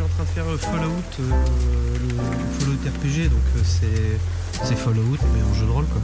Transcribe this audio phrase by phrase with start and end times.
[0.00, 4.76] suis en train de faire euh, Fallout, euh, le Fallout RPG, donc euh, c'est c'est
[4.76, 6.00] Fallout mais en jeu de rôle quoi.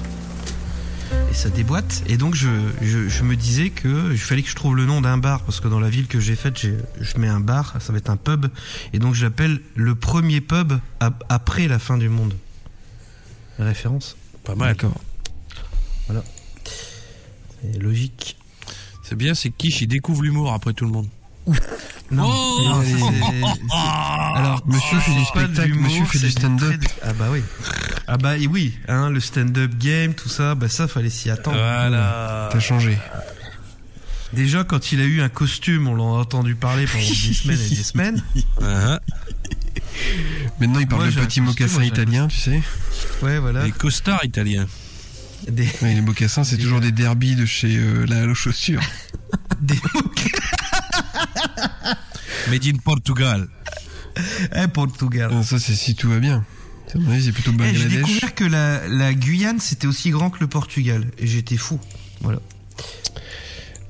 [1.31, 2.03] Et ça déboîte.
[2.09, 2.49] Et donc je,
[2.83, 5.61] je, je me disais que il fallait que je trouve le nom d'un bar parce
[5.61, 8.11] que dans la ville que j'ai faite, j'ai- je mets un bar, ça va être
[8.11, 8.47] un pub,
[8.93, 12.35] et donc j'appelle le premier pub ap- après la fin du monde.
[13.59, 14.17] Référence.
[14.45, 14.69] Pas mal.
[14.77, 14.95] D'accord.
[17.63, 18.37] C'est logique.
[19.03, 21.07] C'est bien, c'est Kish, il découvre l'humour après tout le monde.
[22.11, 22.25] Non.
[22.29, 23.43] Oh non, c'est-
[23.73, 26.81] Ah Alors, monsieur fait du spectacle, monsieur fait du c'est stand-up.
[27.03, 27.41] Ah bah oui.
[28.07, 31.57] Ah bah et oui, hein, le stand-up game, tout ça, bah ça fallait s'y attendre.
[31.57, 32.49] Voilà.
[32.53, 32.97] T'as changé.
[34.33, 37.75] Déjà quand il a eu un costume, on l'a entendu parler pendant des semaines et
[37.75, 38.23] des semaines.
[38.63, 39.01] Ah,
[40.61, 42.61] Maintenant, il parle Moi, de petits mocassins italiens, tu sais.
[43.23, 43.65] Ouais voilà.
[43.65, 44.67] Les costards italiens.
[45.49, 48.81] Des, Ouais, les mocassins, c'est toujours des derbies de chez euh, la chaussure.
[49.61, 49.77] des...
[52.51, 53.49] Made in Portugal.
[54.55, 55.31] eh, Portugal.
[55.33, 56.45] Ah, Ça, c'est si tout va bien.
[56.89, 57.93] C'est plutôt Eh, j'ai Bangladesh.
[58.07, 61.81] découvert que la, la Guyane c'était aussi grand que le Portugal et j'étais fou.
[62.21, 62.39] Voilà.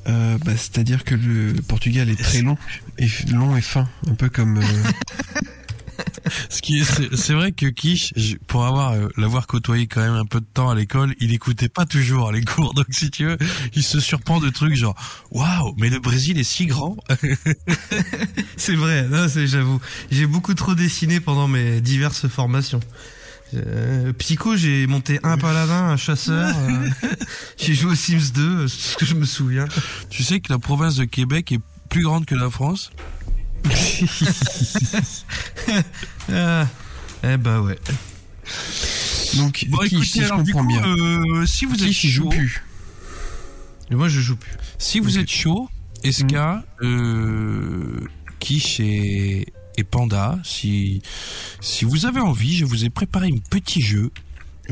[0.09, 2.57] Euh, bah, C'est-à-dire que le Portugal est très long
[2.99, 4.59] et long et fin, un peu comme.
[4.59, 4.63] euh,
[6.51, 8.13] Ce qui est, c'est, vrai que Kish,
[8.47, 11.69] pour avoir euh, l'avoir côtoyé quand même un peu de temps à l'école, il écoutait
[11.69, 12.75] pas toujours les cours.
[12.75, 13.39] Donc si tu veux,
[13.75, 14.97] il se surprend de trucs genre
[15.31, 16.97] waouh, mais le Brésil est si grand.
[18.57, 19.81] C'est vrai, non, c'est j'avoue.
[20.11, 22.81] J'ai beaucoup trop dessiné pendant mes diverses formations.
[23.55, 26.55] Euh, Psycho, j'ai monté un paladin, un chasseur.
[26.69, 27.09] euh,
[27.57, 29.67] j'ai joué aux Sims 2, euh, c'est ce que je me souviens.
[30.11, 32.91] tu sais que la province de Québec est plus grande que la France?
[36.33, 36.67] Ah,
[37.25, 37.79] eh bah ouais.
[39.37, 40.85] Donc, Bon, écoutez, si je alors du comprends coup, bien.
[40.87, 42.63] euh, si vous êtes il joue chaud, plus?
[43.91, 44.53] Et moi, je joue plus.
[44.79, 45.69] si vous êtes chaud,
[46.05, 48.01] Eska, euh,
[48.39, 51.03] Kish et, et Panda, si
[51.61, 54.11] si vous avez envie, je vous ai préparé un petit jeu,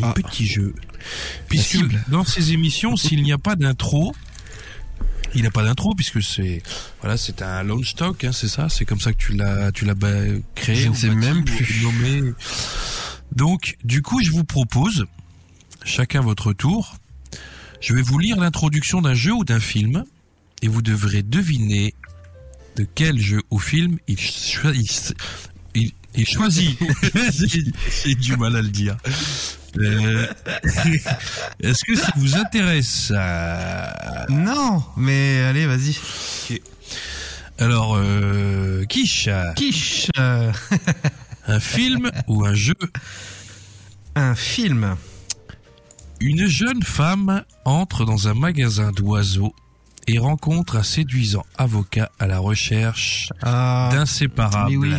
[0.00, 0.12] un Ah.
[0.12, 0.75] petit jeu,
[1.49, 1.78] puisque
[2.09, 4.15] dans ces émissions, s'il n'y a pas d'intro,
[5.34, 6.62] il n'y a pas d'intro puisque c'est
[7.00, 9.84] voilà, c'est un launch stock, hein, c'est ça, c'est comme ça que tu l'as tu
[9.84, 9.95] l'as
[10.55, 10.77] créé.
[10.77, 11.83] Je ne sais même plus.
[11.83, 12.33] nommé.
[13.33, 15.06] Donc, du coup, je vous propose,
[15.84, 16.97] chacun votre tour,
[17.81, 20.05] je vais vous lire l'introduction d'un jeu ou d'un film,
[20.62, 21.95] et vous devrez deviner
[22.77, 24.19] de quel jeu ou film il,
[24.75, 24.91] il,
[26.15, 26.79] il- il choisit.
[28.05, 28.97] J'ai- du mal à le dire.
[29.79, 30.27] Euh,
[31.61, 33.87] Est-ce que ça vous intéresse euh,
[34.29, 35.99] Non, mais allez, vas-y.
[37.59, 40.53] Alors, euh, Quiche, Quiche, euh,
[41.47, 42.75] un film ou un jeu?
[44.17, 44.97] Un film.
[46.21, 49.55] Une jeune femme entre dans un magasin d'oiseaux
[50.06, 54.76] et rencontre un séduisant avocat à la recherche Ah, d'inséparables.
[54.76, 54.92] oui.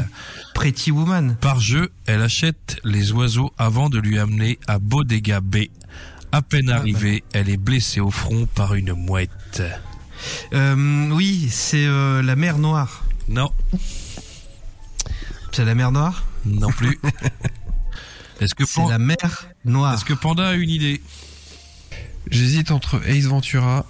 [0.53, 1.35] Pretty Woman.
[1.41, 5.65] Par jeu, elle achète les oiseaux avant de lui amener à Bodega B.
[6.31, 9.61] À peine arrivée, elle est blessée au front par une mouette.
[10.53, 13.03] Euh, oui, c'est euh, la mer Noire.
[13.27, 13.51] Non,
[15.51, 16.23] C'est la mer Noire?
[16.45, 16.99] Non plus.
[18.41, 19.93] Est-ce que, C'est Pan- la mer Noire.
[19.93, 21.01] est-ce que Panda a une idée?
[22.29, 23.85] J'hésite entre Ace Ventura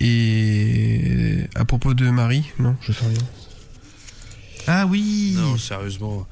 [0.00, 1.44] et.
[1.54, 3.18] À propos de Marie Non, je sais rien.
[4.66, 6.26] Ah oui Non, sérieusement.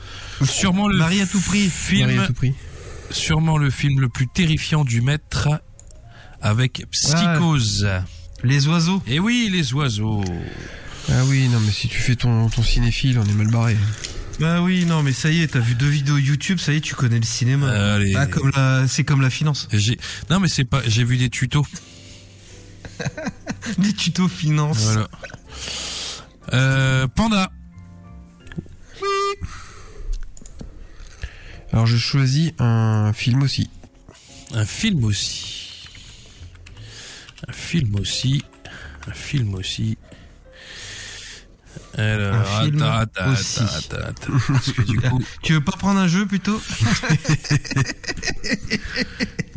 [0.45, 1.69] Sûrement le Marie à tout prix.
[1.69, 2.55] film, Marie à tout prix.
[3.11, 5.49] sûrement le film le plus terrifiant du maître
[6.41, 7.89] avec Psychose.
[8.45, 9.03] Les oiseaux.
[9.07, 10.23] Et oui, les oiseaux.
[11.11, 13.77] Ah oui, non, mais si tu fais ton, ton cinéphile, on est mal barré.
[14.39, 16.81] Bah oui, non, mais ça y est, t'as vu deux vidéos YouTube, ça y est,
[16.81, 17.71] tu connais le cinéma.
[17.95, 18.15] Allez.
[18.15, 19.69] Ah, comme la, c'est comme la finance.
[19.73, 19.99] J'ai
[20.31, 21.67] non mais c'est pas j'ai vu des tutos.
[23.79, 24.79] Des tutos finance.
[24.85, 25.09] Voilà.
[26.53, 27.51] Euh, Panda.
[31.73, 33.71] Alors je choisis un film aussi.
[34.55, 35.87] Un film aussi.
[37.47, 38.43] Un film aussi.
[39.07, 39.99] Un film aussi.
[41.97, 43.61] Alors, Un film attends, attends, aussi.
[43.61, 44.33] attends, attends, attends.
[44.53, 46.61] Parce que du coup, Tu veux pas prendre un jeu plutôt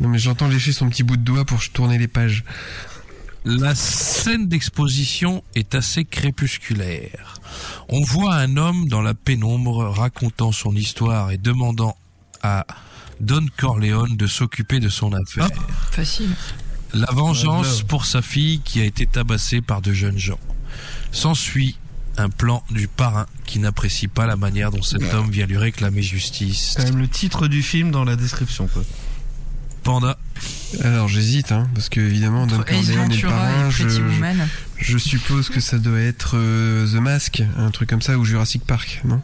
[0.00, 2.44] Non mais j'entends lécher son petit bout de doigt pour tourner les pages.
[3.44, 7.34] La scène d'exposition est assez crépusculaire.
[7.88, 11.96] On voit un homme dans la pénombre racontant son histoire et demandant
[12.42, 12.66] à
[13.20, 15.48] Don Corleone de s'occuper de son affaire.
[15.90, 16.30] Facile.
[16.94, 20.40] La vengeance pour sa fille qui a été tabassée par de jeunes gens.
[21.10, 21.76] S'ensuit
[22.18, 26.02] un plan du parrain qui n'apprécie pas la manière dont cet homme vient lui réclamer
[26.02, 26.74] justice.
[26.76, 28.82] Quand même le titre du film dans la description, quoi.
[29.82, 30.18] Panda,
[30.82, 33.70] Alors j'hésite, hein, parce que évidemment, Entre Ace Corleone et le Ventura parrain, et
[34.78, 38.64] je, suppose que ça doit être euh, The Mask, un truc comme ça, ou Jurassic
[38.64, 39.20] Park, non?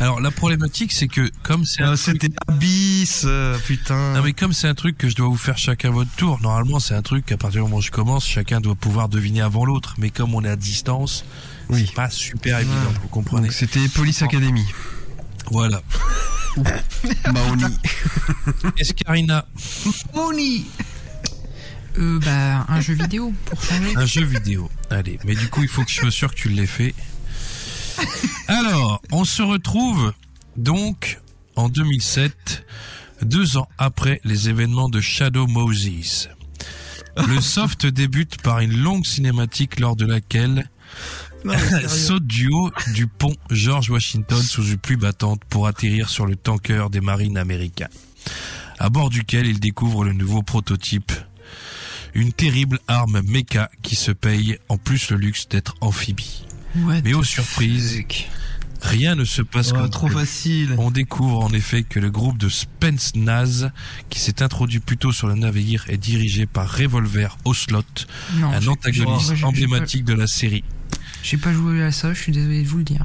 [0.00, 4.14] Alors la problématique, c'est que comme c'est un truc- C'était Abyss, euh, putain.
[4.14, 6.80] Non mais comme c'est un truc que je dois vous faire chacun votre tour, normalement
[6.80, 9.64] c'est un truc qu'à partir du moment où je commence, chacun doit pouvoir deviner avant
[9.64, 9.94] l'autre.
[9.98, 11.24] Mais comme on est à distance,
[11.68, 11.84] Oui.
[11.86, 14.64] c'est pas super évident, vous comprenez c'était Police Academy.
[15.50, 15.82] Voilà.
[17.32, 17.74] Mahoney.
[18.78, 19.46] Escarina,
[20.14, 20.66] Oni.
[21.98, 23.96] Euh, bah, un jeu vidéo, pour changer.
[23.96, 24.70] un jeu vidéo.
[24.90, 26.94] Allez, mais du coup il faut que je sois sûr que tu l'aies fait.
[28.48, 30.12] Alors, on se retrouve
[30.56, 31.20] donc
[31.56, 32.64] en 2007,
[33.22, 36.30] deux ans après les événements de Shadow Moses.
[37.28, 40.70] Le soft débute par une longue cinématique lors de laquelle.
[41.88, 46.36] saute du haut du pont George Washington sous une pluie battante pour atterrir sur le
[46.36, 47.88] tanker des marines américains,
[48.78, 51.12] à bord duquel il découvre le nouveau prototype,
[52.14, 56.44] une terrible arme méca qui se paye en plus le luxe d'être amphibie.
[56.76, 58.02] What Mais aux surprises,
[58.80, 60.74] rien ne se passe Oh, comme trop facile.
[60.78, 63.70] On découvre en effet que le groupe de Spence Naz,
[64.08, 67.82] qui s'est introduit plus tôt sur le navire, est dirigé par Revolver Ocelot,
[68.36, 70.64] Non, un antagoniste emblématique de la série.
[71.22, 73.04] J'ai pas joué à ça, je suis désolé de vous le dire.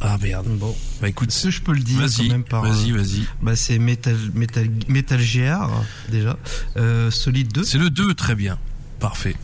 [0.00, 0.46] Ah merde.
[0.58, 2.62] Bon, Bah écoute, que je peux le dire quand même par.
[2.62, 3.26] vas-y, euh, vas-y.
[3.42, 6.38] Bah c'est Metal Metal Metal Gear déjà.
[6.76, 7.64] Euh, Solid 2.
[7.64, 8.58] C'est le 2, très bien.
[9.00, 9.34] Parfait.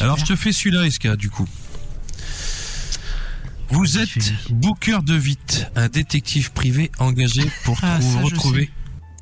[0.00, 1.48] Alors je te fais celui-là, Eska, du coup.
[3.70, 4.32] Vous êtes Fini.
[4.50, 8.70] Booker de Witt, un détective privé engagé pour Ah, ça, retrouver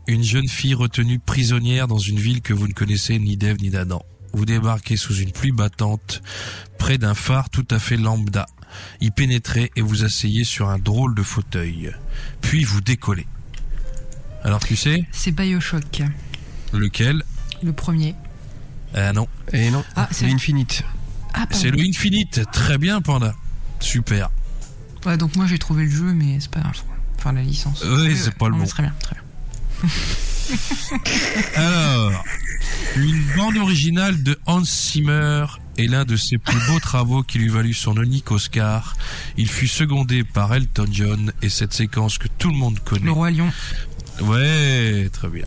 [0.08, 3.70] une jeune fille retenue prisonnière dans une ville que vous ne connaissez ni d'Ève ni
[3.70, 4.02] d'Adam.
[4.32, 6.22] Vous débarquez sous une pluie battante,
[6.78, 8.46] près d'un phare tout à fait lambda.
[9.00, 11.92] Y pénétrez et vous asseyez sur un drôle de fauteuil.
[12.40, 13.26] Puis vous décollez.
[14.44, 16.02] Alors tu sais, C'est Bioshock,
[16.72, 17.22] lequel?
[17.62, 18.14] Le premier.
[18.94, 20.82] Ah non, Et non, Ah, c'est c'est Infinite.
[21.34, 22.42] Ah, c'est le Infinite.
[22.52, 23.34] Très bien, Panda.
[23.80, 24.30] Super.
[25.06, 26.80] Ouais, donc moi j'ai trouvé le jeu, mais c'est pas grave.
[27.18, 27.84] Enfin, la licence.
[27.84, 28.64] Oui, c'est pas le bon.
[28.64, 29.24] Très bien, très bien.
[31.56, 32.24] Alors,
[32.96, 35.46] une bande originale de Hans Zimmer
[35.78, 38.96] est l'un de ses plus beaux travaux qui lui valut son unique Oscar.
[39.36, 43.10] Il fut secondé par Elton John et cette séquence que tout le monde Le connaît.
[43.10, 43.52] Roi Lion.
[44.22, 45.46] Ouais, très bien.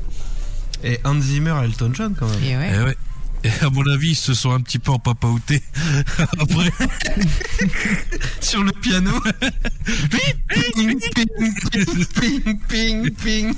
[0.83, 2.43] Et Hans Zimmer et Elton John quand même.
[2.43, 2.75] Et ouais.
[2.75, 2.97] Et ouais.
[3.45, 5.61] Et à mon avis, ils se sont un petit peu empapaoutés.
[6.39, 6.71] Après,
[8.39, 9.11] Sur le piano.
[10.09, 13.53] ping, ping, ping, ping, ping, ping.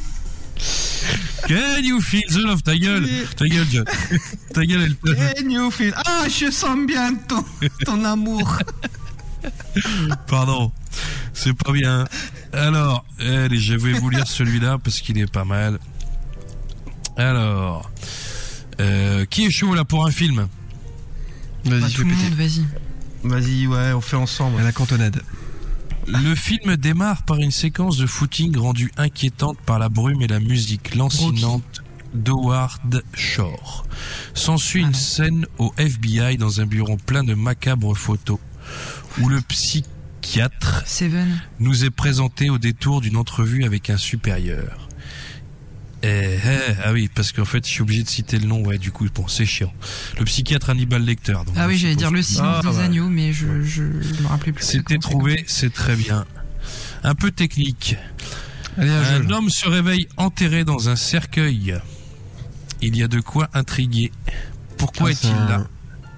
[1.48, 3.86] Can you feel the love Ta gueule Ta gueule, John.
[4.54, 5.16] Ta gueule, Elton.
[5.36, 7.44] Can you feel- Ah, je sens bien ton,
[7.86, 8.58] ton amour.
[10.28, 10.72] Pardon,
[11.34, 12.06] c'est pas bien.
[12.54, 15.80] Alors, allez, je vais vous lire celui-là parce qu'il est pas mal.
[17.18, 17.92] Alors,
[18.80, 20.48] euh, qui est chaud là pour un film?
[21.66, 22.66] Vas-y, Bah, fais tout le monde, vas-y.
[23.24, 24.60] Vas-y, ouais, on fait ensemble.
[24.60, 25.22] À la cantonade.
[26.08, 30.40] Le film démarre par une séquence de footing rendue inquiétante par la brume et la
[30.40, 31.82] musique lancinante
[32.14, 33.86] d'Howard Shore.
[34.34, 34.98] S'ensuit Ah une non.
[35.00, 38.40] scène au FBI dans un bureau plein de macabres photos
[39.20, 41.42] où le psychiatre Seven.
[41.60, 44.85] nous est présenté au détour d'une entrevue avec un supérieur.
[46.08, 48.78] Eh, eh, ah oui, parce qu'en fait, je suis obligé de citer le nom, ouais,
[48.78, 49.74] du coup, bon, c'est chiant.
[50.20, 51.34] Le psychiatre Hannibal Lecter.
[51.34, 52.84] donc Ah oui, j'allais dire le silence Ah, des ouais.
[52.84, 54.64] agneaux, mais je, je, je me rappelais plus.
[54.64, 56.26] C'était trouvé, c'est très bien.
[57.04, 57.96] Un peu technique.
[58.78, 61.76] Allez, un homme se réveille enterré dans un cercueil.
[62.82, 64.12] Il y a de quoi intriguer.
[64.78, 65.68] Pourquoi Ah, est-il là?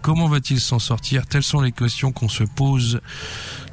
[0.02, 1.28] Comment va-t-il s'en sortir?
[1.28, 3.00] Telles sont les questions qu'on se pose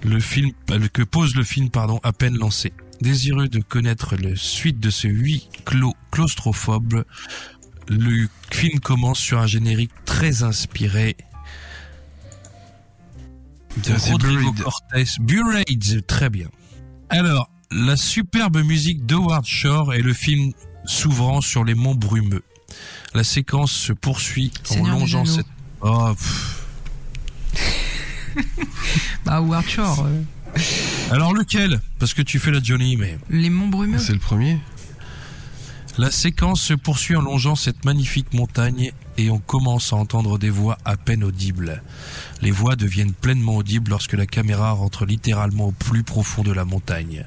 [0.04, 0.50] le film
[0.92, 2.72] que pose le film pardon à peine lancé.
[3.00, 7.04] Désireux de connaître la suite de ce huis clos claustrophobe,
[7.88, 11.16] le film commence sur un générique très inspiré
[13.82, 14.62] de Rodrigo Buried.
[14.62, 15.04] Cortés.
[15.20, 16.48] Buried, très bien.
[17.08, 20.52] Alors, la superbe musique d'Howard Shore et le film
[20.84, 22.44] s'ouvrant sur les monts brumeux.
[23.14, 25.46] La séquence se poursuit en longeant cette...
[25.80, 26.12] Oh.
[29.24, 30.22] Bah, Howard Shore, euh,
[31.10, 31.80] Alors lequel?
[31.98, 33.18] Parce que tu fais la Johnny, mais...
[33.30, 33.98] les monts brumeux.
[33.98, 34.58] C'est le premier.
[35.96, 40.50] La séquence se poursuit en longeant cette magnifique montagne et on commence à entendre des
[40.50, 41.84] voix à peine audibles.
[42.42, 46.64] Les voix deviennent pleinement audibles lorsque la caméra rentre littéralement au plus profond de la
[46.64, 47.26] montagne.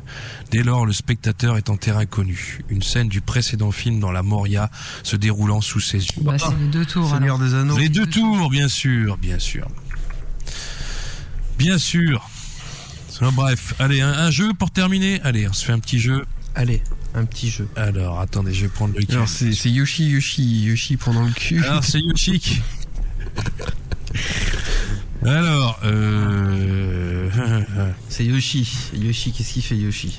[0.52, 2.60] Dès lors, le spectateur est en terrain connu.
[2.68, 4.70] Une scène du précédent film dans la Moria
[5.04, 6.24] se déroulant sous ses yeux.
[6.24, 7.10] Bah, c'est les deux tours.
[7.10, 7.40] Seigneur alors.
[7.40, 7.78] des Anneaux.
[7.78, 9.70] Les deux deux tours, bien sûr, bien sûr.
[11.58, 12.30] Bien sûr.
[13.22, 15.20] Bref, allez, un, un jeu pour terminer.
[15.24, 16.26] Allez, on se fait un petit jeu.
[16.56, 16.82] Allez.
[17.14, 17.68] un petit jeu.
[17.76, 21.64] Alors, attendez, je vais prendre le Alors c'est c'est Yoshi, Yoshi, Yoshi pendant le cul.
[21.64, 22.62] Alors, c'est Yoshi.
[25.26, 27.30] Alors, euh...
[28.10, 28.68] C'est Yoshi.
[28.94, 30.18] Yoshi, qu'est-ce qu'il fait Yoshi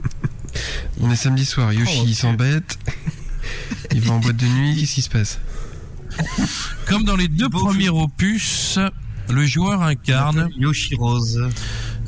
[1.00, 2.78] On est samedi soir, Yoshi Oh, il s'embête.
[3.92, 5.40] Il va en boîte de nuit, qu'est-ce qui se passe
[6.86, 8.78] comme dans les deux Beau premiers opus,
[9.28, 10.50] le joueur incarne.
[10.56, 11.40] Yoshi Rose.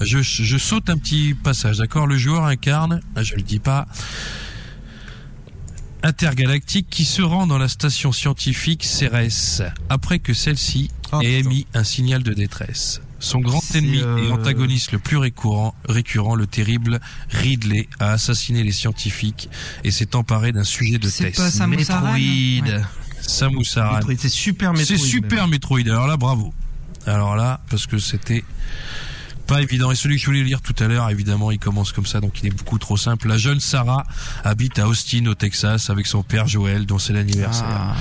[0.05, 2.07] Je, je saute un petit passage, d'accord?
[2.07, 3.87] Le joueur incarne, ah, je le dis pas,
[6.03, 11.67] intergalactique qui se rend dans la station scientifique Cérès après que celle-ci Oh, ait émis
[11.75, 13.03] un signal de détresse.
[13.21, 18.13] Son grand C'est, ennemi et euh, antagoniste le plus récurrent, récurrent, le terrible Ridley, a
[18.13, 19.51] assassiné les scientifiques
[19.85, 21.37] et s'est emparé d'un sujet de C'est test.
[21.37, 22.77] pas Samus Aran Metroid.
[22.79, 22.83] Ouais.
[23.21, 23.97] Samus Aran.
[23.99, 24.87] Metroid, C'est super Metroid.
[24.87, 25.81] C'est super Metroid.
[25.87, 26.55] Alors là, bravo.
[27.07, 28.43] Alors là, parce que c'était
[29.53, 29.91] pas évident.
[29.91, 32.43] Et celui que je voulais lire tout à l'heure, évidemment, il commence comme ça, donc
[32.43, 33.29] il est beaucoup trop simple.
[33.29, 34.05] La jeune Sarah
[34.45, 37.67] habite à Austin, au Texas, avec son père Joël, dont c'est l'anniversaire.
[37.69, 37.97] Ah.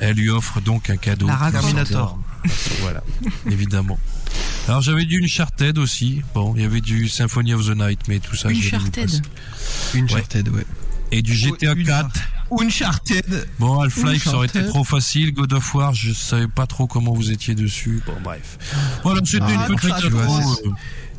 [0.00, 1.26] Elle lui offre donc un cadeau.
[1.26, 1.52] Croft.
[1.52, 2.18] Terminator.
[2.82, 3.02] Voilà,
[3.50, 3.98] évidemment.
[4.68, 6.20] Alors j'avais du Uncharted aussi.
[6.34, 8.48] Bon, il y avait du Symphony of the Night, mais tout ça.
[8.50, 9.22] mis Uncharted.
[9.94, 10.66] Une Uncharted, ouais.
[11.16, 12.10] Et du GTA Une- 4.
[12.60, 13.48] Uncharted.
[13.58, 15.32] Bon, Half-Life, ça aurait été trop facile.
[15.32, 18.02] God of War, je savais pas trop comment vous étiez dessus.
[18.06, 18.58] Bon, bref.
[19.02, 20.26] Voilà, c'était Ah, une petite vois,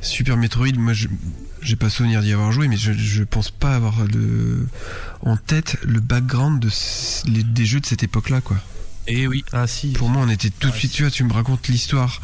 [0.02, 1.08] Super Metroid, moi je
[1.62, 4.68] j'ai pas souvenir d'y avoir joué, mais je, je pense pas avoir le
[5.24, 8.58] en tête le background de c- les- des jeux de cette époque-là, quoi.
[9.08, 9.44] Et oui.
[9.52, 9.90] Ah si.
[9.94, 12.22] Pour moi, on était tout de Ouais, suite, tu vois, tu me racontes l'histoire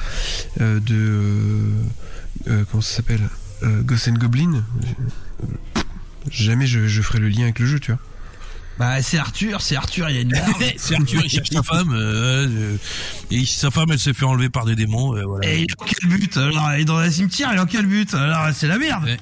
[0.59, 1.71] euh, de euh,
[2.49, 3.27] euh, comment ça s'appelle,
[3.63, 4.63] euh, Ghost and Goblin.
[6.29, 7.99] Jamais je, je ferai le lien avec le jeu, tu vois.
[8.79, 10.53] Bah c'est Arthur, c'est Arthur, il y a une barbe.
[10.77, 11.91] C'est Arthur, il cherche sa femme.
[11.93, 12.77] euh, euh,
[13.29, 15.15] et sa femme, elle s'est fait enlever par des démons.
[15.15, 15.47] euh, voilà.
[15.49, 17.65] Et il est en quel but Alors il est dans un cimetière, il est en
[17.65, 19.03] quel but Alors c'est la merde.
[19.03, 19.19] Ouais.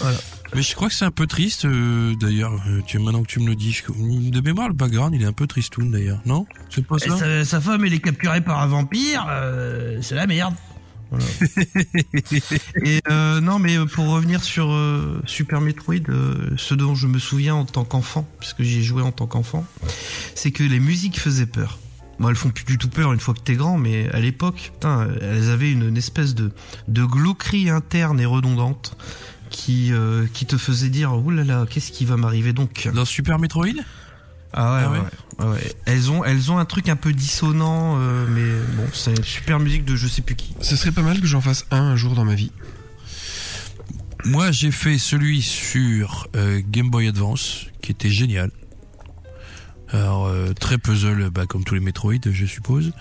[0.00, 0.16] Voilà.
[0.54, 2.52] Mais je crois que c'est un peu triste, euh, d'ailleurs.
[2.68, 5.26] euh, tu, maintenant que tu me le dis, je- de mémoire, le background, il est
[5.26, 6.20] un peu tristoun, d'ailleurs.
[6.24, 6.46] Non?
[6.70, 7.18] C'est pas Et ça?
[7.18, 10.54] sa, sa femme, elle est capturée par un vampire, euh, c'est la merde.
[11.10, 11.24] Voilà.
[12.84, 17.18] Et euh, non, mais pour revenir sur euh, Super Metroid, euh, ce dont je me
[17.18, 19.66] souviens en tant qu'enfant, puisque j'y ai joué en tant qu'enfant,
[20.34, 21.78] c'est que les musiques faisaient peur.
[22.18, 24.70] Bon, elles font plus du tout peur une fois que t'es grand, mais à l'époque,
[24.72, 26.52] putain, elles avaient une, une espèce de,
[26.86, 28.96] de glauquerie interne et redondante
[29.54, 32.88] qui, euh, qui te faisait dire, oulala, là là, qu'est-ce qui va m'arriver donc?
[32.92, 33.74] Dans Super Metroid?
[34.54, 34.98] Ah ouais,
[35.38, 35.74] Ah ouais, ouais.
[35.86, 39.58] Elles ont, elles ont un truc un peu dissonant, euh, mais bon, c'est une super
[39.58, 40.54] musique de je sais plus qui.
[40.60, 42.52] Ce serait pas mal que j'en fasse un un jour dans ma vie.
[44.24, 48.50] Moi, j'ai fait celui sur euh, Game Boy Advance, qui était génial.
[49.90, 52.92] Alors, euh, très puzzle, bah, comme tous les Metroid, je suppose.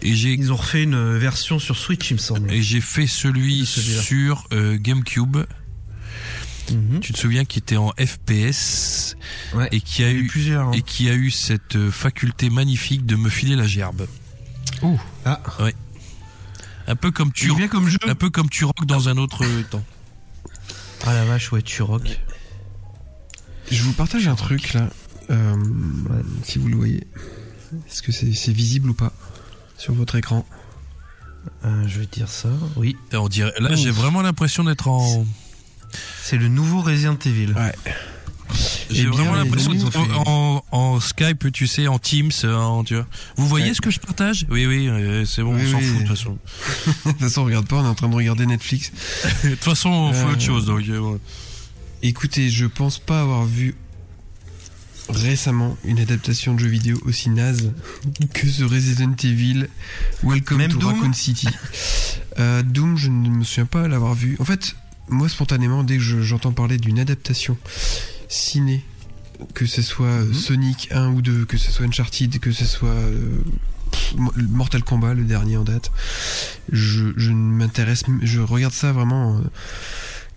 [0.00, 2.50] Et j'ai Ils ont refait une version sur Switch, il me semble.
[2.50, 4.78] et j'ai fait celui sur euh,
[6.70, 7.00] Mhm.
[7.00, 9.16] Tu te souviens qui était en FPS
[9.54, 9.68] Ouais.
[9.72, 10.68] et qui a eu eu plusieurs.
[10.68, 10.72] hein.
[10.72, 14.06] et qui a eu cette euh, faculté magnifique de me filer la gerbe.
[15.24, 15.40] Ah,
[16.86, 19.44] Un peu comme tu bien comme jeu un peu comme tu rock dans un autre
[19.70, 19.84] temps.
[21.04, 22.20] Ah la vache, ouais, tu rock.
[23.70, 24.88] Je vous partage un truc là,
[25.30, 25.56] euh,
[26.44, 27.06] si vous le voyez.
[27.88, 29.12] Est-ce que c'est visible ou pas
[29.78, 30.46] sur votre écran?
[31.64, 32.50] Euh, je vais dire ça.
[32.76, 35.24] Oui, on dirait là, j'ai vraiment l'impression d'être en
[36.22, 37.52] c'est le nouveau Resident Evil.
[37.54, 37.72] Ouais.
[38.90, 43.06] J'ai bien, vraiment l'impression en, en, en Skype, tu sais, en Teams, en, tu vois.
[43.36, 43.74] Vous voyez Ouais.
[43.74, 44.44] ce que je partage?
[44.50, 45.84] Oui, oui, euh, c'est bon, Oui, on s'en oui.
[45.84, 46.38] fout de toute façon.
[47.06, 48.92] De toute façon, on regarde pas, on est en train de regarder Netflix.
[49.44, 50.82] De toute façon, on fait Euh, autre chose, donc.
[50.88, 51.18] euh, ouais.
[52.02, 53.74] Écoutez, je pense pas avoir vu
[55.08, 57.72] récemment une adaptation de jeu vidéo aussi naze
[58.34, 59.66] que ce Resident Evil
[60.22, 60.92] Welcome Même to Doom?
[60.94, 61.48] Raccoon City.
[62.38, 64.36] Euh, Doom, je ne me souviens pas l'avoir vu.
[64.40, 64.74] En fait,
[65.08, 67.56] moi spontanément, dès que je- j'entends parler d'une adaptation
[68.28, 68.84] ciné,
[69.54, 70.34] que ce soit euh, Mhm.
[70.34, 73.38] Sonic 1 ou 2, que ce soit Uncharted, que ce soit euh,
[74.36, 75.90] Mortal Kombat, le dernier en date,
[76.70, 79.40] je, je ne m'intéresse, je regarde ça vraiment.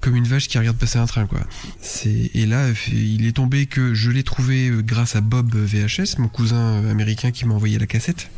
[0.05, 1.39] Comme une vache qui regarde passer un train quoi.
[1.81, 6.19] C'est et là il est tombé que je l'ai trouvé euh, grâce à Bob VHS,
[6.19, 8.29] mon cousin euh, américain qui m'a envoyé la cassette.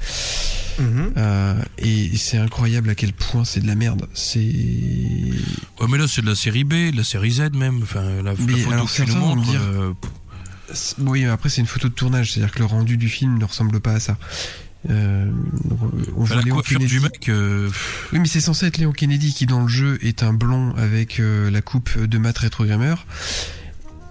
[0.79, 1.13] Mhm.
[1.17, 4.07] Euh, et c'est incroyable à quel point c'est de la merde.
[4.13, 7.81] C'est Ouais, mais là, c'est de la série B, de la série Z même.
[7.83, 9.41] Enfin, la, photo alors, que tu nous montres.
[9.43, 9.93] dire- euh,
[10.99, 13.79] oui après c'est une photo de tournage, c'est-à-dire que le rendu du film ne ressemble
[13.79, 14.17] pas à ça.
[14.89, 15.29] Euh,
[16.15, 16.95] on voit la Léon coiffure Kennedy.
[16.95, 17.29] du mec.
[17.29, 17.69] euh,
[18.13, 21.19] Oui, mais c'est censé être Léon Kennedy qui, dans le jeu, est un blond avec
[21.19, 23.05] euh, la coupe de Matt Retro Gamer.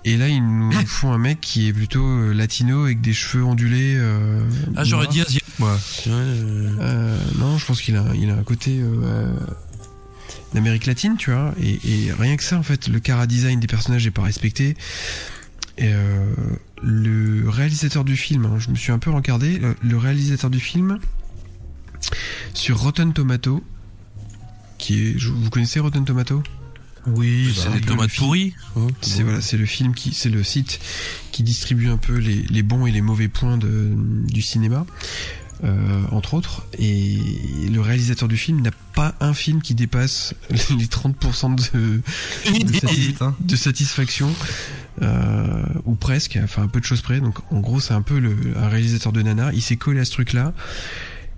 [0.05, 3.97] Et là, ils nous font un mec qui est plutôt latino avec des cheveux ondulés.
[3.97, 4.41] euh,
[4.77, 5.77] Ah, j'aurais dit asiatique, moi.
[6.07, 6.13] Ouais,
[7.39, 8.81] non, je pense qu'il a, il a un côté
[10.55, 11.53] d'Amérique latine, tu vois.
[11.61, 14.77] Et, et rien que ça, en fait, le cara design des personnages est pas respecté.
[15.79, 16.25] Et, euh,
[16.83, 20.61] le réalisateur du film, hein, je me suis un peu regardé, le, le réalisateur du
[20.61, 20.99] film
[22.55, 23.65] sur Rotten Tomato,
[24.79, 26.43] qui est, je- vous connaissez Rotten Tomato?
[27.07, 28.55] Oui, C'est bah, des le tomates pourries.
[28.77, 28.89] hein.
[29.01, 30.81] C'est voilà, c'est le film qui, c'est le site
[31.31, 34.85] qui distribue un peu les, les bons et les mauvais points de, du cinéma,
[35.65, 36.67] euh, entre autres.
[36.79, 37.19] Et
[37.71, 42.03] le réalisateur du film n'a pas un film qui dépasse les 30% de,
[42.65, 43.35] de, satis- Putain.
[43.41, 44.31] de satisfaction,
[45.03, 47.21] euh, ou presque, enfin un peu de choses près.
[47.21, 49.51] Donc en gros, c'est un peu le, un réalisateur de nana.
[49.53, 50.53] Il s'est collé à ce truc-là.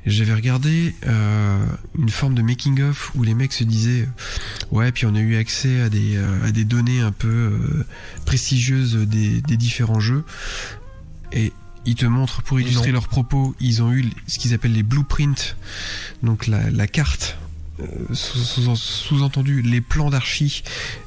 [0.07, 1.67] J'avais regardé euh,
[1.99, 4.09] une forme de making of où les mecs se disaient
[4.71, 7.85] ouais puis on a eu accès à des euh, à des données un peu euh,
[8.25, 10.25] prestigieuses des, des différents jeux
[11.33, 11.53] et
[11.87, 12.95] ils te montrent pour illustrer Non.
[12.95, 15.57] leurs propos ils ont eu ce qu'ils appellent les blueprints
[16.23, 17.37] donc la, la carte
[17.81, 20.63] euh, sous- sous- sous-entendu les plans d'archi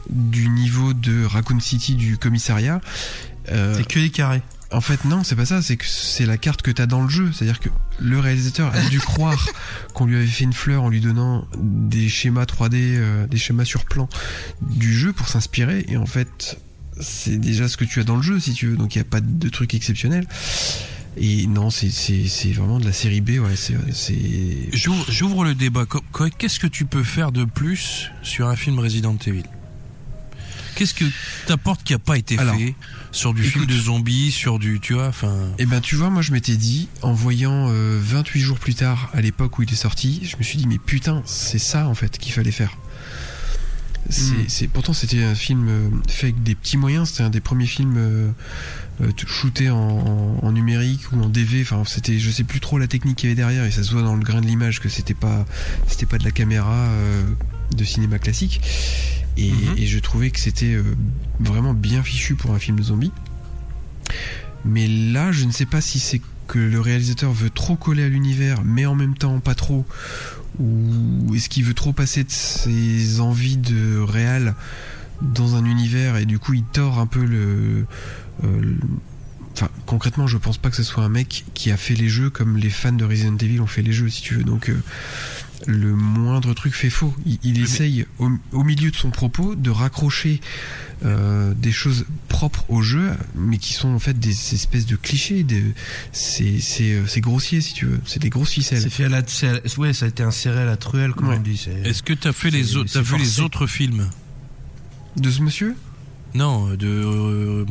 [0.09, 2.79] du niveau de Raccoon City du commissariat
[3.51, 4.41] Euh, C'est que des carrés.
[4.71, 5.61] en fait, non, c'est pas ça.
[5.63, 7.31] C'est que c'est la carte que t'as dans le jeu.
[7.33, 9.49] C'est-à-dire que le réalisateur a dû croire
[9.95, 13.65] qu'on lui avait fait une fleur en lui donnant des schémas 3D, euh, des schémas
[13.65, 14.07] sur plan
[14.61, 15.83] du jeu pour s'inspirer.
[15.89, 16.59] Et en fait,
[16.99, 18.77] c'est déjà ce que tu as dans le jeu, si tu veux.
[18.77, 20.27] Donc il n'y a pas de truc exceptionnel.
[21.17, 21.89] Et non, c'est
[22.53, 23.31] vraiment de la série B.
[23.39, 23.75] Ouais, c'est.
[24.73, 25.85] J'ouvre le débat.
[26.37, 29.43] Qu'est-ce que tu peux faire de plus sur un film Resident Evil?
[30.75, 31.05] Qu'est-ce que
[31.47, 32.75] t'apportes qui a pas été Alors, fait
[33.11, 35.49] sur du film de zombies, sur du, tu vois, enfin.
[35.59, 39.09] Eh ben, tu vois, moi, je m'étais dit, en voyant euh, 28 jours plus tard,
[39.13, 41.93] à l'époque où il est sorti, je me suis dit, mais putain, c'est ça, en
[41.93, 42.77] fait, qu'il fallait faire.
[44.11, 44.45] C'est, Mm.
[44.49, 47.09] c'est- pourtant, c'était un film euh, fait avec des petits moyens.
[47.09, 48.29] C'était un des premiers films euh,
[49.01, 51.61] euh, shootés en, en- en numérique ou en DV.
[51.63, 53.91] Enfin, c'était, je sais plus trop la technique qu'il y avait derrière, et ça se
[53.91, 55.45] voit dans le grain de l'image que c'était pas,
[55.87, 57.23] c'était pas de la caméra euh,
[57.75, 58.61] de cinéma classique.
[59.37, 59.77] Et, Mhm.
[59.77, 60.83] et je trouvais que c'était euh,
[61.39, 63.13] vraiment bien fichu pour un film de zombies.
[64.65, 68.09] Mais là, je ne sais pas si c'est que le réalisateur veut trop coller à
[68.09, 69.85] l'univers, mais en même temps pas trop,
[70.59, 74.53] ou est-ce qu'il veut trop passer de ses envies de réel
[75.21, 77.85] dans un univers et du coup il tord un peu le.
[78.43, 78.77] euh, le-
[79.53, 82.29] Enfin, concrètement, je pense pas que ce soit un mec qui a fait les jeux
[82.29, 84.43] comme les fans de Resident Evil ont fait les jeux, si tu veux.
[84.45, 84.79] Donc, euh,
[85.67, 87.13] le moindre truc fait faux.
[87.25, 90.41] Il, il Mais- essaye, au, au milieu de son propos, de raccrocher
[91.03, 95.45] euh, des choses propres au jeu, mais qui sont en fait des espèces de clichés.
[96.11, 97.99] C'est euh, c'est grossier, si tu veux.
[98.05, 98.81] C'est des grosses ficelles.
[98.81, 101.13] C'est fait à la, c'est à la- ouais, ça a été inséré à la truelle,
[101.13, 101.37] comme Ouais.
[101.37, 101.67] on dit.
[101.83, 104.09] Est-ce que t'as fait les vu les autres films?
[105.17, 105.75] De ce monsieur?
[106.33, 106.87] Non, de.
[106.87, 107.65] Euh,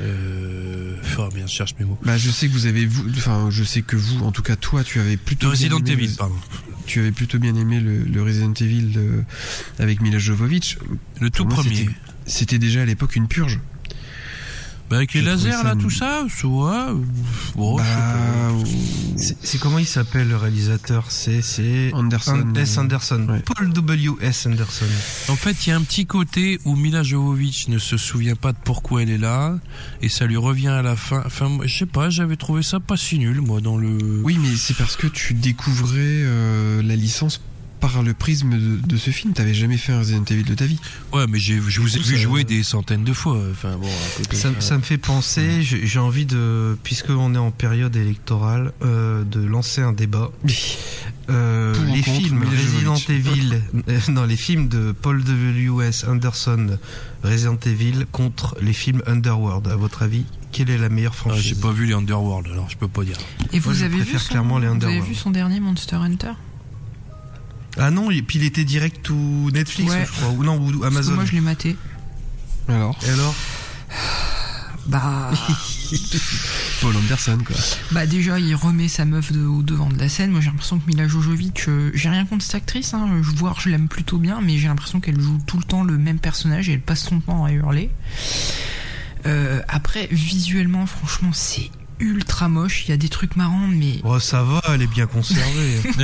[0.00, 1.98] euh, oh merde, je cherche mes mots.
[2.04, 4.56] Bah, je sais que vous avez, vous, enfin, je sais que vous, en tout cas,
[4.56, 5.50] toi, tu avais De plutôt.
[5.50, 6.34] Resident bien aimé Evil, le- pardon.
[6.86, 9.22] Tu avais plutôt bien aimé le, le Resident Evil euh,
[9.78, 10.78] avec Mila Jovovich.
[11.20, 11.88] Le tout moi, premier.
[12.26, 13.60] C'était déjà à l'époque une purge.
[14.90, 16.94] Bah, avec les lasers, ça là, tout ça, soit.
[17.56, 18.14] Bon, je sais bah,
[18.48, 18.64] pas.
[19.16, 21.06] C'est comment il s'appelle le réalisateur?
[21.08, 22.44] C'est c'est Anderson.
[22.50, 22.76] An- S.
[22.76, 23.26] Anderson.
[23.28, 23.40] Ouais.
[23.40, 24.10] Paul W.
[24.20, 24.46] S.
[24.46, 24.84] Anderson.
[25.28, 28.52] En fait, il y a un petit côté où Mila Jovovich ne se souvient pas
[28.52, 29.58] de pourquoi elle est là,
[30.02, 31.22] et ça lui revient à la fin.
[31.24, 34.20] Enfin, je sais pas, j'avais trouvé ça pas si nul, moi, dans le.
[34.22, 37.40] Oui, mais c'est parce que tu découvrais euh, la licence
[37.92, 39.32] par le prisme de, de ce film.
[39.34, 40.78] T'avais jamais fait un Resident Evil de ta vie.
[41.12, 43.38] Ouais, mais je vous ai vu ça- jouer des centaines de fois.
[43.50, 47.38] Enfin, bon, côté de Ça, ça me fait penser, j'ai j'ai envie de, puisqu'on est
[47.38, 50.30] en période électorale, euh, de lancer un débat.
[51.30, 52.96] Euh, les films Resident.
[53.08, 56.04] Evil, euh, non, les films de Paul W.S.
[56.08, 56.78] Anderson,
[57.22, 59.68] Resident Evil, contre les films Underworld.
[59.68, 61.42] À votre avis, quelle est la meilleure Ah, franchise?
[61.42, 63.16] j'ai pas vu les Underworld, alors je peux pas dire.
[63.52, 65.08] Et vous Moi, avez vu son, clairement les vous avez Underworld.
[65.08, 66.32] vu son dernier Monster Hunter?
[67.78, 70.04] Ah non, et puis il était direct ou Netflix, Ouais.
[70.06, 71.14] je crois, ou non, ou Parce que Amazon.
[71.14, 71.76] moi je l'ai maté.
[72.68, 73.34] Alors, Et alors
[74.86, 75.30] Bah,
[76.82, 77.56] Paul Anderson, quoi.
[77.92, 80.30] bah déjà il remet sa meuf de, au devant de la scène.
[80.30, 82.92] Moi j'ai l'impression que Mila Jojovic, euh, j'ai rien contre cette actrice.
[82.92, 85.84] Hein, je vois, je l'aime plutôt bien, mais j'ai l'impression qu'elle joue tout le temps
[85.84, 87.88] le même personnage et elle passe son temps à hurler.
[89.26, 92.84] Euh, après, visuellement, franchement, c'est ultra moche.
[92.86, 95.80] Il y a des trucs marrants, mais Oh, ça va, elle est bien conservée.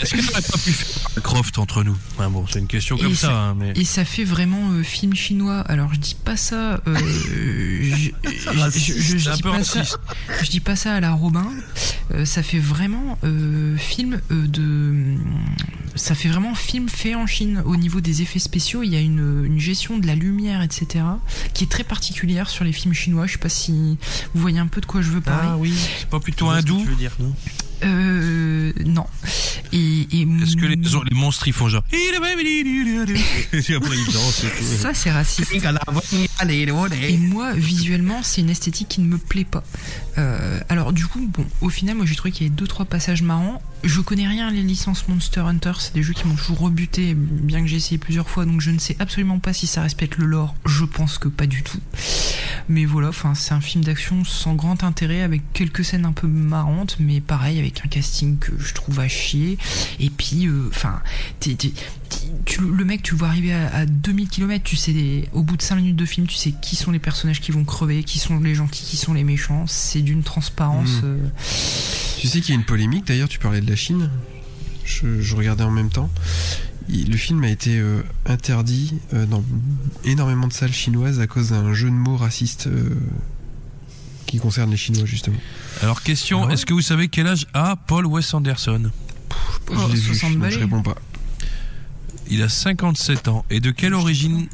[0.00, 1.96] Est-ce qu'elle n'aurait pas pu faire Croft entre nous?
[2.16, 3.72] Enfin, Bon, c'est une question Et comme ça- ça, hein, mais.
[3.76, 5.60] Et ça fait vraiment euh, film chinois.
[5.62, 6.80] Alors je dis pas ça.
[6.86, 9.78] euh, je, je- je- je C'est un dis pas ça.
[9.80, 9.98] raciste.
[10.42, 11.46] Je dis pas ça à la Robin.
[12.14, 15.16] Euh, ça fait vraiment euh, film euh, de.
[15.94, 18.82] Ça fait vraiment film fait en Chine au niveau des effets spéciaux.
[18.84, 21.04] Il y a une, une gestion de la lumière, etc.
[21.54, 23.26] qui est très particulière sur les films chinois.
[23.26, 23.98] Je sais pas si
[24.34, 25.48] vous voyez un peu de quoi je veux parler.
[25.52, 25.74] ah oui.
[26.00, 27.34] C'est pas plutôt hindou tu veux dire, non
[27.84, 29.06] Euh, non.
[29.72, 31.82] Et, et Est-ce que les, les monstres ils font genre.
[34.82, 35.52] Ça, c'est raciste.
[37.10, 39.62] Et moi, visuellement, c'est une esthétique qui ne me plaît pas.
[40.18, 42.84] Euh, alors, du coup, bon, au final, moi, j'ai trouvé qu'il y avait deux trois
[42.84, 43.62] passages marrants.
[43.84, 45.72] Je connais rien les licences Monster Hunter.
[45.78, 48.44] C'est des jeux qui m'ont toujours rebuté, bien que j'ai essayé plusieurs fois.
[48.44, 50.56] Donc, je ne sais absolument pas si ça respecte le lore.
[50.66, 51.78] Je pense que pas du tout.
[52.68, 56.26] Mais voilà, enfin, c'est un film d'action sans grand intérêt, avec quelques scènes un peu
[56.26, 59.56] marrantes, mais pareil, avec un casting que je trouve à chier.
[60.00, 61.00] Et puis, euh, enfin,
[61.40, 61.56] tu-
[62.60, 65.62] le mec, tu vois arriver à, à 2000 km, tu sais, des- au bout de
[65.62, 68.38] 5 minutes de film, tu sais qui sont les personnages qui vont crever, qui sont
[68.40, 69.64] les gentils, qui sont les méchants.
[69.66, 71.02] C'est d'une transparence.
[71.02, 71.04] Mhm.
[71.04, 71.18] euh,
[72.20, 74.10] Tu sais qu'il y a une polémique d'ailleurs, tu parlais de la Chine.
[74.84, 76.10] Je, je regardais en même temps.
[76.88, 79.44] Il- le film a été euh, interdit euh, dans
[80.04, 82.94] énormément de salles chinoises à cause d'un jeu de mots raciste euh,
[84.26, 85.36] qui concerne les Chinois justement.
[85.82, 88.90] Alors question, Ah ouais est-ce que vous savez quel âge a Paul Wes Anderson?
[89.70, 90.54] Oh, je l'ai vu, 60 donc balais.
[90.54, 90.96] je réponds pas.
[92.30, 93.44] Il a 57 ans.
[93.50, 94.48] Et de quelle origine,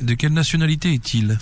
[0.00, 1.38] de quelle nationalité est-il?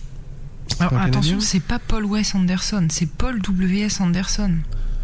[0.89, 4.01] Alors pas attention, c'est pas Paul Wes Anderson, c'est Paul W.S.
[4.01, 4.55] Anderson.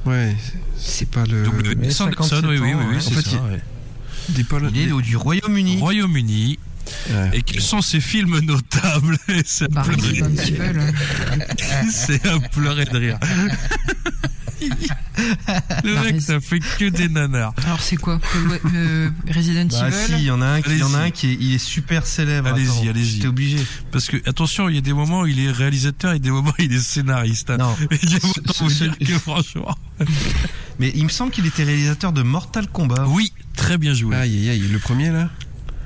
[0.07, 0.37] Ouais,
[0.77, 1.45] c'est pas le.
[1.45, 2.01] W.S.
[2.01, 3.61] Anderson, 57 oui, oui, oui, c'est ça, il- ouais.
[4.31, 4.71] Des Paul.
[4.75, 5.79] Il est des- du Royaume-Uni.
[5.79, 6.59] Royaume-Uni.
[7.11, 7.31] Ouais.
[7.35, 9.19] Et quels sont ses films notables?
[9.45, 10.23] C'est à pleurer-
[12.25, 13.19] à pleurer de rire.
[15.85, 17.53] Le Bah, mec, ça fait que des nanars.
[17.65, 20.63] Alors c'est quoi Paul We- euh, Resident Bah si, Evil il y en a un
[20.63, 22.49] qui, il y en a un qui est, il est super célèbre.
[22.49, 23.05] Allez-y, allez-y.
[23.17, 23.59] J'étais obligé.
[23.91, 26.51] Parce que, attention, il y a des moments où il est réalisateur et des moments
[26.59, 27.51] où il est scénariste.
[27.51, 27.57] hein.
[27.59, 27.77] Non.
[27.91, 29.77] Et j'ai Ce- autant ce- ce- dire que franchement.
[30.79, 33.07] Mais il me semble qu'il était réalisateur de Mortal Kombat.
[33.09, 34.15] Oui, très bien joué.
[34.17, 35.29] Aïe aïe aïe, le premier là?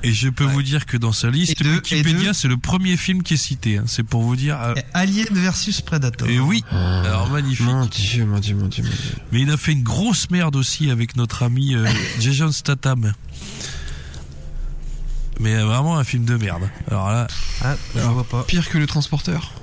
[0.05, 2.97] Et je peux vous dire que dans sa liste de- Wikipédia, de- c'est le premier
[2.97, 3.77] film qui est cité.
[3.77, 3.85] hein.
[3.87, 4.61] C'est pour vous dire.
[4.61, 6.27] euh, Alien versus Predator.
[6.27, 7.65] Et oui, alors magnifique.
[7.65, 9.15] Mon dieu, mon dieu, mon dieu, mon dieu.
[9.31, 11.87] Mais il a fait une grosse merde aussi avec notre ami euh,
[12.19, 13.13] Jason Statham.
[15.39, 16.69] Mais euh, vraiment un film de merde.
[16.91, 17.27] Alors là,
[17.61, 18.43] Ah, je vois pas.
[18.43, 19.53] Pire que le transporteur.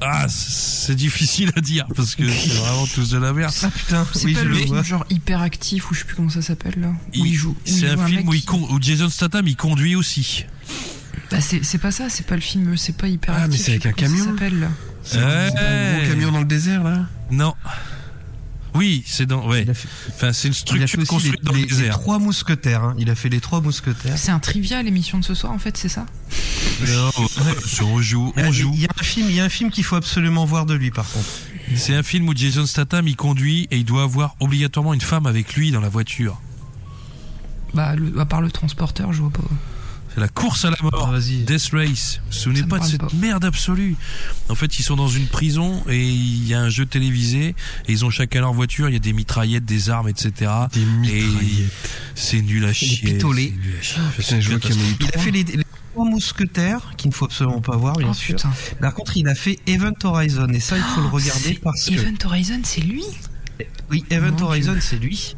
[0.00, 3.52] Ah, c'est difficile à dire parce que c'est vraiment tous de la merde.
[3.62, 4.82] Ah putain, C'est oui, pas je le le film vois.
[4.82, 6.88] genre hyper actif ou je sais plus comment ça s'appelle là.
[6.88, 7.56] Où Il- il joue.
[7.64, 10.46] C'est un film où, il con- où Jason Statham il conduit aussi.
[11.30, 13.72] Bah, c'est c'est pas ça, c'est pas le film, c'est pas hyper Ah, mais c'est
[13.72, 14.24] avec un comment ça camion.
[14.36, 14.68] s'appelle, là.
[15.02, 17.54] C'est un gros camion dans le désert là Non.
[18.74, 19.46] Oui, c'est dans.
[19.48, 19.64] Ouais.
[19.64, 21.98] Fait, Enfin, c'est une structure construite les, dans les- le les désert.
[22.00, 22.84] trois mousquetaires.
[22.84, 22.94] hein.
[22.98, 24.16] Il a fait les trois mousquetaires.
[24.16, 26.06] C'est un trivia l'émission de ce soir en fait, c'est ça?
[26.88, 27.10] Non,
[27.86, 28.72] on joue, Il y a- on joue.
[28.74, 30.74] Il y a un film, il y a un film qu'il faut absolument voir de
[30.74, 31.26] lui par contre.
[31.76, 35.26] C'est un film où Jason Statham il conduit et il doit avoir obligatoirement une femme
[35.26, 36.40] avec lui dans la voiture.
[37.74, 39.40] Bah, le- à part le transporteur, je vois pas.
[40.14, 41.10] C'est la course à la Ah, mort.
[41.12, 41.44] vas-y.
[41.44, 42.20] Death Race.
[42.24, 43.08] Vous vous souvenez pas de cette pas.
[43.14, 43.94] merde absolue?
[44.48, 47.54] En fait, ils sont dans une prison et il y a un jeu télévisé
[47.86, 48.88] et ils ont chacun leur voiture.
[48.88, 50.50] Il y a des mitraillettes, des armes, etc.
[50.72, 51.70] Des Et mitraillettes.
[52.16, 53.12] c'est nul à chier.
[53.12, 53.54] pitolés.
[53.54, 54.02] c'est nul à chier.
[54.16, 56.92] Putain, je vois qu'il y en a eu Il a fait les, les trois mousquetaires
[56.96, 58.34] qu'il ne faut absolument pas voir, bien Oh sûr.
[58.36, 58.50] putain.
[58.80, 61.94] Par contre, il a fait Event Horizon et ça, il faut le regarder parce que
[61.94, 63.04] Event Horizon, c'est lui?
[63.90, 65.34] Oui, Event Mon Horizon, c'est lui.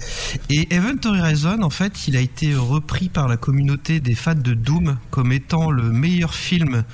[0.48, 4.54] Et Event Horizon, en fait, il a été repris par la communauté des fans de
[4.54, 6.85] Doom comme étant le meilleur film,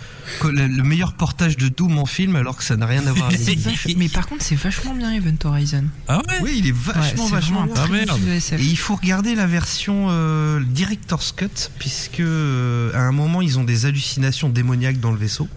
[0.45, 3.29] le le meilleur portage de Doom en film, alors que ça n'a rien à voir
[3.29, 5.85] avec Mais par contre, c'est vachement bien Event Horizon.
[6.07, 7.75] Ah ouais Oui, il est Ouais, vachement, vachement bien.
[7.77, 8.21] Ah, merde.
[8.59, 13.59] Et il faut regarder la version euh, Director's Cut, puisque euh, à un moment ils
[13.59, 15.49] ont des hallucinations démoniaques dans le vaisseau,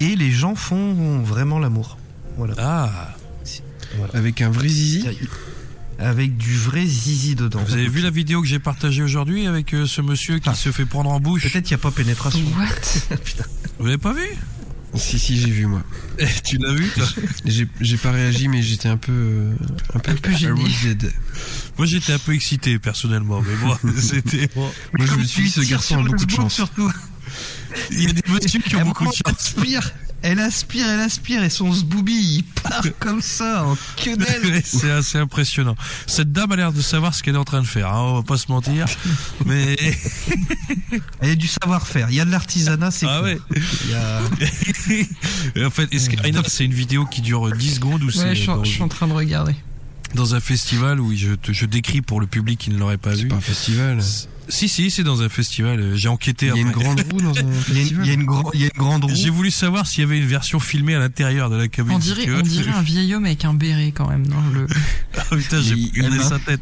[0.00, 1.98] et les gens font vraiment l'amour.
[2.36, 2.54] Voilà.
[2.58, 3.16] Ah
[4.14, 5.04] Avec un vrai zizi
[5.98, 7.62] Avec du vrai zizi dedans.
[7.66, 10.54] Vous avez vu la vidéo que j'ai partagée aujourd'hui avec euh, ce monsieur qui Ah.
[10.54, 12.44] se fait prendre en bouche Peut-être qu'il n'y a pas pénétration.
[12.58, 13.44] What Putain.
[13.78, 14.22] Vous l'avez pas vu?
[14.94, 15.82] Si, si, j'ai vu moi.
[16.44, 17.04] Tu l'as vu toi?
[17.80, 19.12] J'ai pas réagi, mais j'étais un peu.
[19.12, 19.52] euh,
[19.94, 20.64] un peu, Un peu gêné.
[21.76, 24.48] Moi j'étais un peu excité personnellement, mais bon, c'était.
[24.56, 24.70] Moi,
[25.06, 26.54] je me suis dit, ce garçon a beaucoup de chance.
[26.54, 26.90] Surtout.
[27.90, 29.54] Il y a des messieurs qui ont beaucoup de Elle chance.
[29.56, 29.90] aspire,
[30.22, 34.16] elle aspire, elle aspire, et son zboubi il part comme ça en queue.
[34.18, 35.76] Ouais, c'est assez impressionnant.
[36.06, 38.14] Cette dame a l'air de savoir ce qu'elle est en train de faire, hein, on
[38.14, 38.86] va pas se mentir.
[39.44, 39.76] Mais
[41.22, 43.28] y a du savoir-faire, il y a de l'artisanat, c'est ah cool.
[43.28, 43.38] ouais.
[43.84, 44.20] Il y a-
[45.60, 45.88] Et en fait,
[46.48, 49.12] c'est une vidéo qui dure 10 secondes Ouais, c'est je je suis en train de
[49.12, 49.54] regarder.
[50.14, 53.14] dans un festival où je, te- je décris pour le public qui ne l'aurait pas
[53.14, 53.28] C'est vu?
[53.28, 53.98] pas un festival.
[54.48, 55.96] Si si, c'est dans un festival.
[55.96, 56.46] J'ai enquêté.
[56.46, 58.04] Il y a une grande roue dans un il y a une- festival.
[58.04, 59.14] il y a une grand- il y a une grande roue.
[59.14, 61.92] J'ai voulu savoir s'il y avait une version filmée à l'intérieur de la cabine.
[61.94, 64.66] On dirait, on dirait un vieil homme avec un béret quand même dans le.
[65.18, 66.60] Ah, putain, j'ai regardé sa tête.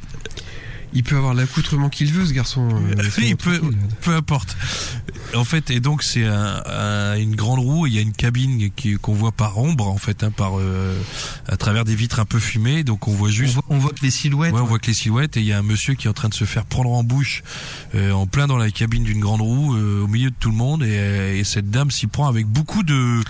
[0.97, 2.69] Il peut avoir l'accoutrement qu'il veut, ce garçon.
[2.71, 3.61] euh, laisse-moi Il peut,
[4.01, 4.57] peu importe.
[5.35, 7.87] En fait, et donc c'est un, un- une grande roue.
[7.87, 10.59] et Il y a une cabine qui qu'on voit par ombre, en fait, hein, par
[10.59, 10.97] euh,
[11.49, 12.85] à travers des vitres un peu fumées.
[12.85, 13.55] Donc on voit On juste.
[13.55, 14.53] voit, on voit que les silhouettes.
[14.55, 16.15] Ouais, on voit que les silhouettes et il y a un monsieur qui est en
[16.15, 17.43] train de se faire prendre en bouche
[17.95, 20.57] euh, en plein dans la cabine d'une grande roue euh, au milieu de tout le
[20.57, 23.21] monde et, et cette dame s'y prend avec beaucoup de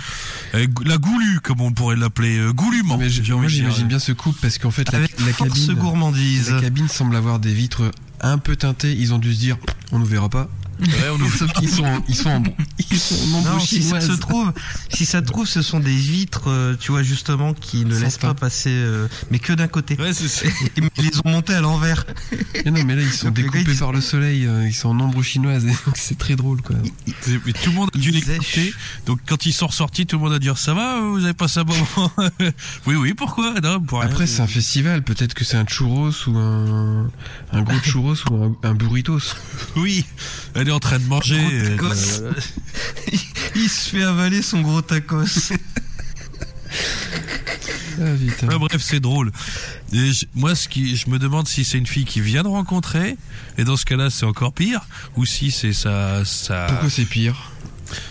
[0.52, 2.96] avec la goulue comme on pourrait l'appeler goulument.
[2.98, 6.50] Mais j'imagine bien ce couple parce qu'en fait la, Avec la force cabine, gourmandise.
[6.50, 7.90] la cabine semble avoir des vitres
[8.20, 8.92] un peu teintées.
[8.92, 9.56] Ils ont dû se dire,
[9.92, 10.48] on nous verra pas.
[10.80, 12.42] Ouais, on qu'ils sont, ils sont en,
[12.90, 14.06] ils sont en ombre Non, si ça chinoise.
[14.08, 14.52] se trouve,
[14.92, 18.18] si ça se trouve, ce sont des vitres, euh, tu vois justement, qui ne laissent
[18.18, 19.96] pas passer, euh, mais que d'un côté.
[20.00, 22.04] Ouais, c'est Ils les ont montés à l'envers.
[22.64, 24.46] Mais non, mais là ils sont Donc, les gars, découpés ils- par le soleil.
[24.46, 25.64] euh, Ils sont en ombre chinoise.
[25.64, 26.76] Donc c'est très drôle quoi.
[27.46, 28.40] Mais tout le monde a dû Ils l'écouter.
[28.44, 28.74] sèchent.
[29.06, 31.60] Donc quand ils sont ressortis, tout le monde a dit ça va, vous avez passé
[31.60, 32.12] un bon moment?
[32.86, 33.60] Oui, oui, pourquoi?
[33.60, 34.02] Non, pour.
[34.02, 35.02] Après c'est un festival.
[35.02, 37.10] Peut-être que c'est un churros ou un,
[37.52, 39.20] un gros churros ou un, un burritos.
[39.76, 40.04] Oui,
[40.64, 41.38] elle est en train de manger.
[41.40, 42.32] Euh,
[43.12, 43.18] il,
[43.56, 45.52] il se fait avaler son gros tacos.
[48.00, 48.46] Ah.
[48.48, 49.30] Ouais, bref, c'est drôle.
[49.92, 52.48] Et je- moi, ce qui, je me demande si c'est une fille qui vient de
[52.48, 53.16] rencontrer,
[53.58, 54.80] et dans ce cas-là, c'est encore pire,
[55.16, 56.66] ou si c'est sa, sa.
[56.66, 57.52] Pourquoi c'est pire?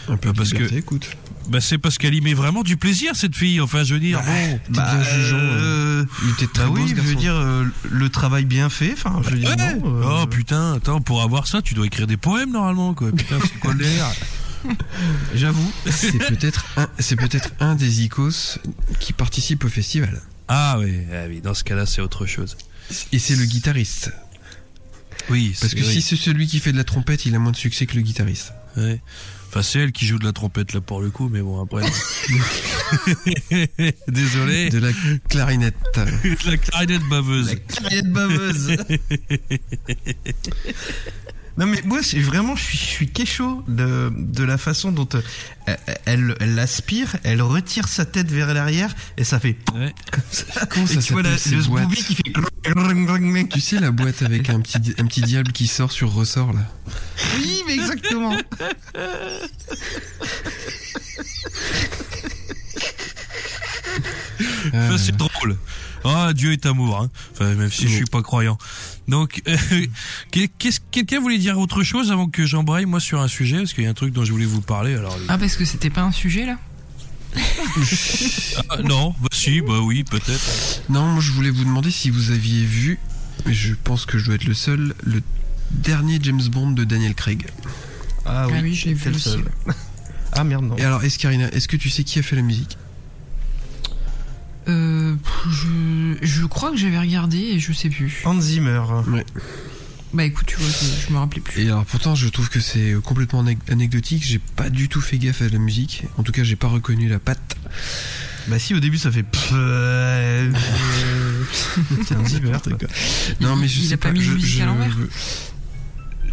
[0.07, 1.09] Un peu de parce que- écoute.
[1.49, 3.59] Bah, c'est parce qu'elle y met vraiment du plaisir, cette fille.
[3.61, 4.59] Enfin, je veux dire, bon.
[4.65, 5.37] T'es bien jugeant.
[5.39, 8.69] euh, Il était très bah beau oui, ce je veux dire, euh, le travail bien
[8.69, 8.93] fait.
[8.93, 9.55] Enfin, je veux dire, Ouais.
[9.75, 13.11] non, euh, Oh putain, attends, pour avoir ça, tu dois écrire des poèmes normalement, quoi.
[13.11, 14.05] Putain, c'est l'air
[15.35, 15.71] j'avoue.
[15.89, 18.59] C'est peut-être un, c'est peut-être un des icos
[19.01, 20.21] qui participe au festival.
[20.47, 22.55] Ah oui, ah oui, dans ce cas-là, c'est autre chose.
[23.11, 24.13] Et c'est le guitariste.
[25.29, 25.85] Oui, Parce que oui.
[25.91, 28.01] si c'est celui qui fait de la trompette, il a moins de succès que le
[28.01, 28.53] guitariste.
[28.77, 29.01] Ouais.
[29.53, 31.83] Enfin, c'est elle qui joue de la trompette là pour le coup, mais bon après.
[34.07, 34.71] Désolé.
[34.71, 34.89] De la
[35.29, 35.75] clarinette.
[36.47, 37.49] la clarinette baveuse.
[37.49, 38.77] La clarinette baveuse.
[41.57, 45.07] Non mais moi c'est vraiment je suis je suis kécho de de la façon dont
[45.13, 49.93] euh, elle elle aspire, elle retire sa tête vers l'arrière et ça fait Ouais.
[50.11, 50.65] comme ça.
[50.69, 52.23] Comment ça et tu vois la, s'appelle, le Scooby qui fait
[53.51, 56.61] Tu sais la boîte avec un petit, un petit diable qui sort sur ressort là
[57.37, 58.35] Oui, mais exactement.
[58.97, 59.47] Euh,
[64.73, 65.57] Enfin, c'est drôle.
[66.03, 66.99] Ah, Dieu est amour.
[66.99, 67.09] Hein.
[67.33, 68.57] Enfin, même si je suis pas croyant.
[69.07, 69.57] Donc, euh,
[70.31, 73.57] qu'est-ce- quelqu'un voulait dire autre chose avant que j'embraye moi sur un sujet?
[73.57, 74.95] Parce qu'il y a un truc dont je voulais vous parler.
[74.95, 76.57] Alors, Ah, parce que c'était pas un sujet là?
[78.69, 80.83] Ah, non, bah si, bah oui, peut-être.
[80.89, 82.99] Non, moi je voulais vous demander si vous aviez vu,
[83.47, 85.21] et je pense que je dois être le seul, le
[85.71, 87.47] dernier James Bond de Daniel Craig.
[88.25, 89.29] Ah Ah oui, je l'ai c'est vu le aussi.
[89.29, 89.45] seul.
[90.35, 90.75] Ah merde non.
[90.77, 92.77] Et alors, Escarina, est-ce que tu sais qui a fait la musique?
[94.67, 95.15] Euh,
[95.49, 98.21] je, je crois que j'avais regardé et je sais plus.
[98.25, 98.81] Hans Zimmer.
[100.13, 101.63] Bah écoute, tu vois, je, je me rappelais plus.
[101.63, 105.17] Et alors pourtant je trouve que c'est complètement anec- anecdotique, j'ai pas du tout fait
[105.17, 107.55] gaffe à la musique, en tout cas j'ai pas reconnu la patte.
[108.47, 110.51] Bah si au début ça fait euh,
[112.05, 112.51] c'est Hans Zimmer.
[112.63, 112.87] quoi.
[113.41, 114.95] Non Il- mais je il sais a pas mis je- une musique à je- l'envers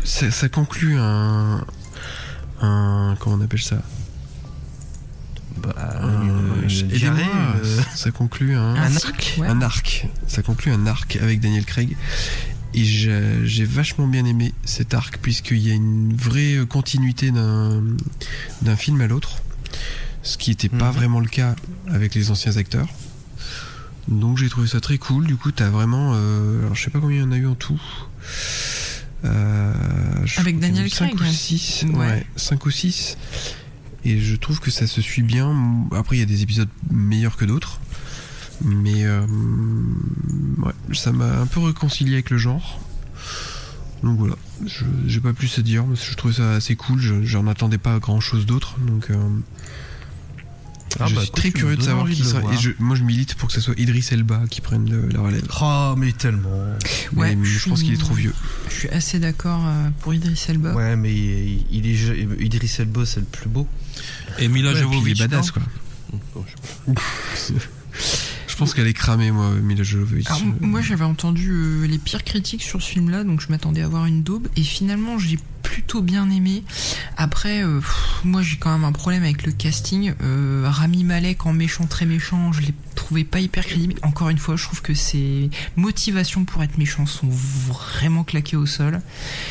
[0.04, 1.64] ça, ça conclut un...
[2.60, 3.16] un...
[3.18, 3.82] comment on appelle ça?
[5.62, 6.68] Bah, Un- euh,
[7.64, 8.74] euh, Ça conclut un...
[8.74, 9.46] Un arc ouais.
[9.48, 10.06] un arc.
[10.26, 11.96] Ça conclut un arc avec Daniel Craig.
[12.72, 19.00] Et j'ai vachement bien aimé cet arc puisqu'il y a une vraie continuité d'un film
[19.00, 19.42] à l'autre.
[20.22, 20.96] Ce qui n'était pas Mhm.
[20.96, 21.56] vraiment le cas
[21.88, 22.88] avec les anciens acteurs.
[24.08, 25.26] Donc j'ai trouvé ça très cool.
[25.26, 26.12] Du coup, t'as vraiment.
[26.14, 27.80] euh, alors je sais pas combien il y en a eu en tout.
[29.24, 29.72] Euh,
[30.38, 31.30] Avec Daniel Craig, ou ouais.
[31.30, 31.98] 6 Ouais.
[31.98, 33.16] ouais, 5 ou 6
[34.04, 35.86] et je trouve que ça se suit bien.
[35.94, 37.80] Après il y a des épisodes meilleurs que d'autres.
[38.62, 39.24] Mais euh,
[40.58, 42.80] ouais, ça m'a un peu réconcilié avec le genre.
[44.02, 44.36] Donc voilà.
[45.06, 47.00] J'ai pas plus à dire mais je trouvais ça assez cool.
[47.00, 48.76] Je- j'en attendais pas grand chose d'autre.
[48.86, 49.16] Donc euh,
[50.98, 52.52] Ah je bah, suis très curieux de savoir qui de voir.
[52.52, 55.20] et je, moi je milite pour que ce soit Idris Elba qui prenne le- la
[55.20, 56.48] relève Oh mais tellement.
[57.14, 58.34] Ouais, mais je, je pense qu'il est trop vieux
[58.68, 60.72] Je suis assez d'accord euh, pour Idriss Elba.
[60.74, 63.68] Ouais mais il, il est Idriss Elba c'est le plus beau.
[64.38, 65.20] Et Mila Ouais, puis il Jovovich.
[65.20, 65.62] est badass quoi
[66.88, 66.92] je
[68.60, 72.62] pense qu'elle est cramée moi Mila Jovovich Alors, moi j'avais entendu euh, les pires critiques
[72.62, 76.28] sur ce film-là, donc je m'attendais à avoir une daube, et finalement j'ai plutôt bien
[76.30, 76.62] aimé.
[77.16, 80.14] Après, euh, pff, moi j'ai quand même un problème avec le casting.
[80.22, 83.94] Euh, Rami Malek en méchant très méchant, je l'ai trouvé pas hyper crédible.
[84.02, 88.66] Encore une fois, je trouve que ses motivations pour être méchant sont vraiment claquées au
[88.66, 89.00] sol.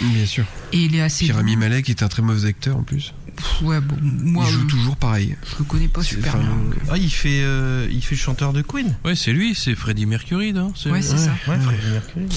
[0.02, 1.26] bien sûr Et il est assez...
[1.26, 4.54] Puis Rami Malek est un très mauvais acteur en plus Pff, Ouais, bon, moi il
[4.54, 6.48] joue euh, toujours pareil je le connais pas super bien.
[6.50, 8.96] donc, Ah il fait euh, il fait le chanteur de Queen.
[9.04, 10.74] Ouais, c'est lui, c'est Freddie Mercury, non?
[10.86, 11.32] Euh, Ouais, c'est ça.
[11.48, 12.26] Ouais, Freddie Mercury.
[12.26, 12.30] ouais.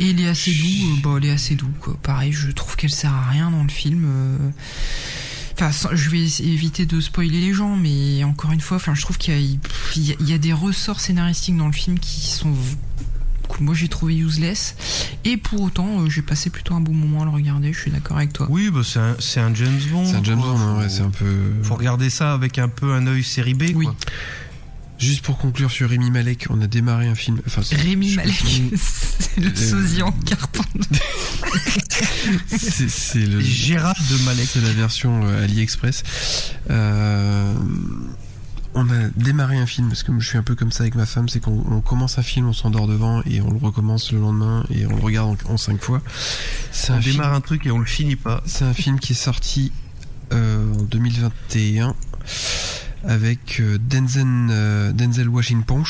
[0.00, 1.96] Et il est assez doux, euh, bah, il est assez doux, quoi.
[2.02, 4.04] Pareil, je trouve qu'elle sert à rien dans le film.
[4.06, 4.38] euh.
[5.62, 9.18] Enfin, je vais éviter de spoiler les gens, mais encore une fois, enfin, je trouve
[9.18, 9.40] qu'il y, a-
[9.96, 12.54] il y a- il y a des ressorts scénaristiques dans le film qui sont
[13.60, 14.74] que moi j'ai trouvé useless.
[15.24, 17.72] Et pour autant, euh, j'ai passé plutôt un bon moment à le regarder.
[17.72, 18.46] Je suis d'accord avec toi.
[18.50, 20.04] Oui, bah, c'est un, c'est un James Bond.
[20.06, 20.52] C'est un James quoi.
[20.54, 21.32] Bond, ouais, Faut- c'est un peu.
[21.62, 23.64] Faut regarder ça avec un peu un œil série B.
[23.74, 23.84] Oui.
[23.84, 23.94] quoi.
[24.98, 27.40] Juste pour conclure sur Rémi Malek, on a démarré un film.
[27.46, 28.34] Enfin, Rémi Malek,
[28.76, 30.62] c'est le Euh, sosie en carton.
[32.48, 33.40] C'est c'est le.
[33.40, 34.48] Gérard de Malek.
[34.52, 36.02] C'est la version euh, AliExpress.
[36.70, 37.52] Euh,
[38.74, 41.06] on a démarré un film parce que je suis un peu comme ça avec ma
[41.06, 44.20] femme, c'est qu'on on commence un film, on s'endort devant et on le recommence le
[44.20, 46.02] lendemain et on le regarde en, en cinq fois.
[46.88, 48.42] On un, film, démarre un truc et on le finit pas.
[48.46, 49.72] c'est un film qui est sorti
[50.32, 51.94] euh, en 2021
[53.04, 55.82] avec euh, Denzel, euh, Denzel Washington,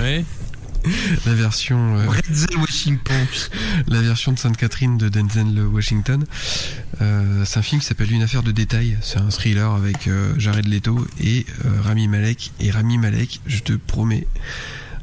[0.00, 0.24] Ouais.
[1.26, 2.06] la version euh,
[2.58, 3.26] Washington.
[3.88, 6.24] la version de Sainte Catherine de Denzel Washington.
[7.00, 8.96] Euh, c'est un film qui s'appelle Une affaire de détail.
[9.02, 12.52] C'est un thriller avec euh, Jared Leto et euh, Rami Malek.
[12.60, 14.26] Et Rami Malek, je te promets,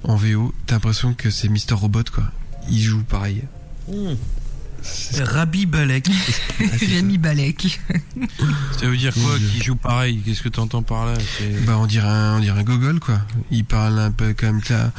[0.03, 2.25] en VO, t'as l'impression que c'est Mister Robot quoi.
[2.69, 3.43] Il joue pareil.
[4.81, 6.07] C'est- Rabbi Balek.
[6.89, 7.79] Rémi Balek.
[8.79, 9.47] Ça veut dire quoi Mon Dieu.
[9.49, 10.21] Qui joue pareil?
[10.23, 11.13] Qu'est-ce que t'entends par là?
[11.65, 13.19] Bah on dirait un, on dirait un gogol quoi.
[13.49, 14.91] Il parle un peu comme ça.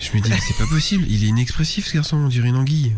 [0.00, 1.04] Je me dis mais c'est pas possible.
[1.08, 2.16] Il est inexpressif ce garçon.
[2.18, 2.92] On dirait une anguille.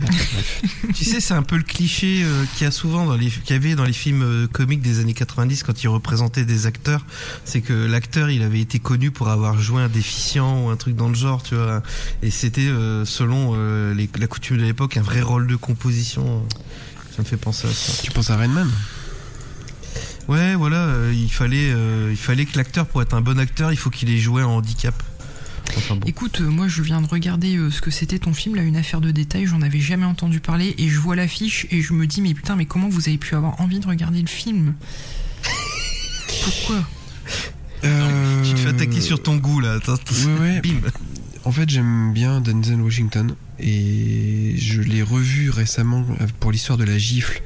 [0.00, 0.62] Bref.
[0.94, 3.50] tu sais, c'est un peu le cliché euh, qu'il y a souvent dans les, qu'il
[3.50, 7.06] y avait dans les films euh, comiques des années 90 quand ils représentaient des acteurs.
[7.44, 10.96] C'est que l'acteur, il avait été connu pour avoir joué un déficient ou un truc
[10.96, 11.82] dans le genre, tu vois.
[12.22, 16.44] Et c'était, euh, selon euh, les- la coutume de l'époque, un vrai rôle de composition.
[17.16, 18.02] Ça me fait penser à ça.
[18.02, 18.68] Tu penses à Rainman
[20.28, 23.72] Ouais, voilà, euh, il fallait, euh, il fallait que l'acteur, pour être un bon acteur,
[23.72, 24.94] il faut qu'il ait joué en handicap.
[25.76, 26.06] Enfin bon.
[26.06, 28.76] Écoute, euh, moi je viens de regarder euh, ce que c'était ton film, là, une
[28.76, 32.06] affaire de détail, j'en avais jamais entendu parler et je vois l'affiche et je me
[32.06, 34.74] dis mais putain mais comment vous avez pu avoir envie de regarder le film?
[36.44, 36.84] Pourquoi?
[37.84, 39.74] Euh, Tu te fais attaquer sur ton goût là.
[39.74, 40.60] Attends, Ouais, ouais.
[40.60, 40.80] Bim.
[41.44, 46.04] En fait, j'aime bien Denzel Washington et je l'ai revu récemment
[46.40, 47.40] pour l'histoire de la gifle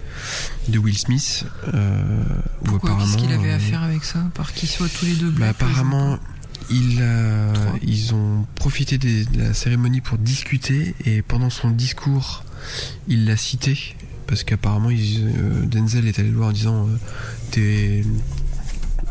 [0.68, 1.44] de Will Smith.
[1.74, 2.24] Euh,
[2.64, 2.96] Pourquoi?
[2.98, 4.20] Qu'est-ce qu'il avait à faire avec ça?
[4.35, 6.18] Par qu'ils soient tous les deux bah, apparemment,
[7.54, 7.78] Trois.
[7.83, 12.44] ils ont profité des- de la cérémonie pour discuter et pendant son discours,
[13.09, 16.96] il l'a cité parce qu'apparemment, ils- euh, Denzel est allé le voir en disant euh,
[17.50, 18.04] t'es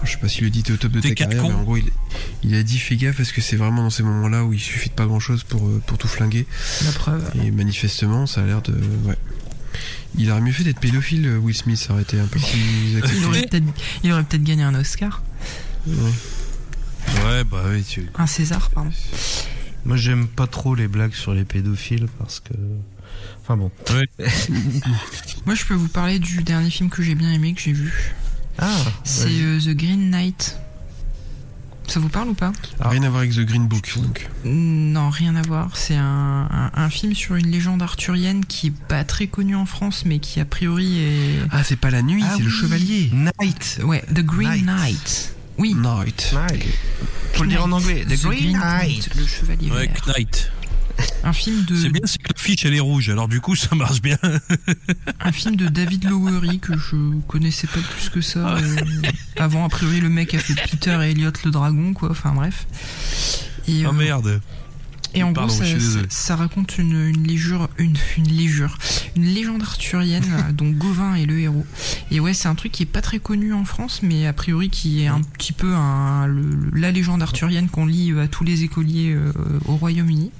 [0.05, 1.63] je sais pas s'il le dit t'es au top de T'es ta carrière, mais en
[1.63, 1.83] gros il,
[2.43, 4.87] il a dit fais gaffe parce que c'est vraiment dans ces moments-là où il suffit
[4.89, 6.47] de pas grand-chose pour, euh, pour tout flinguer.
[6.85, 7.29] La preuve.
[7.43, 8.73] Et manifestement, ça a l'air de.
[9.05, 9.17] Ouais.
[10.17, 12.49] Il aurait mieux fait d'être pédophile, euh, Will Smith, ça aurait été un peu plus
[12.91, 13.25] Il accepté.
[13.25, 13.65] aurait peut-être
[14.03, 15.21] il aurait peut-être gagné un Oscar.
[15.85, 15.95] Ouais.
[17.25, 18.09] Ouais, bah oui, tu.
[18.15, 18.91] Un César, pardon.
[19.85, 22.53] Moi, j'aime pas trop les blagues sur les pédophiles parce que.
[23.41, 23.71] Enfin bon.
[25.45, 27.91] Moi je peux vous parler du dernier film que j'ai bien aimé, que j'ai vu.
[28.59, 30.57] Ah, C'est euh, The Green Knight.
[31.87, 32.51] Ça vous parle ou pas?
[32.81, 34.29] Rien à voir avec The Green Book, donc.
[34.45, 35.75] Non, rien à voir.
[35.75, 39.65] C'est un, un- un film sur une légende arthurienne qui est pas très connue en
[39.65, 41.39] France, mais qui a priori est.
[41.49, 43.09] Ah, c'est pas la nuit, Ah c'est le chevalier.
[43.41, 43.79] Night.
[43.83, 44.65] Ouais, The Green Knight.
[44.65, 45.35] Knight.
[45.59, 45.75] Oui.
[45.75, 46.33] Night.
[46.33, 46.65] Night.
[47.33, 48.05] Faut le dire en anglais.
[48.05, 49.09] The, Green, Knight.
[49.15, 50.05] Le chevalier Ouais, vert.
[50.07, 50.51] Knight.
[51.23, 53.73] Un film de C'est bien, c'est que l'affiche elle est rouge, alors du coup ça
[53.73, 54.17] marche bien.
[55.21, 56.95] un film de David Lowery que je
[57.27, 58.57] connaissais pas plus que ça.
[58.57, 58.75] euh,
[59.37, 62.11] avant, a priori, le mec a fait Peter et Elliot le dragon, quoi.
[62.11, 62.65] Enfin bref.
[63.67, 64.41] Et, Oh euh, merde.
[65.15, 65.63] Et en Pardon, gros,
[66.09, 68.77] ça, raconte une, une légure, une, une légure,
[69.15, 71.65] une légende arthurienne dont Gauvin est le héros.
[72.11, 74.69] Et ouais, c'est un truc qui est pas très connu en France, mais a priori
[74.69, 78.63] qui est un petit peu un, le- la légende arthurienne qu'on lit à tous les
[78.63, 79.31] écoliers euh,
[79.65, 80.31] au Royaume-Uni.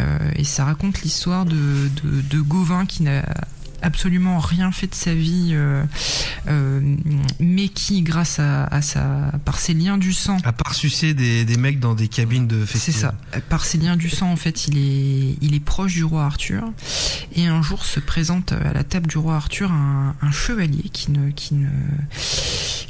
[0.00, 1.56] Euh, et ça raconte l'histoire de,
[2.04, 3.24] de, de Gauvin qui n'a
[3.86, 5.84] absolument rien fait de sa vie, euh,
[6.48, 6.80] euh,
[7.40, 11.44] mais qui, grâce à, à sa, par ses liens du sang, À part sucer des,
[11.44, 13.14] des mecs dans des cabines de c'est festival.
[13.32, 13.40] ça.
[13.42, 16.64] Par ses liens du sang, en fait, il est, il est proche du roi Arthur.
[17.34, 21.12] Et un jour se présente à la table du roi Arthur un, un chevalier qui
[21.12, 21.68] ne, qui ne,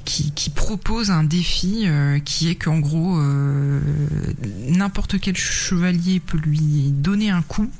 [0.04, 3.80] qui, qui propose un défi euh, qui est qu'en gros, euh,
[4.68, 7.70] n'importe quel chevalier peut lui donner un coup.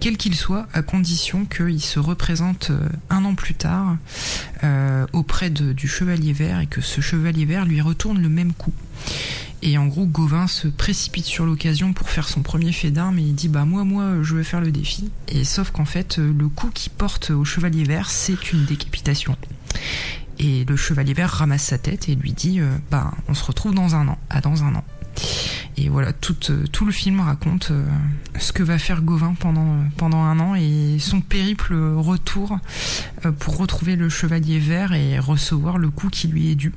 [0.00, 3.96] Quel qu'il soit, à condition qu'il se représente euh, un an plus tard
[4.62, 8.72] euh, auprès du chevalier vert et que ce chevalier vert lui retourne le même coup.
[9.62, 13.22] Et en gros, Gauvin se précipite sur l'occasion pour faire son premier fait d'armes et
[13.22, 15.10] il dit bah moi moi je vais faire le défi.
[15.28, 19.36] Et sauf qu'en fait euh, le coup qu'il porte au chevalier vert c'est une décapitation.
[20.38, 23.94] Et le chevalier vert ramasse sa tête et lui dit bah on se retrouve dans
[23.94, 24.84] un an, à dans un an.
[25.78, 27.84] Et voilà, tout, euh, tout le film raconte euh,
[28.38, 32.58] ce que va faire Gauvin pendant, pendant un an et son périple retour
[33.26, 36.72] euh, pour retrouver le chevalier vert et recevoir le coup qui lui est dû.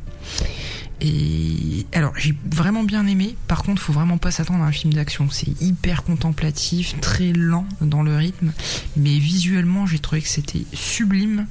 [1.01, 3.35] Et alors j'ai vraiment bien aimé.
[3.47, 5.29] Par contre, faut vraiment pas s'attendre à un film d'action.
[5.29, 8.51] C'est hyper contemplatif, très lent dans le rythme,
[8.97, 11.47] mais visuellement j'ai trouvé que c'était sublime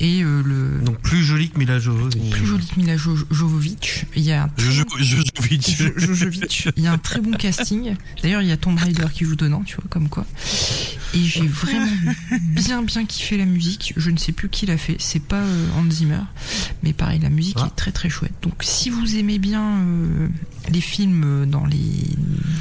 [0.00, 2.30] et euh, le Donc plus joli que Mila Jovovich.
[2.30, 4.04] plus joli que Mila Jo- Jovovich.
[4.16, 5.70] Il y a un très bon- je, je, vite.
[5.70, 6.68] Jo- Jojovic.
[6.76, 7.94] Il y a un très bon casting.
[8.22, 10.26] D'ailleurs, il y a Tomb Raider qui joue dedans, tu vois, comme quoi.
[11.14, 11.86] Et j'ai vraiment
[12.40, 13.92] bien, bien kiffé la musique.
[13.96, 14.96] Je ne sais plus qui l'a fait.
[14.98, 16.20] C'est pas euh, Hans Zimmer.
[16.82, 17.66] Mais pareil, la musique Ah.
[17.68, 18.32] est très, très chouette.
[18.42, 20.28] Donc, si vous aimez bien euh,
[20.70, 22.06] les films euh, dans les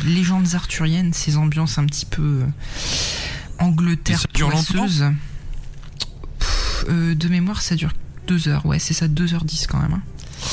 [0.05, 2.45] légendes arthuriennes, ces ambiances un petit peu euh,
[3.59, 5.05] Angleterre poisseuse,
[6.39, 7.91] pff, euh, de mémoire, ça dure
[8.27, 8.65] deux heures.
[8.65, 9.93] Ouais, c'est ça, 2h10 quand même.
[9.93, 10.01] hein.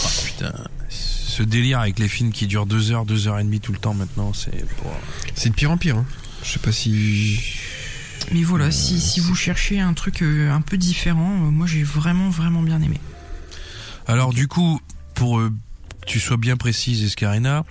[0.05, 0.53] Oh, putain.
[0.91, 3.79] Ce délire avec les films qui durent 2 heures, 2 heures et demie tout le
[3.79, 4.65] temps maintenant, c'est.
[5.35, 5.97] C'est de pire en pire.
[5.99, 6.07] Hein.
[6.43, 7.39] Je sais pas si.
[8.33, 12.29] Mais voilà, Euh, si, si vous cherchez un truc un peu différent, moi j'ai vraiment
[12.29, 13.01] vraiment bien aimé.
[14.09, 14.81] Alors, du coup,
[15.19, 15.53] pour euh,
[16.03, 17.65] que tu sois bien précise, Escarina,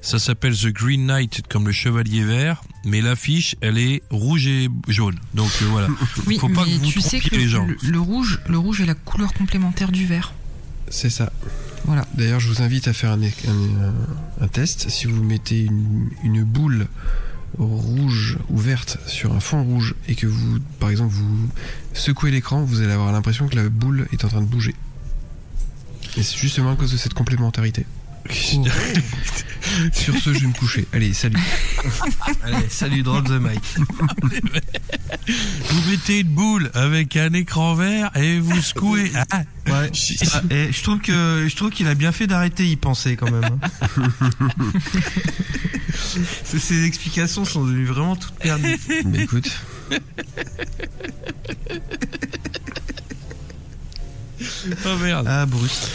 [0.00, 4.68] ça s'appelle The Green Knight, comme le chevalier vert, mais l'affiche, elle est rouge et
[4.88, 5.16] jaune.
[5.34, 5.88] Donc euh, voilà.
[6.26, 7.66] Oui, Faut pas mais que vous tu sais que les gens.
[7.66, 10.32] le, le rouge, le rouge est la couleur complémentaire du vert.
[10.88, 11.32] C'est ça.
[11.84, 12.06] Voilà.
[12.14, 14.88] D'ailleurs, je vous invite à faire un, un- un- un test.
[14.88, 16.86] Si vous mettez une, une boule
[17.58, 21.48] rouge ou verte sur un fond rouge et que vous, par exemple, vous
[21.94, 24.74] secouez l'écran, vous allez avoir l'impression que la boule est en train de bouger.
[26.16, 27.84] Et c'est justement à cause de cette complémentarité.
[29.92, 30.86] Sur ce, je vais me coucher.
[30.92, 31.36] Allez, salut.
[32.44, 33.60] Allez, salut, drop the mic.
[35.68, 39.12] Vous mettez une boule avec un écran vert et vous secouez.
[39.30, 39.90] Ah, Ouais.
[40.32, 43.30] Ah, et je trouve que je trouve qu'il a bien fait d'arrêter y penser quand
[43.30, 43.44] même.
[43.44, 44.10] hein.
[46.44, 48.76] Ces- explications sont devenues vraiment toutes perdues.
[49.04, 49.50] Bah écoute,
[54.86, 55.26] oh merde.
[55.28, 55.88] Ah Bruce.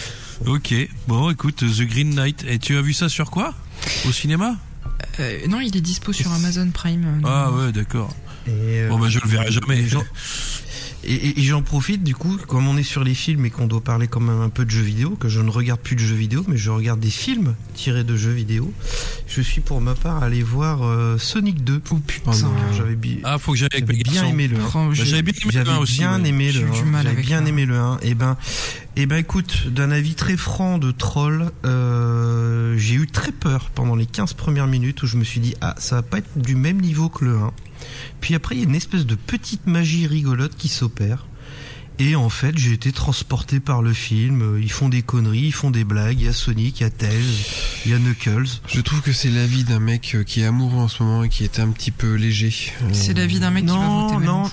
[0.45, 0.73] Ok,
[1.07, 2.43] bon écoute, The Green Knight.
[2.47, 3.53] Et tu as vu ça sur quoi?
[4.07, 4.55] Au cinéma?
[5.19, 7.21] Euh, non, il est dispo sur Amazon Prime.
[7.23, 8.13] euh, Ah ouais, d'accord.
[8.47, 9.85] Euh, Bon bah je le verrai jamais.
[11.03, 13.65] Et, et- et j'en profite du coup, comme on est sur les films et qu'on
[13.67, 16.01] doit parler quand même un peu de jeux vidéo, que je ne regarde plus de
[16.01, 18.71] jeux vidéo, mais je regarde des films tirés de jeux vidéo.
[19.27, 21.81] Je suis pour ma part allé voir euh, Sonic 2.
[21.91, 22.31] Oh putain.
[22.33, 22.53] Oh non.
[22.77, 24.61] J'avais bi- Ah, faut que j'aille avec bien aimé le 1.
[24.75, 25.97] Oh, j'ai- J'avais bien aimé le J'avais 1 aussi.
[25.99, 26.83] bien aimé J'ai le eu du 1.
[26.85, 27.97] mal J'avais avec bien aimé le 1.
[28.03, 28.37] Et ben,
[28.95, 33.95] et ben écoute, d'un avis très franc de troll, euh, j'ai eu très peur pendant
[33.95, 36.55] les 15 premières minutes où je me suis dit ah ça va pas être du
[36.55, 37.51] même niveau que le 1.
[38.19, 41.25] Puis après il y a une espèce de petite magie rigolote qui s'opère.
[41.99, 44.41] Et en fait, j'ai été transporté par le film.
[44.55, 46.19] Euh, Ils font des conneries, ils font des blagues.
[46.19, 47.21] Il y a Sonic, il y a Tails,
[47.85, 48.47] il y a Knuckles.
[48.67, 51.29] je trouve que c'est l'avis d'un mec euh, qui est amoureux en ce moment et
[51.29, 52.53] qui est un petit peu léger.
[52.81, 54.43] Euh, C'est la vie d'un mec qui va voter non.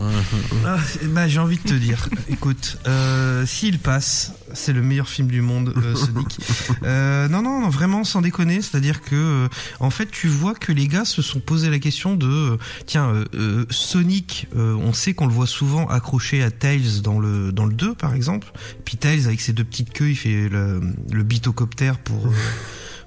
[0.00, 0.76] Ah,
[1.06, 5.40] bah, j'ai envie de te dire, écoute, euh, s'il passe, c'est le meilleur film du
[5.40, 6.38] monde, euh, Sonic.
[6.84, 9.48] Euh, non, non, non, vraiment sans déconner, c'est-à-dire que, euh,
[9.80, 13.24] en fait, tu vois que les gars se sont posé la question de, euh, tiens,
[13.68, 17.74] Sonic, euh, on sait qu'on le voit souvent accroché à Tails dans le dans le
[17.74, 18.46] 2 par exemple.
[18.84, 20.80] Puis Tails avec ses deux petites queues, il fait le,
[21.10, 22.30] le bitocoptère pour euh,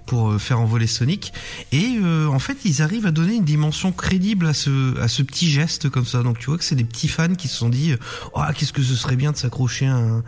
[0.06, 1.34] pour euh, faire envoler Sonic.
[1.72, 5.24] Et euh, en fait, ils arrivent à donner une dimension crédible à ce, à ce
[5.24, 6.24] petit geste comme ça.
[6.24, 7.93] Donc tu vois que c'est des petits fans qui se sont dit,
[8.34, 10.24] oh, qu'est-ce que ce serait bien de s'accrocher à un,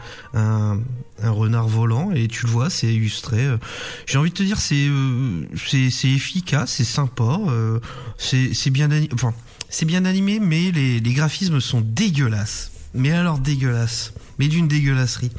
[1.22, 2.12] un, renard volant.
[2.12, 3.48] Et tu le vois, c'est illustré.
[4.06, 7.40] J'ai envie de te dire, c'est euh, c'est efficace, c'est sympa,
[8.18, 9.34] c'est bien ani- enfin
[9.70, 12.72] c'est bien animé, mais les graphismes sont dégueulasses.
[12.94, 14.14] Mais alors dégueulasses.
[14.40, 15.32] Mais d'une dégueulasserie.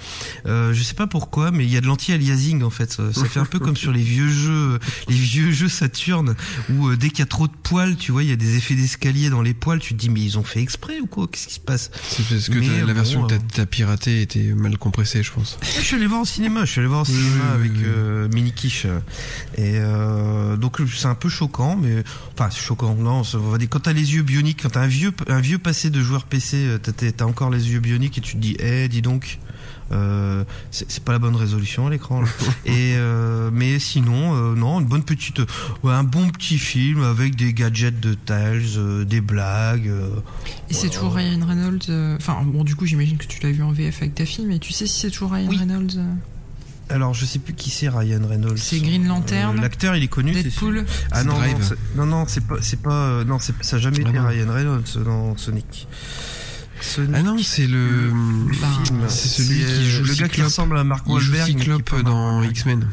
[0.47, 2.93] Euh, je sais pas pourquoi, mais il y a de l'anti-aliasing en fait.
[2.93, 4.79] Ça, ça fait un peu comme sur les vieux jeux,
[5.09, 6.35] les vieux jeux Saturn,
[6.71, 8.57] où euh, dès qu'il y a trop de poils, tu vois, il y a des
[8.57, 9.81] effets d'escalier dans les poils.
[9.81, 11.27] Tu te dis mais ils ont fait exprès ou quoi?
[11.29, 11.91] Qu'est-ce qui se passe?
[12.09, 15.33] C'est parce que Mais, la bon, version que t'as t'as piratée était mal compressée, je
[15.33, 15.59] pense.
[15.63, 17.83] Je suis allé voir au cinéma, je suis allé voir Oui, cinéma oui, avec oui,
[17.87, 18.87] euh, Mini Quiche.
[19.57, 22.95] Et euh, donc c'est un peu choquant, mais enfin c'est choquant.
[22.95, 25.59] Non, on va dire quand t'as les yeux bioniques, quand t'as un vieux un vieux
[25.59, 29.03] passé de joueur PC, t'as- encore les yeux bioniques et tu te dis, eh, dis
[29.03, 29.39] donc.
[29.93, 32.23] Euh, c'est pas la bonne résolution à l'écran
[32.65, 35.41] et euh, mais sinon euh, non une bonne petite
[35.83, 40.09] ouais, un bon petit film avec des gadgets de Tails euh, des blagues euh,
[40.71, 41.81] Et c'est toujours Ryan Reynolds.
[41.91, 44.47] euh, Enfin, bon, du coup, j'imagine que tu l'as vu en VF avec ta fille,
[44.47, 45.59] mais tu sais si c'est toujours Ryan Oui.
[45.59, 46.15] Reynolds euh,
[46.89, 50.09] alors je sais plus qui c'est Ryan Reynolds C'est Green Lantern, Euh, l'acteur il est
[50.09, 50.45] connu c'est.
[50.45, 50.87] Deadpool.
[51.13, 51.53] Ah C'est non, Drive.
[51.59, 54.19] non, c'est- non, non, c'est pas, c'est pas, euh, non, ça a jamais Ah été
[54.19, 54.27] non.
[54.29, 55.87] Ryan Reynolds dans Sonic.
[56.85, 57.11] Sonic.
[57.15, 58.11] Ah non, c'est le.
[58.61, 59.01] Bah, film.
[59.09, 60.45] C'est celui qui euh, joue le gars qui Cyclope.
[60.47, 61.47] ressemble à Mark Il joue Wahlberg.
[61.59, 62.87] Cyclope dans X-Men.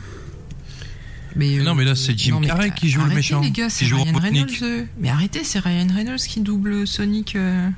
[1.36, 3.68] Mais, Non, euh, mais là, c'est Jim non, Carrey qui joue le méchant, les gars,
[3.68, 4.18] qui c'est joue Ryan.
[4.18, 4.52] Reynolds.
[4.64, 4.84] euh.
[5.00, 7.36] Mais arrêtez, c'est Ryan Reynolds qui double Sonic.
[7.36, 7.70] euh.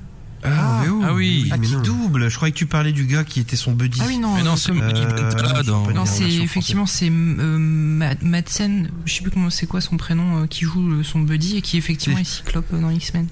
[0.45, 1.47] Ah, VO ah oui.
[1.53, 1.81] Ah, mais qui non.
[1.83, 3.99] double Je croyais que tu parlais du gars qui était son buddy.
[4.01, 4.35] Ah oui, non.
[4.35, 9.31] Mais non, euh, c'est Euh, Non, c'est effectivement c'est euh, Ma- Madsen, je sais plus
[9.31, 12.25] comment c'est quoi son prénom, euh, qui joue euh, son buddy et qui effectivement est
[12.25, 13.27] Cyclope euh, dans X-Men.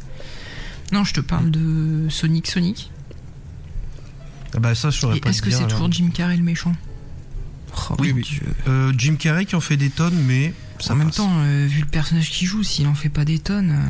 [0.91, 2.91] Non, je te parle de Sonic Sonic.
[4.53, 6.73] Ah bah ça, je saurais pas est-ce que c'est toujours Jim Carrey le méchant?
[7.89, 8.23] Oh, Oui, mon oui.
[8.23, 8.41] Dieu.
[8.67, 11.79] Euh, Jim Carrey qui en fait des tonnes, mais ça En même temps, euh, vu
[11.81, 13.71] le personnage qu'il joue, s'il en fait pas des tonnes.
[13.71, 13.87] euh,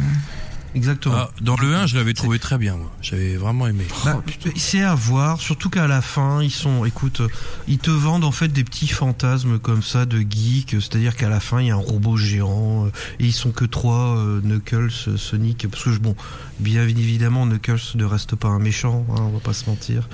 [0.73, 1.15] Exactement.
[1.17, 2.89] Ah, dans le 1, je l'avais trouvé très bien, moi.
[3.01, 3.83] J'avais vraiment aimé.
[4.05, 4.23] Bah,
[4.55, 7.21] c'est à voir, surtout qu'à la fin, ils sont, écoute,
[7.67, 11.41] ils te vendent en fait des petits fantasmes comme ça de geek, c'est-à-dire qu'à la
[11.41, 12.87] fin, il y a un robot géant,
[13.19, 16.15] et ils sont que trois, euh, Knuckles, Sonic, parce que je- bon,
[16.61, 20.07] bien évidemment, Knuckles ne reste pas un méchant, hein, on va pas se mentir.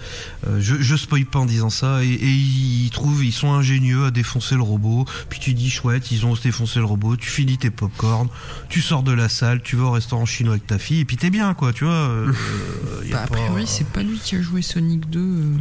[0.47, 4.05] Euh, je, je spoil pas en disant ça, et, et ils trouvent, ils sont ingénieux
[4.05, 7.57] à défoncer le robot, puis tu dis chouette, ils ont défoncé le robot, tu finis
[7.57, 8.29] tes popcorn,
[8.69, 11.17] tu sors de la salle, tu vas au restaurant chinois avec ta fille, et puis
[11.17, 11.93] t'es bien, quoi, tu vois.
[11.93, 15.09] euh, euh, y a Bah, a pas- priori, c'est pas lui qui a joué Sonic
[15.09, 15.19] 2.
[15.19, 15.57] euh.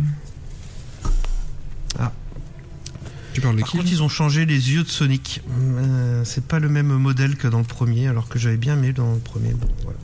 [3.32, 5.42] Tu parles de Par qui contre, ils ont changé les yeux de Sonic.
[5.50, 8.94] Euh, c'est pas le même modèle que dans le premier, alors que j'avais bien aimé
[8.94, 9.50] dans le premier.
[9.50, 9.98] Bon, voilà.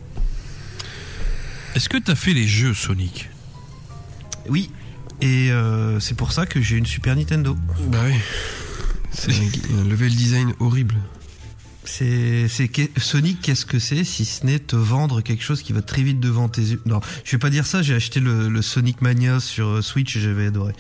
[1.75, 3.31] Est-ce que t'as fait les jeux Sonic
[4.49, 4.71] Oui,
[5.23, 7.57] et euh, c'est pour ça que j'ai une Super Nintendo.
[7.89, 8.15] Bah oui.
[9.11, 10.97] C'est un, level design horrible.
[11.85, 12.47] C'est,
[12.99, 16.21] Sonic, qu'est-ce que c'est si ce n'est te vendre quelque chose qui va très vite
[16.21, 16.83] devant tes yeux?
[16.87, 17.81] Non, je vais pas dire ça.
[17.81, 20.75] J'ai acheté le, le Sonic Mania sur euh, Switch et j'avais adoré.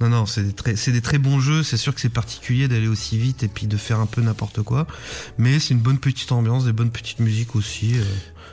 [0.00, 1.62] Non, non, c'est des très, c'est des très bons jeux.
[1.62, 4.62] C'est sûr que c'est particulier d'aller aussi vite et puis de faire un peu n'importe
[4.62, 4.86] quoi,
[5.36, 7.94] mais c'est une bonne petite ambiance, des bonnes petites musiques aussi.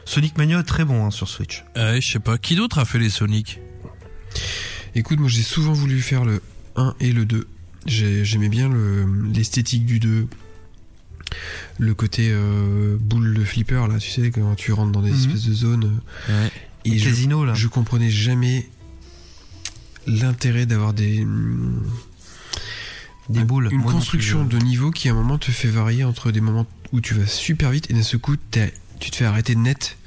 [0.05, 1.63] Sonic Mania est très bon hein, sur Switch.
[1.75, 2.37] Ouais, je sais pas.
[2.37, 3.59] Qui d'autre a fait les Sonic?
[4.93, 6.41] Écoute, moi j'ai souvent voulu faire le
[6.75, 7.47] 1 et le 2.
[7.85, 10.27] J'ai- J'aimais bien le- l'esthétique du 2.
[11.79, 15.19] Le côté euh, boule de flipper, là, tu sais, quand tu rentres dans des Mhm.
[15.19, 15.99] espèces de zones.
[16.29, 16.51] Ouais.
[16.85, 17.53] Et je, Casino là.
[17.55, 18.69] je comprenais jamais
[20.07, 21.25] l'intérêt d'avoir des.
[23.27, 23.69] Des boules.
[23.71, 26.67] Une construction plus, de niveau qui à un moment te fait varier entre des moments
[26.91, 29.97] où tu vas super vite et d'un seul coup t'es- tu te fais arrêter net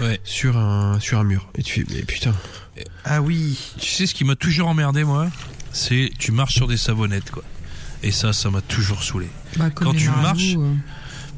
[0.00, 0.20] Ouais.
[0.24, 1.48] sur un, sur un mur.
[1.56, 2.34] Et tu fais, mais putain.
[3.04, 3.58] Ah oui.
[3.78, 5.28] Tu sais ce qui m'a toujours emmerdé, moi?
[5.72, 7.44] C'est tu marches sur des savonnettes, quoi.
[8.02, 9.28] Et ça, ça m'a toujours saoulé.
[9.56, 10.74] Bah, comme Quand tu marches, euh.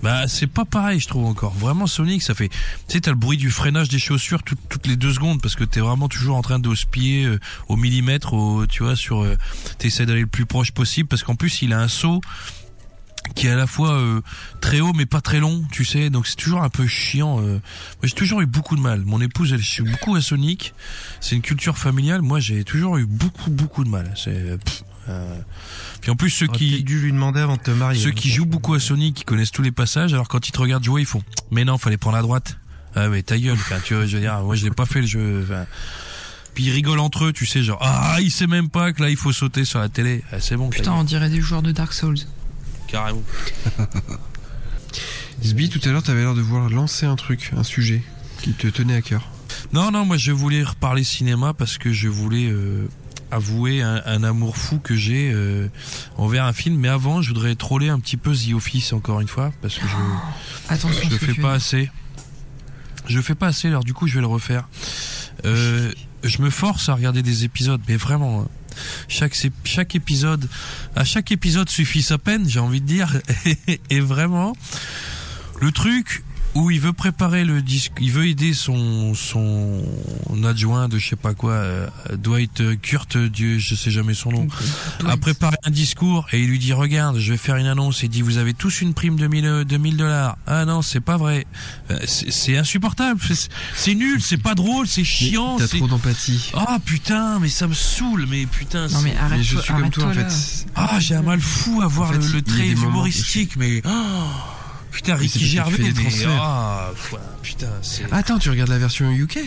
[0.03, 1.53] Bah, c'est pas pareil, je trouve encore.
[1.55, 2.49] Vraiment, Sonic, ça fait.
[2.49, 2.57] Tu
[2.89, 5.65] sais, t'as le bruit du freinage des chaussures tout- toutes les deux secondes parce que
[5.65, 7.39] t'es vraiment toujours en train de se pied euh,
[7.69, 9.23] au millimètre, au, tu vois, sur.
[9.23, 9.37] Euh,
[9.79, 12.21] T'essaies d'aller le plus proche possible parce qu'en plus, il a un saut
[13.35, 14.21] qui est à la fois euh,
[14.61, 16.11] très haut mais pas très long, tu sais.
[16.11, 17.41] Donc c'est toujours un peu chiant.
[17.41, 17.53] euh.
[17.53, 17.61] Moi,
[18.05, 19.03] j'ai toujours eu beaucoup de mal.
[19.05, 20.75] Mon épouse, elle joue beaucoup à Sonic.
[21.21, 22.23] C'est une culture familiale.
[22.23, 24.13] Moi, j'ai toujours eu beaucoup, beaucoup de mal.
[24.17, 24.59] C'est.
[25.09, 25.39] euh,
[26.01, 26.83] Puis en plus, ceux qui.
[26.83, 28.01] dû lui demander avant de te marier.
[28.01, 30.59] Ceux qui jouent beaucoup à Sonic, qui connaissent tous les passages, alors quand ils te
[30.61, 32.59] regardent jouer, ils font Mais non, fallait prendre la droite.
[32.95, 35.03] Ah, mais ta gueule, enfin, tu vois, je veux dire, moi je l'ai pas fait
[35.03, 35.43] le jeu.
[35.45, 35.67] enfin.
[36.55, 39.11] Puis ils rigolent entre eux, tu sais, genre Ah, il sait même pas que là
[39.11, 40.25] il faut sauter sur la télé.
[40.33, 42.17] Ah, c'est bon, ta Putain, on dirait des joueurs de Dark Souls.
[42.87, 43.23] Carrément.
[45.43, 48.03] Sbi, tout à l'heure t'avais l'air de vouloir lancer un truc, un sujet
[48.43, 49.29] qui te tenait à cœur.
[49.73, 52.89] Non, non, moi je voulais reparler cinéma parce que je voulais euh,
[53.31, 55.69] avouer un, un amour fou que j'ai euh,
[56.17, 56.77] envers un film.
[56.79, 59.87] Mais avant, je voudrais troller un petit peu The Office encore une fois parce que
[59.87, 59.95] je.
[60.73, 61.55] Attention, Je le fais tu pas veux.
[61.55, 61.91] assez.
[63.09, 64.69] Je le fais pas assez, alors du coup je vais le refaire.
[65.45, 65.93] Euh,
[66.25, 68.41] je me force à regarder des épisodes, mais vraiment.
[68.43, 68.49] hein.
[69.09, 70.49] Chaque, épisode,
[70.95, 73.21] à chaque épisode suffit sa peine, j'ai envie de dire.
[73.91, 74.55] Et vraiment,
[75.61, 76.25] le truc
[76.57, 79.83] où il veut préparer le disque, il veut aider son son
[80.45, 84.47] adjoint de je sais pas quoi, euh, Dwight Kurt, Dieu, je sais jamais son nom
[84.99, 85.13] Dwight.
[85.13, 88.09] a préparé un discours et il lui dit regarde je vais faire une annonce il
[88.09, 91.01] dit vous avez tous une prime de 1000 euh, de 1000 dollars ah non c'est
[91.01, 91.47] pas vrai
[91.91, 93.21] Euh, c'est insupportable
[93.75, 96.51] c'est- nul c'est pas drôle c'est chiant T'as c'est- trop d'empathie.
[96.55, 99.91] ah putain mais ça me saoule mais putain Non, mais arrête Mais je suis comme
[99.91, 100.67] toi en fait.
[100.75, 103.91] ah j'ai un mal fou à voir fait, le, trait moments- humoristique mais oh,
[104.97, 106.31] putain Ricky Gervais fais des mais transferts.
[106.43, 106.91] ah
[107.43, 109.39] putain c'est Attends, tu regardes la version UK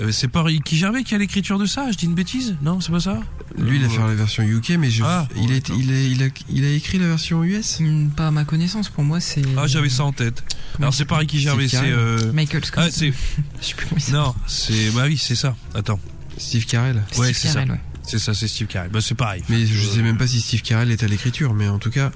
[0.00, 2.56] euh, c'est pas Ricky Gervais qui a l'écriture de ça je dis une bêtise?
[2.62, 3.20] Non c'est pas ça?
[3.58, 5.72] Lui, il a Euh, fait la version UK, mais je, Ah, il, a, ouais, été-
[5.76, 8.88] il, a, il, a, il a écrit la version US Hmm, Pas à ma connaissance,
[8.90, 9.42] pour moi, c'est.
[9.56, 10.42] ah j'avais ça en tête
[10.78, 12.84] alors c'est pas Ricky Gervais Steve c'est euh, Michael Scott.
[12.86, 13.12] ah c'est
[13.60, 14.12] Je sais plus.
[14.12, 15.56] Non, c'est bah oui, c'est ça.
[15.74, 15.98] Attends,
[16.36, 17.02] Steve Carell.
[17.10, 17.60] Steve ouais, c'est ça.
[17.64, 17.80] Ouais.
[18.04, 18.90] c'est ça, c'est Steve Carell.
[18.92, 19.42] Bah c'est pareil.
[19.48, 22.12] Mais je sais même pas si Steve Carell est à l'écriture, mais en tout cas,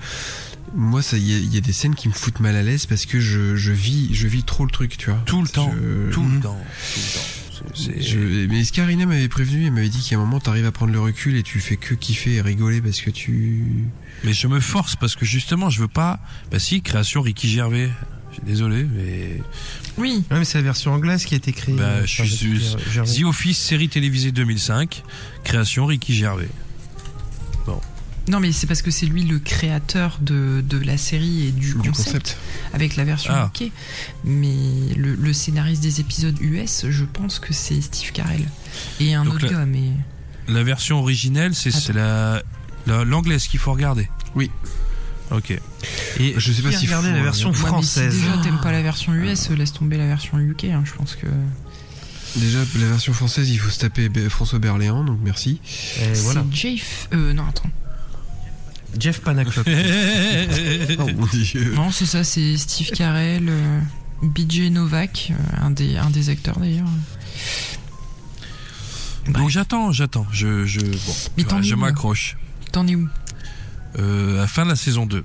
[0.75, 3.07] moi, ça, il y, y a des scènes qui me foutent mal à l'aise parce
[3.07, 5.21] que je, je vis, je vis trop le truc, tu vois.
[5.27, 6.35] tout le temps, Je- tout Mhm.
[6.37, 6.59] le temps,
[6.95, 8.01] tout le temps.
[8.01, 11.01] Je- mais Scarina m'avait prévenu, elle m'avait dit qu'à un moment t'arrives à prendre le
[11.01, 13.65] recul et tu fais que kiffer et rigoler parce que tu.
[14.25, 16.19] Mais je me force parce que justement, je veux pas.
[16.51, 17.91] Bah si, création Ricky Gervais.
[18.31, 19.43] Je suis désolé, mais
[19.99, 21.75] Oui, Ouais, mais c'est la version anglaise qui a été créée.
[21.75, 22.61] Bah, euh, je suis-
[22.91, 23.13] Gervais.
[23.15, 25.03] The Office, série télévisée 2005,
[25.45, 26.49] création Ricky Gervais.
[28.29, 31.69] Non mais c'est parce que c'est lui le créateur de, de la série et du,
[31.75, 32.37] Du concept, concept.
[32.73, 33.51] avec la version Ah.
[33.61, 33.71] UK.
[34.25, 34.55] Mais
[34.97, 38.49] le, le scénariste des épisodes US, je pense que c'est Steve Carell.
[39.01, 39.91] Et un Donc autre là- gars, mais...
[40.49, 42.43] La version originelle, c'est c'est la
[42.87, 44.09] la- l'anglaise qu'il faut regarder.
[44.35, 44.51] Oui.
[45.31, 45.51] Ok.
[46.19, 48.13] Et Je sais pas regardé faut, la euh, version Ouais, française.
[48.15, 51.15] si déjà t'aimes pas la version US, laisse tomber la version UK, hein, je pense
[51.17, 51.27] que...
[52.37, 55.61] Déjà, la version française, il faut se taper François Berléand, donc merci.
[56.01, 56.45] Et voilà.
[56.51, 57.09] C'est Jeff...
[57.13, 57.71] Euh, non, attends.
[58.99, 59.67] Jeff Panaclock.
[60.99, 61.73] Oh mon dieu.
[61.75, 63.81] Non, c'est ça, c'est Steve Carell, euh,
[64.23, 66.89] BJ Novak, euh, un, des, un des acteurs d'ailleurs.
[69.29, 70.27] Donc j'attends, j'attends.
[70.33, 70.87] Je je bon,
[71.37, 72.37] Mais voilà, t'en es je où, là m'accroche.
[72.73, 73.09] T'en es où?
[73.99, 75.23] Euh, à la fin de la saison 2.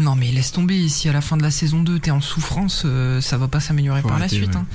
[0.00, 2.82] Non mais laisse tomber, si à la fin de la saison 2 t'es en souffrance,
[2.84, 4.54] euh, ça va pas s'améliorer Faut par arrêter, la suite.
[4.56, 4.60] ouais.
[4.60, 4.66] hein.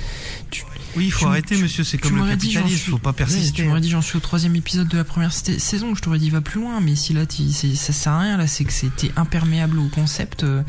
[0.96, 1.84] Oui, il faut Tu- arrêter, tu- monsieur.
[1.84, 2.76] C'est comme le capitalisme.
[2.76, 3.52] suis- Faut pas persister.
[3.52, 6.30] tu m'aurais dit j'en suis au troisième épisode de la première saison, je t'aurais dit
[6.30, 9.78] va plus loin, mais si là ça sert à rien, là c'est que c'était imperméable
[9.78, 10.42] au concept.
[10.42, 10.62] euh,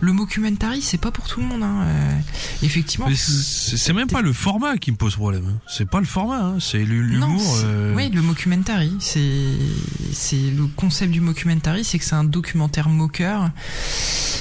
[0.00, 1.62] Le mockumentary c'est pas pour tout le monde.
[1.62, 1.82] Hein.
[1.84, 2.18] euh,
[2.62, 5.44] Effectivement, c'est même pas le format qui me pose problème.
[5.48, 5.60] hein.
[5.68, 6.56] C'est pas le format, hein.
[6.60, 7.40] c'est l'humour.
[7.64, 9.22] euh, Oui, le mockumentary, c'est
[10.12, 13.50] c'est le concept du mockumentary, c'est que c'est un documentaire moqueur.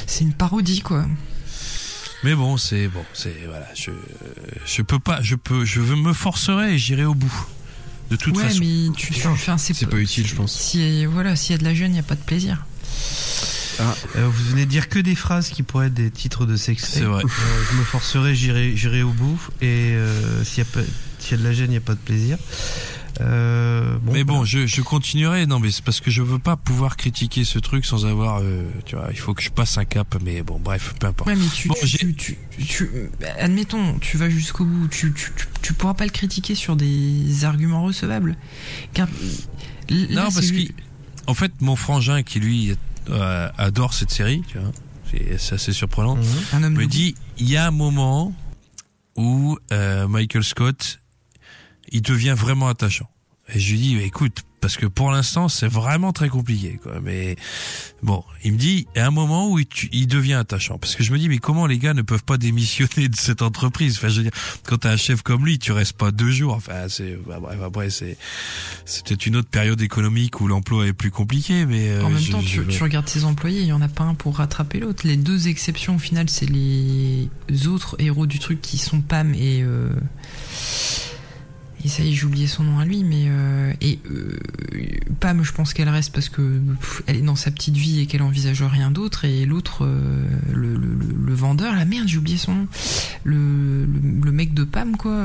[0.08, 1.06] C'est une parodie quoi.
[2.24, 3.68] Mais bon, c'est bon, c'est voilà.
[3.76, 3.92] Je
[4.66, 7.48] je peux pas, je peux, je veux me forcerai et j'irai au bout.
[8.10, 8.60] De toute ouais, façon.
[8.62, 10.54] mais tu, tu enfin, c'est C'est pas utile, je pense.
[10.54, 12.66] Si voilà, s'il y a de la jeune, il y a pas de plaisir.
[13.80, 16.90] Euh, vous venez de dire que des phrases qui pourraient être des titres de sexe.
[16.94, 17.24] C'est vrai.
[17.24, 19.40] je me forcerai, j'irai, j'irai au bout.
[19.62, 20.80] Et euh, s'il y a pas,
[21.20, 22.38] s'il y a de la gêne, il n'y a pas de plaisir.
[23.22, 25.46] Euh, bon, mais bon, je, je continuerai.
[25.48, 28.64] Non, mais c'est parce que je veux pas pouvoir critiquer ce truc sans avoir, euh,
[28.86, 30.18] tu vois, il faut que je passe un cap.
[30.24, 31.28] Mais bon, bref, peu importe.
[31.30, 32.90] Ouais, mais tu, Bon, tu, tu, tu- tu-
[33.40, 37.46] admettons, tu vas jusqu'au bout, tu, tu, tu, tu pourras pas le critiquer sur des
[37.46, 38.36] arguments recevables.
[38.94, 39.08] Car
[39.90, 40.62] là, non, parce que,
[41.28, 42.76] en fait, mon frangin qui lui
[43.10, 44.72] euh, adore cette série, tu vois,
[45.38, 46.18] c'est assez surprenant.
[46.54, 48.34] Un homme me dit il y a un moment
[49.16, 51.00] où euh, Michael Scott
[51.92, 53.10] il devient vraiment attachant
[53.54, 57.38] et je lui dis écoute parce que pour l'instant c'est vraiment très compliqué quoi mais
[58.04, 61.04] bon il me dit il y a un moment où il, devient attachant parce que
[61.04, 63.96] je me dis mais comment les gars ne peuvent pas démissionner de cette entreprise?
[63.98, 64.32] Enfin je veux dire
[64.66, 67.60] quand t'as un chef comme lui tu restes pas deux jours enfin c'est bah, bref
[67.64, 68.18] après c'est
[68.84, 72.32] c'était une autre période économique où l'emploi est plus compliqué mais euh, En même je-
[72.32, 74.80] temps, je- tu, tu regardes tes employés, il y en a pas un pour rattraper
[74.80, 75.06] l'autre.
[75.08, 77.30] Les deux exceptions, au final, c'est les
[77.68, 79.62] autres héros du truc qui sont Pam et.
[79.62, 79.90] Euh...
[81.88, 83.28] Et ça y est, j'ai oublié son nom à lui, mais.
[83.30, 83.72] Euh...
[83.80, 84.38] Et euh...
[85.22, 86.60] Pam, je pense qu'elle reste parce que
[87.06, 89.24] elle est dans sa petite vie et qu'elle envisage rien d'autre.
[89.24, 92.68] Et l'autre, euh, le, vendeur, la merde, j'ai oublié son nom.
[93.24, 95.18] Le, le, mec de Pam, quoi.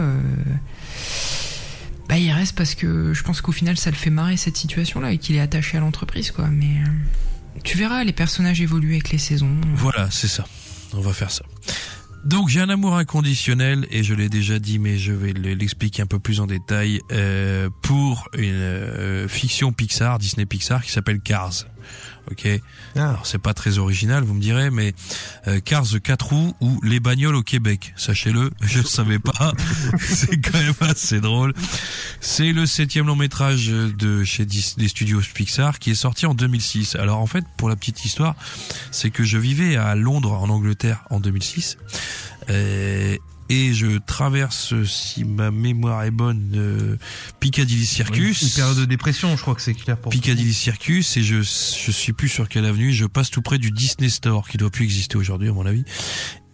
[2.09, 5.11] Bah, il reste parce que je pense qu'au final, ça le fait marrer cette situation-là
[5.11, 6.47] et qu'il est attaché à l'entreprise, quoi.
[6.47, 6.77] Mais
[7.65, 9.51] tu verras, les personnages évoluent avec les saisons.
[9.75, 10.45] Voilà, c'est ça.
[10.95, 11.45] On va faire ça.
[12.25, 16.03] Donc j'ai un amour inconditionnel et je l'ai déjà dit, mais je vais le- l'expliquer
[16.03, 21.21] un peu plus en détail euh, pour une euh, fiction Pixar, Disney Pixar, qui s'appelle
[21.21, 21.65] Cars.
[22.31, 22.49] Ok.
[22.95, 24.95] Alors c'est pas très original, vous me direz, mais
[25.49, 27.93] euh, Cars 4 roues ou les bagnoles au Québec.
[27.97, 29.53] Sachez-le, je ne savais pas.
[30.01, 31.53] c'est quand même assez drôle.
[32.21, 36.97] C'est le septième long métrage de chez des studios Pixar qui est sorti en 2006.
[36.97, 38.37] Alors en fait, pour la petite histoire,
[38.91, 41.77] c'est que je vivais à Londres, en Angleterre, en 2006.
[42.51, 43.17] Euh,
[43.49, 46.97] et je traverse, si ma mémoire est bonne, euh,
[47.41, 48.43] Piccadilly Circus.
[48.43, 51.91] Une période de dépression, je crois que c'est clair pour Piccadilly Circus et je je
[51.91, 54.85] suis plus sur quelle avenue je passe tout près du Disney Store qui doit plus
[54.85, 55.85] exister aujourd'hui à mon avis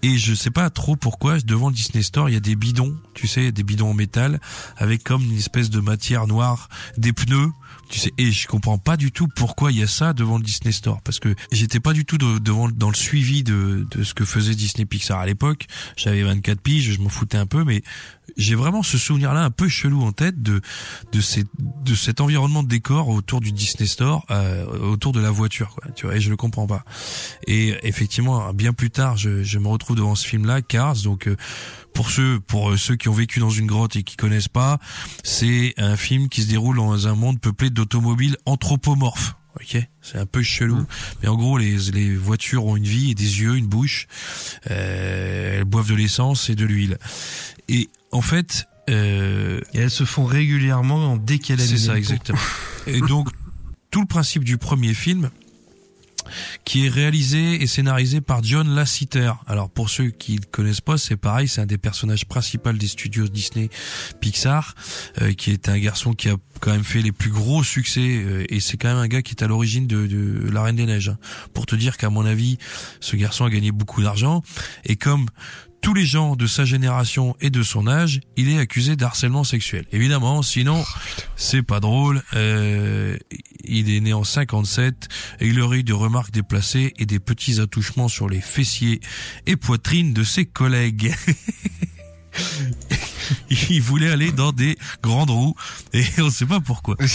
[0.02, 2.96] et je sais pas trop pourquoi devant le Disney Store il y a des bidons
[3.14, 4.40] tu sais des bidons en métal
[4.76, 7.50] avec comme une espèce de matière noire des pneus
[7.88, 10.44] tu sais et je comprends pas du tout pourquoi il y a ça devant le
[10.44, 14.02] Disney Store parce que j'étais pas du tout de- devant dans le suivi de de
[14.04, 15.66] ce que faisait Disney Pixar à l'époque.
[15.96, 17.82] J'avais 24 piges je m'en foutais un peu mais
[18.36, 20.60] j'ai vraiment ce souvenir là un peu chelou en tête de
[21.12, 25.30] de ces de cet environnement de décor autour du Disney Store euh, autour de la
[25.30, 26.84] voiture quoi tu vois et je le comprends pas
[27.46, 31.28] et effectivement bien plus tard je, je me retrouve devant ce film là Cars donc
[31.28, 31.36] euh,
[31.94, 34.78] pour ceux pour euh, ceux qui ont vécu dans une grotte et qui connaissent pas
[35.24, 40.26] c'est un film qui se déroule dans un monde peuplé d'automobiles anthropomorphes Ok, c'est un
[40.26, 40.86] peu chelou,
[41.20, 44.06] mais en gros les les voitures ont une vie et des yeux, une bouche.
[44.70, 46.98] Euh, elles boivent de l'essence et de l'huile.
[47.68, 52.38] Et en fait, Euh, Et elles se font régulièrement dès qu'elle a c'est ça exactement.
[52.86, 53.28] Et donc
[53.90, 55.28] tout le principe du premier film
[56.64, 59.32] qui est réalisé et scénarisé par John Lasseter.
[59.46, 62.86] Alors pour ceux qui ne connaissent pas, c'est pareil, c'est un des personnages principaux des
[62.88, 63.70] studios Disney
[64.20, 64.74] Pixar,
[65.22, 68.44] euh, qui est un garçon qui a quand même fait les plus gros succès euh,
[68.50, 70.84] et c'est quand même un gars qui est à l'origine de, de La Reine des
[70.86, 71.08] Neiges.
[71.10, 71.18] hein.
[71.54, 72.58] Pour te dire qu'à mon avis,
[73.00, 74.42] ce garçon a gagné beaucoup d'argent
[74.84, 75.26] et comme
[75.80, 79.86] tous les gens de sa génération et de son âge, il est accusé d'harcèlement sexuel.
[79.92, 80.84] Évidemment, sinon,
[81.36, 82.22] c'est pas drôle.
[82.34, 83.16] Euh,
[83.64, 85.08] il est né en 57
[85.40, 89.00] et il aurait eu des remarques déplacées et des petits attouchements sur les fessiers
[89.46, 91.14] et poitrines de ses collègues.
[93.70, 95.54] il voulait aller dans des grandes roues
[95.92, 96.96] et on ne sait pas pourquoi.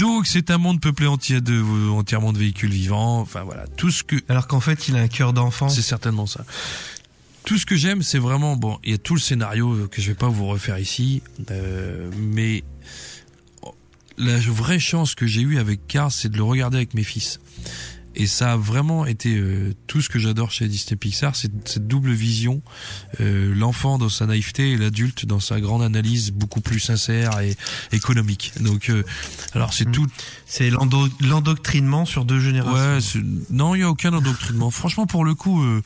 [0.00, 3.20] Donc c'est un monde peuplé entier de, entièrement de véhicules vivants.
[3.20, 5.68] Enfin voilà, tout ce que Alors qu'en fait, il a un cœur d'enfant.
[5.68, 6.46] c'est certainement ça.
[7.44, 8.78] Tout ce que j'aime, c'est vraiment bon.
[8.82, 12.64] Il y a tout le scénario que je vais pas vous refaire ici, euh, mais
[14.16, 17.38] la vraie chance que j'ai eue avec Cars, c'est de le regarder avec mes fils.
[18.16, 21.86] Et ça a vraiment été euh, tout ce que j'adore chez Disney Pixar, c'est cette
[21.86, 22.60] double vision,
[23.20, 27.56] euh, l'enfant dans sa naïveté et l'adulte dans sa grande analyse beaucoup plus sincère et
[27.92, 28.52] économique.
[28.60, 29.04] Donc, euh,
[29.54, 29.92] alors c'est Mm.
[29.92, 30.06] tout,
[30.44, 32.74] C'est l'endo- l'endoctrinement sur deux générations.
[33.20, 34.72] Ouais, non, il y a aucun endoctrinement.
[34.72, 35.80] Franchement, pour le coup, euh,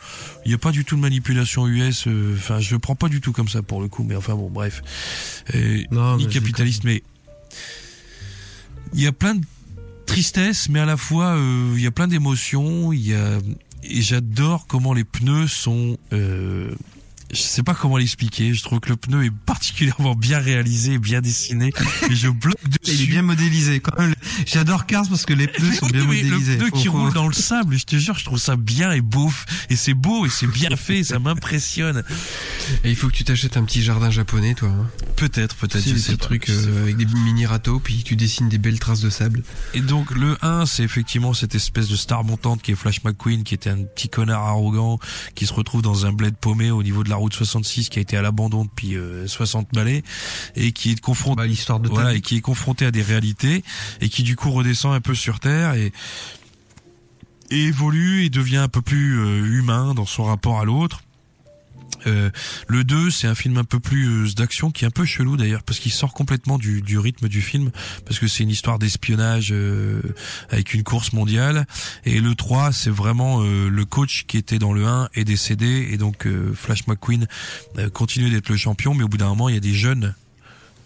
[0.46, 2.06] il y a pas du tout de manipulation US.
[2.06, 4.02] euh, Enfin, je le prends pas du tout comme ça pour le coup.
[4.02, 4.82] Mais enfin bon, bref,
[5.90, 7.02] Non, ni mais capitaliste, mais
[8.94, 9.44] il y a plein de
[10.06, 12.92] tristesse, mais à la fois euh, il y a plein d'émotions.
[12.92, 13.38] Il y a
[13.86, 15.98] et j'adore comment les pneus sont.
[16.12, 16.74] Euh,
[17.32, 18.54] je sais pas comment l'expliquer.
[18.54, 21.72] Je trouve que le pneu est particulièrement bien réalisé, bien dessiné.
[22.10, 23.06] et je bloque Il est dessus.
[23.06, 23.82] bien modélisé.
[24.46, 26.52] J'adore Cars parce que les pneus sont Oui, bien modélisés.
[26.52, 28.56] Le pneu qui Faut- faut- roule dans le sable, je te jure, je trouve ça
[28.56, 29.32] bien et beau.
[29.70, 32.02] Et c'est beau et c'est bien fait, ça m'impressionne.
[32.84, 34.68] Et il faut que tu t'achètes un petit jardin japonais, toi.
[34.68, 34.86] Hein.
[35.16, 35.82] Peut-être, peut-être.
[35.84, 39.00] Tu sais, pas, trucs euh, avec des mini râteaux, puis tu dessines des belles traces
[39.00, 39.42] de sable.
[39.74, 43.44] Et donc le 1, c'est effectivement cette espèce de star montante qui est Flash McQueen,
[43.44, 44.98] qui était un petit connard arrogant,
[45.34, 48.02] qui se retrouve dans un bled paumé au niveau de la route 66, qui a
[48.02, 50.02] été à l'abandon depuis euh, 60 balais,
[50.56, 53.02] et qui est confronté Bah, l'histoire de voilà, ta et qui est confronté à des
[53.02, 53.62] réalités
[54.00, 55.92] et qui du coup redescend un peu sur terre et,
[57.50, 61.03] et évolue et devient un peu plus euh, humain dans son rapport à l'autre.
[62.06, 62.30] Euh,
[62.68, 65.36] le 2, c'est un film un peu plus euh, d'action qui est un peu chelou
[65.36, 67.70] d'ailleurs parce qu'il sort complètement du, du rythme du film
[68.04, 70.00] parce que c'est une histoire d'espionnage euh,
[70.50, 71.66] avec une course mondiale.
[72.04, 75.88] Et le 3 c'est vraiment euh, le coach qui était dans le 1 est décédé
[75.90, 77.26] et donc euh, Flash McQueen
[77.92, 80.14] continue d'être le champion mais au bout d'un moment il y a des jeunes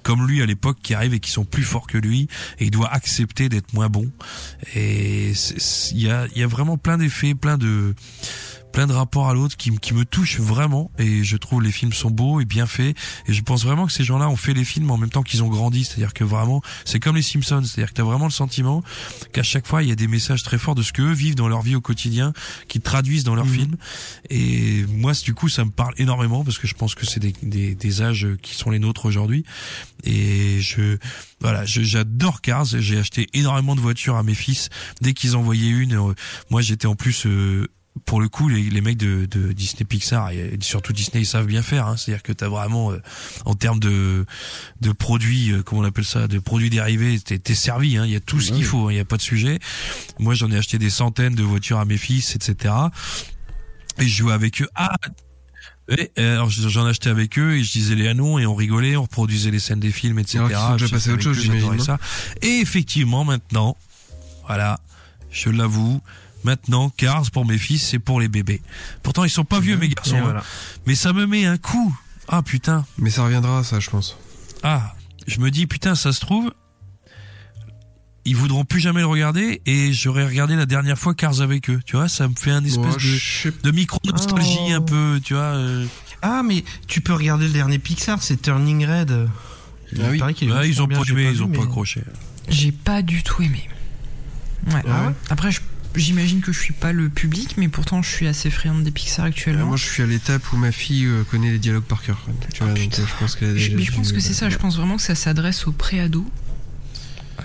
[0.03, 2.71] comme lui à l'époque qui arrivent et qui sont plus forts que lui et il
[2.71, 4.11] doit accepter d'être moins bon.
[4.75, 5.33] Et
[5.93, 7.95] il y a, il y a vraiment plein d'effets plein de
[8.73, 10.91] plein de rapports à l'autre qui, qui me touchent vraiment.
[10.99, 12.97] Et je trouve les films sont beaux et bien faits.
[13.27, 15.43] Et je pense vraiment que ces gens-là ont fait les films en même temps qu'ils
[15.43, 15.85] ont grandi.
[15.85, 17.63] C'est-à-dire que vraiment c'est comme les Simpsons.
[17.65, 18.83] C'est-à-dire que tu as vraiment le sentiment
[19.33, 21.49] qu'à chaque fois il y a des messages très forts de ce qu'eux vivent dans
[21.49, 22.33] leur vie au quotidien
[22.69, 23.55] qui traduisent dans leurs Mhm.
[23.55, 23.77] films.
[24.31, 27.35] Et moi du coup ça me parle énormément parce que je pense que c'est des,
[27.43, 29.45] des, des âges qui sont les nôtres aujourd'hui.
[30.05, 30.99] Et je
[31.41, 32.67] voilà j'adore Cars.
[32.67, 34.69] J'ai acheté énormément de voitures à mes fils.
[35.01, 36.15] Dès qu'ils en voyaient une euh,
[36.51, 37.67] moi j'étais en plus euh,
[38.05, 41.47] pour le coup, les, les mecs de, de Disney Pixar et surtout Disney, ils savent
[41.47, 41.87] bien faire.
[41.87, 41.97] Hein.
[41.97, 43.01] C'est-à-dire que t'as vraiment, euh,
[43.45, 44.25] en termes de
[44.81, 47.97] de produits, euh, comment on appelle ça, de produits dérivés, t'es t'es servi.
[47.97, 48.05] Hein.
[48.07, 48.89] Il y a tout ce qu'il faut.
[48.89, 48.93] hein.
[48.93, 49.59] Il n'y a pas de sujet.
[50.19, 52.75] Moi, j'en ai acheté des centaines de voitures à mes fils, etc.
[53.99, 54.69] Et je jouais avec eux.
[54.75, 54.95] Ah.
[55.91, 59.03] Et, alors j'en achetais avec eux et je disais les noms et on rigolait, on
[59.03, 60.41] reproduisait les scènes des films, etc.
[60.41, 61.99] Alors sont déjà à autre chose, j'imagine, ça.
[62.43, 63.75] Et effectivement, maintenant,
[64.47, 64.79] voilà,
[65.31, 66.03] je l'avoue,
[66.45, 68.63] maintenant, Cars pour mes fils, c'est pour les bébés.
[69.03, 70.17] Pourtant, ils sont pas vieux, mes garçons.
[70.17, 70.23] Hein.
[70.23, 70.43] voilà.
[70.87, 71.97] Mais ça me met un coup.
[72.29, 72.85] Ah putain.
[72.99, 74.17] Mais ça reviendra, ça, je pense.
[74.63, 74.95] Ah.
[75.27, 76.53] Je me dis, putain, ça se trouve,
[78.25, 81.81] ils voudront plus jamais le regarder et j'aurais regardé la dernière fois Cars avec eux.
[81.87, 83.19] Tu vois, ça me fait un espèce de, je
[83.49, 84.75] sais de micro-nostalgie Oh.
[84.75, 85.43] un peu, tu vois.
[85.45, 85.87] euh.
[86.23, 89.29] Ah, mais tu peux regarder le dernier Pixar, c'est Turning Red.
[89.93, 90.19] Il Ah oui.
[90.19, 92.03] paraît qu'il est Ouais, ils ont bien, pas aimé, ils vu, ont pas accroché.
[92.49, 93.69] J'ai pas du tout aimé.
[94.67, 94.83] Ouais.
[94.89, 95.61] Ah ouais Après, je-
[95.95, 99.25] j'imagine que je suis pas le public, mais pourtant je suis assez friande des Pixar
[99.25, 99.67] Euh, actuellement.
[99.67, 102.25] Moi, je suis à l'étape où ma fille euh, connaît les dialogues par cœur.
[102.53, 104.21] Tu vois, Ah, donc, euh, je pense qu'elle a Je, déjà mais je pense que
[104.21, 106.27] c'est euh, ça, je pense vraiment que ça s'adresse aux pré-ados.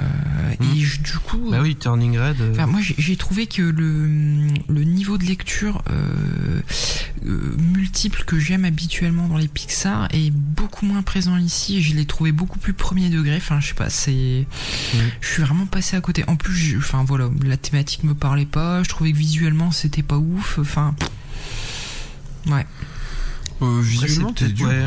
[0.01, 0.53] Euh.
[0.75, 2.41] Et je- du coup, Bah oui, Turning Red.
[2.41, 4.07] euh, Enfin, moi, j'ai- trouvé que le,
[4.67, 6.61] le niveau de lecture euh,
[7.25, 11.95] euh, multiple que j'aime habituellement dans les Pixar est beaucoup moins présent ici et je
[11.95, 13.37] l'ai trouvé beaucoup plus premier degré.
[13.37, 14.45] Enfin, je sais pas, c'est.
[15.21, 16.23] Je suis vraiment passé à côté.
[16.27, 18.83] En plus, enfin voilà, la thématique me parlait pas.
[18.83, 20.57] Je trouvais que visuellement c'était pas ouf.
[20.59, 20.95] Enfin.
[22.47, 22.65] Ouais.
[23.61, 24.83] Euh, visuellement, t'es ouais.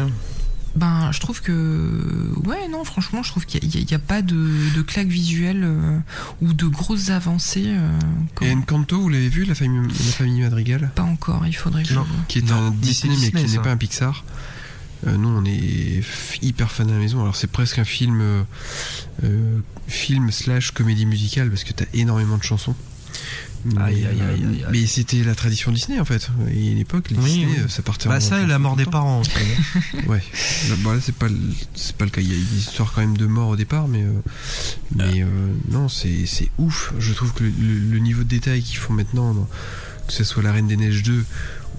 [0.76, 2.32] Ben, je trouve que.
[2.44, 5.98] Ouais, non, franchement, je trouve qu'il n'y a, pas de, de claque visuelle euh,
[6.42, 7.64] ou de grosses avancées.
[7.66, 7.98] euh,
[8.34, 10.90] comme- Et Encanto, vous l'avez vu, la famille, la famille Madrigal?
[10.94, 12.06] Pas encore, il faudrait que je Non.
[12.28, 14.24] Qui est Non, un mais Disney, mais qui n'est pas un Pixar.
[15.06, 17.20] Euh, nous, on est f- hyper fan à la maison.
[17.20, 18.42] Alors, c'est presque un film, euh,
[19.24, 19.58] euh,
[19.88, 22.74] film slash comédie musicale parce que t'as énormément de chansons.
[23.74, 26.30] Mais, Aïe, aïe, aïe, mais c'était la tradition Disney en fait.
[26.54, 27.64] Et à l'époque, les Oui, Disney, oui.
[27.70, 29.20] ça partait Bah en- ça et la mort des en- parents.
[29.20, 29.30] aussi.
[30.06, 30.22] Ouais.
[30.68, 31.26] Là, bah, là, c'est pas,
[31.74, 32.20] c'est pas le cas.
[32.20, 34.12] Il y a une histoire quand même de mort au départ, mais, euh,
[34.94, 35.26] mais euh,
[35.70, 36.92] non, c'est, c'est ouf.
[36.98, 39.34] Je trouve que le, le- le niveau de détail qu'ils font maintenant,
[40.06, 41.24] que ce soit La Reine des Neiges 2,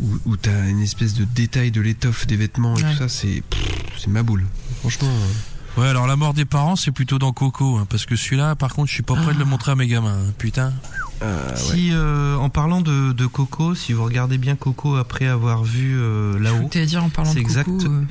[0.02, 2.92] où, où t'as une espèce de détail de l'étoffe des vêtements et Ouais.
[2.92, 3.62] tout ça, c'est, pff,
[3.98, 4.46] c'est ma boule.
[4.82, 8.16] Franchement, euh, Ouais, alors la mort des parents, c'est plutôt dans Coco, hein, parce que
[8.16, 10.10] celui-là, par contre, je suis pas prêt de le montrer à mes gamins.
[10.28, 10.74] hein, Putain.
[11.22, 11.56] Euh, ouais.
[11.58, 15.96] Si euh, en parlant de, de Coco, si vous regardez bien Coco après avoir vu
[15.98, 17.76] euh, là-haut, T'allais dire en parlant de C'est Coco.
[17.76, 17.86] exact.
[17.88, 18.02] euh,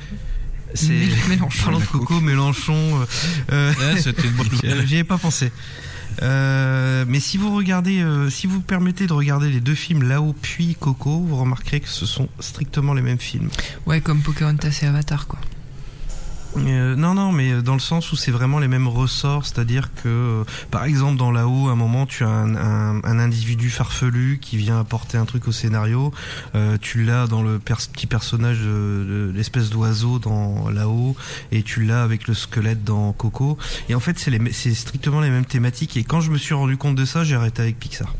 [0.73, 1.63] c'est Mé- en Mélenchon.
[1.63, 2.73] parlant de Coco, Mélenchon.
[3.01, 3.05] euh,
[3.53, 5.51] euh, Ouais, c'était une bonne Euh, J'y ai pas pensé.
[6.23, 10.35] Euh, mais si vous regardez, euh, si vous permettez de regarder les deux films là-haut
[10.41, 13.49] puis Coco, vous remarquerez que ce sont strictement les mêmes films.
[13.85, 15.39] Ouais, comme Pocahontas et Avatar, quoi.
[16.65, 20.07] Euh, non, non, mais dans le sens où c'est vraiment les mêmes ressorts, c'est-à-dire que,
[20.07, 24.39] euh, par exemple, dans là-haut, à un moment, tu as un, un- un individu farfelu
[24.41, 26.11] qui vient apporter un truc au scénario.
[26.55, 28.63] Euh, tu l'as dans le pers- petit personnage de,
[29.29, 31.15] de l'espèce d'oiseau dans là-haut,
[31.51, 33.57] et tu l'as avec le squelette dans Coco.
[33.89, 35.95] Et en fait, c'est strictement les mêmes thématiques.
[35.97, 38.13] Et quand je me suis rendu compte de ça, j'ai arrêté avec Pixar.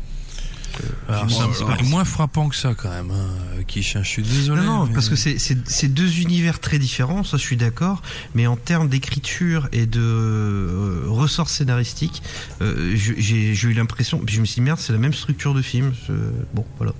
[1.08, 3.10] Alors, me c'est pas moins frappant que ça, quand même.
[3.10, 3.62] Hein.
[3.66, 4.62] Quiche, hein, je suis désolé.
[4.62, 7.56] Non, non, mais- parce que c'est c'est- c'est deux univers très différents, ça je suis
[7.56, 8.02] d'accord,
[8.34, 12.22] mais en termes d'écriture et de euh, ressort scénaristique,
[12.60, 15.54] euh, j'ai j'ai eu l'impression, puis je me suis dit merde, c'est la même structure
[15.54, 15.92] de film.
[16.08, 16.12] je-
[16.54, 16.92] bon, voilà.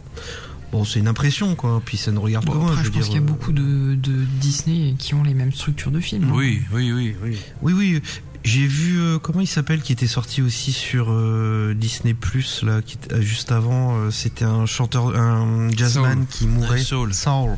[0.71, 2.71] Bon, c'est une impression, quoi, puis ça ne regarde Bon, que moi.
[2.73, 5.33] après, je pense dire, qu'il y a euh, beaucoup de, de Disney qui ont les
[5.33, 6.25] mêmes structures de films.
[6.25, 6.33] hein.
[6.35, 7.39] Oui, oui, oui, oui.
[7.63, 8.03] Oui, oui.
[8.45, 12.81] J'ai vu euh, comment il s'appelle qui était sorti aussi sur euh, Disney Plus là,
[12.83, 13.97] qui euh, juste avant.
[13.99, 16.27] euh, C'était un chanteur, un jazzman Soul.
[16.29, 16.79] qui mourait.
[16.79, 17.13] Soul.
[17.15, 17.57] Soul.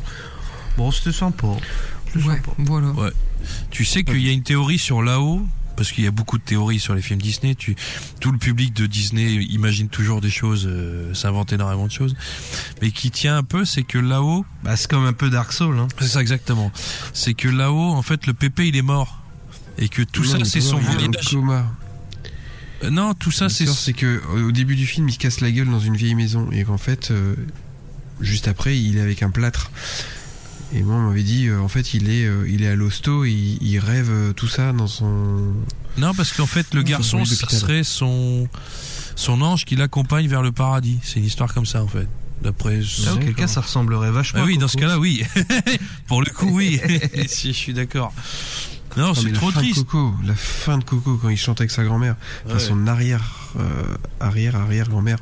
[0.77, 1.47] Bon, c'était sympa.
[1.47, 2.51] Ouais, sympa.
[2.59, 2.87] voilà.
[2.91, 3.11] Ouais.
[3.69, 5.41] Tu sais qu'il y a une théorie sur là-haut
[5.77, 7.55] parce qu'il y a beaucoup de théories sur les films Disney.
[7.55, 7.75] Tu,
[8.19, 12.15] tout le public de Disney imagine toujours des choses, euh, s'invente énormément de choses,
[12.81, 15.79] mais qui tient un peu, c'est que là-haut, Bah, c'est comme un peu Dark Soul.
[15.79, 15.87] Hein.
[15.99, 16.71] c'est ça exactement,
[17.13, 19.20] c'est que là-haut, en fait, le pépé il est mort
[19.77, 21.09] et que tout non, ça c'est son voyage.
[21.29, 21.65] coma.
[22.83, 24.05] Euh, Non, tout ça c'est c'est que
[24.35, 26.63] euh, au début du film, il se casse la gueule dans une vieille maison et
[26.63, 27.35] qu'en fait, euh,
[28.19, 29.71] juste après, il est avec un plâtre.
[30.73, 33.25] Et moi, on m'avait dit, euh, en fait, il est, euh, il est à l'hosto,
[33.25, 35.53] et il, il rêve euh, tout ça dans son.
[35.97, 38.47] non parce qu'en fait le garçon ça serait son
[39.17, 40.99] son ange qui l'accompagne vers le paradis.
[41.03, 42.07] C'est une histoire comme ça en fait.
[42.41, 42.79] D'après.
[43.05, 44.39] Ah, auquel cas, ça ressemblerait vachement.
[44.41, 45.23] Ah oui, dans ce cas-là, oui.
[46.07, 46.79] Pour le coup, oui.
[47.27, 48.13] si, je suis d'accord.
[48.97, 49.79] Non, c'est trop triste.
[49.79, 52.15] De Coco, la fin de Coco quand il chante avec sa grand-mère,
[52.45, 52.59] enfin, Ouais.
[52.59, 53.23] son arrière,
[53.59, 53.61] euh,
[54.19, 55.17] arrière, arrière grand-mère.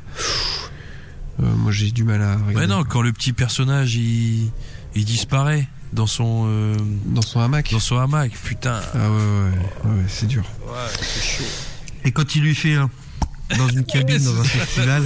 [1.42, 2.54] Euh, moi, j'ai du mal à regarder.
[2.56, 4.50] Ouais, non, quand le petit personnage il,
[4.94, 7.70] il disparaît dans son euh, Dans son hamac.
[7.72, 8.80] dans son hamac, putain.
[8.94, 9.20] Ah ouais, ouais,
[9.84, 10.44] ouais, ouais, c'est dur.
[10.66, 11.44] Ouais, c'est chaud.
[12.04, 12.90] Et quand il lui fait un
[13.58, 15.04] dans une cabine dans un festival,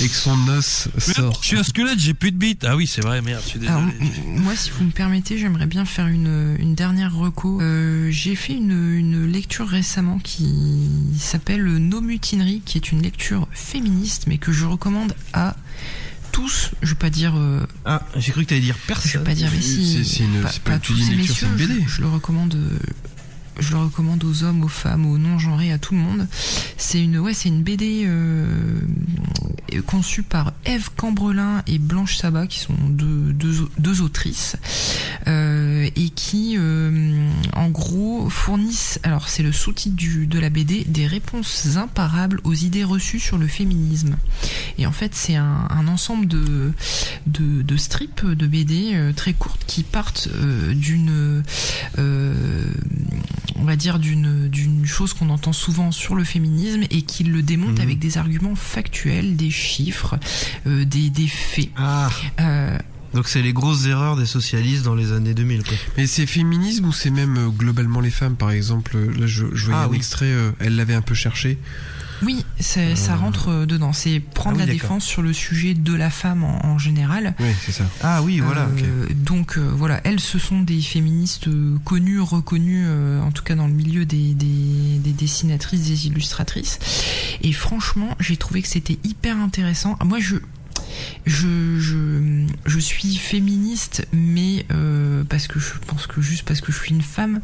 [0.00, 1.38] Et que son os sort.
[1.42, 2.64] Je suis un squelette, j'ai plus de bite.
[2.64, 3.78] Ah oui, c'est vrai, merde, je suis désolé.
[3.78, 3.90] Alors,
[4.26, 7.60] moi, si vous me permettez, j'aimerais bien faire une, une dernière reco.
[7.60, 13.48] Euh, J'ai fait une, une lecture récemment qui s'appelle Nos mutineries, qui est une lecture
[13.52, 15.56] féministe, mais que je recommande à
[16.32, 16.70] tous.
[16.82, 19.24] Je vais pas dire, euh, ah, j'ai cru que t'allais dire je vais personne.
[19.24, 20.04] pas dire ici.
[20.04, 21.84] C'est- une- pas, pas tous lecture, c'est une BD.
[21.86, 22.54] Je, je le recommande.
[22.54, 22.78] euh,
[23.58, 26.26] Je le recommande aux hommes, aux femmes, aux non-genrés, à tout le monde.
[26.76, 28.80] C'est une, ouais, c'est une BD euh,
[29.86, 34.56] conçue par Eve Cambrelin et Blanche Sabat, qui sont deux, deux, deux autrices,
[35.28, 39.94] euh, et qui, euh, en gros, fournissent, alors c'est le sous-titre
[40.26, 44.16] de la BD, des réponses imparables aux idées reçues sur le féminisme.
[44.78, 46.72] Et en fait, c'est un, ensemble de,
[47.26, 50.28] de, strips de BD très courtes qui partent
[50.74, 51.42] d'une
[53.56, 57.42] on va dire d'une d'une chose qu'on entend souvent sur le féminisme et qui le
[57.42, 57.80] démonte Mhm.
[57.80, 60.16] avec des arguments factuels, des chiffres,
[60.66, 61.70] euh, des, des faits.
[61.76, 62.08] Ah,
[62.40, 62.78] Euh,
[63.14, 65.62] donc c'est les grosses erreurs des socialistes dans les années 2000.
[65.62, 65.76] Quoi.
[65.96, 69.64] Mais c'est féminisme ou c'est même euh, globalement les femmes Par exemple, là je, je
[69.66, 69.96] voyais Ah, un oui.
[69.98, 71.58] extrait, euh, elle l'avait un peu cherché.
[72.22, 73.92] Oui, c'est- ça rentre euh, dedans.
[73.92, 77.34] C'est prendre Ah oui, la défense sur le sujet de la femme en, en général.
[77.40, 77.84] Oui, c'est ça.
[78.02, 78.68] Ah oui, voilà.
[78.82, 83.42] Euh, Donc euh, voilà, elles, ce sont des féministes euh, connues, reconnues, euh, en tout
[83.42, 86.78] cas dans le milieu des, des, des dessinatrices, des illustratrices.
[87.42, 89.96] Et franchement, j'ai trouvé que c'était hyper intéressant.
[90.04, 90.36] Moi, je,
[91.26, 96.90] je, suis féministe, mais euh, parce que je pense que juste parce que je suis
[96.90, 97.40] une femme,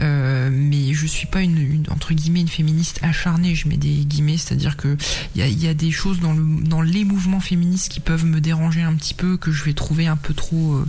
[0.00, 3.54] euh, mais je suis pas une, entre guillemets une féministe acharnée.
[3.54, 4.96] Je mets des guillemets, c'est-à-dire que
[5.36, 8.82] il y a, des choses dans le dans les mouvements féministes qui peuvent me déranger
[8.82, 10.86] un petit peu, que je vais trouver un peu trop euh,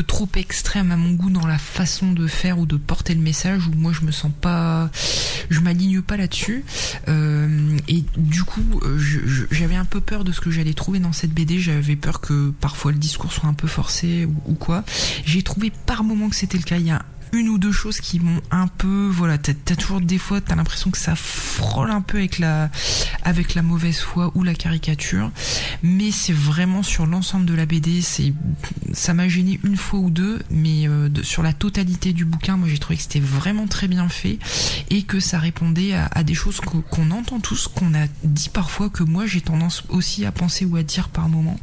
[0.00, 3.68] trop extrême à mon goût dans la façon de faire ou de porter le message
[3.68, 4.90] où moi je me sens pas
[5.50, 6.64] je m'aligne pas là-dessus.
[7.08, 8.98] Euh, et du coup euh,
[9.50, 12.50] j'avais un peu peur de ce que j'allais trouver dans cette BD j'avais peur que
[12.60, 14.84] parfois le discours soit un peu forcé ou, ou quoi.
[15.26, 16.78] J'ai trouvé par moment que c'était le cas.
[16.78, 20.00] Il y a une ou deux choses qui m'ont un peu voilà t'as as toujours
[20.00, 22.70] des fois t'as l'impression que ça frôle un peu avec la
[23.22, 25.30] avec la mauvaise foi ou la caricature
[25.82, 28.34] mais c'est vraiment sur l'ensemble de la BD c'est
[28.92, 32.68] ça m'a gêné une fois ou deux, mais euh, sur la totalité du bouquin, moi
[32.68, 34.38] j'ai trouvé que c'était vraiment très bien fait
[34.90, 38.90] et que ça répondait à, des choses qu'o- qu'on entend tous, qu'on a dit parfois,
[38.90, 41.58] que moi j'ai tendance aussi à penser ou à dire par moment.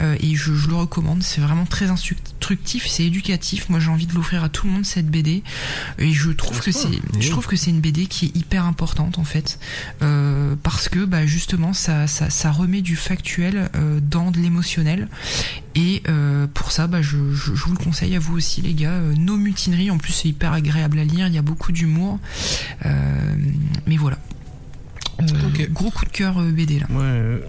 [0.00, 3.68] Euh, et je, je le recommande, c'est vraiment très instructif, c'est éducatif.
[3.68, 5.42] Moi j'ai envie de l'offrir à tout le monde cette BD
[5.98, 6.88] et je trouve que c'est,
[7.18, 9.58] je trouve que c'est une BD qui est hyper importante en fait,
[10.02, 15.08] euh, parce que bah, justement ça, ça, ça remet du factuel euh, dans de l'émotionnel
[15.74, 18.74] et euh, pour ça, bah, je, je, je vous le conseille à vous aussi, les
[18.74, 18.98] gars.
[19.16, 21.26] Nos mutineries, en plus, c'est hyper agréable à lire.
[21.28, 22.18] Il y a beaucoup d'humour.
[22.84, 24.18] Mais voilà.
[25.70, 26.86] Gros coup de cœur BD là.
[26.90, 27.42] Ouais,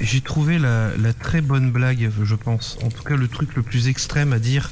[0.00, 2.78] j'ai trouvé la, la très bonne blague, je pense.
[2.84, 4.70] En tout cas, le truc le plus extrême à dire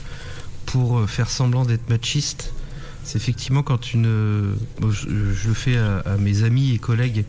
[0.67, 2.53] pour euh, faire semblant d'être machiste,
[3.05, 4.07] c'est effectivement quand une.
[4.07, 7.25] euh, bon, je, je le fais à, à mes amis et collègues.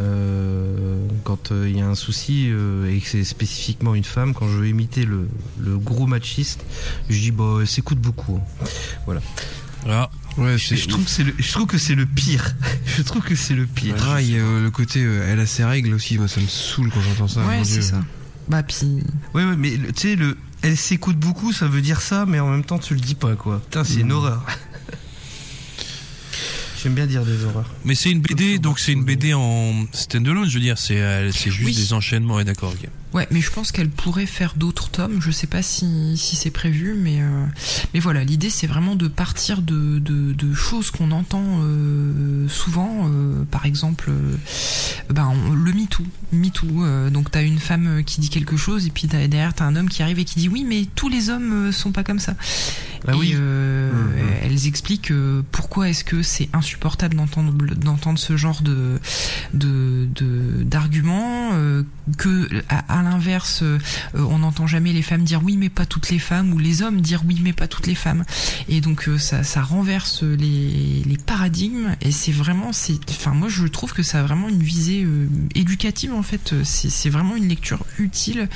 [0.00, 4.32] euh, quand euh, il y a un souci euh, et que c'est spécifiquement une femme,
[4.34, 5.28] quand je veux imiter le,
[5.60, 6.64] le gros machiste,
[7.10, 8.40] je dis bah elle s'écoute beaucoup.
[9.08, 9.14] hein.
[9.88, 10.76] Ah, Ouais, Je, c'est.
[10.76, 12.54] je trouve que c'est le, je trouve que c'est le pire.
[12.86, 13.96] je trouve que c'est le pire.
[14.08, 16.40] Ah, il y a euh, le côté, euh, elle a ses règles aussi, moi ça
[16.40, 17.44] me saoule quand j'entends ça.
[17.46, 18.00] ouais, c'est ça.
[18.48, 19.02] Bah, puis.
[19.34, 22.48] Ouais, ouais, mais tu sais, le, elle s'écoute beaucoup, ça veut dire ça, mais en
[22.50, 23.60] même temps, tu le dis pas, quoi.
[23.60, 24.12] Putain, c'est une Mm.
[24.12, 24.44] horreur.
[26.82, 27.70] J'aime bien dire des horreurs.
[27.84, 31.30] mais c'est une BD, donc c'est une BD en standalone, je veux dire, c'est euh,
[31.30, 31.74] c'est juste Oui.
[31.76, 32.88] des enchaînements, ouais, d'accord, ok.
[33.14, 35.20] Ouais, mais je pense qu'elle pourrait faire d'autres tomes.
[35.20, 37.44] Je sais pas si, si c'est prévu, mais euh,
[37.92, 43.08] mais voilà, l'idée c'est vraiment de partir de, de, de choses qu'on entend euh, souvent.
[43.10, 44.36] euh, par exemple, euh,
[45.10, 46.84] ben on- le MeToo, MeToo.
[46.84, 49.76] euh, donc t'as une femme euh, qui dit quelque chose et puis derrière t'as un
[49.76, 52.34] homme qui arrive et qui dit oui, mais tous les hommes sont pas comme ça.
[53.06, 53.32] Ah et oui.
[53.34, 54.22] euh, Mhm.
[54.44, 55.12] elles expliquent
[55.50, 58.98] pourquoi est-ce que c'est insupportable d'entendre d'entendre ce genre de
[59.52, 61.82] de de- d'arguments euh,
[62.16, 63.78] que à, à l'inverse euh,
[64.14, 66.82] euh, on n'entend jamais les femmes dire oui mais pas toutes les femmes ou les
[66.82, 68.24] hommes dire oui mais pas toutes les femmes.
[68.68, 72.70] Et donc euh, ça renverse les paradigmes et c'est vraiment
[73.10, 75.06] enfin moi je trouve que ça a vraiment une visée
[75.54, 76.54] éducative en fait.
[76.64, 78.48] C'est vraiment une lecture utile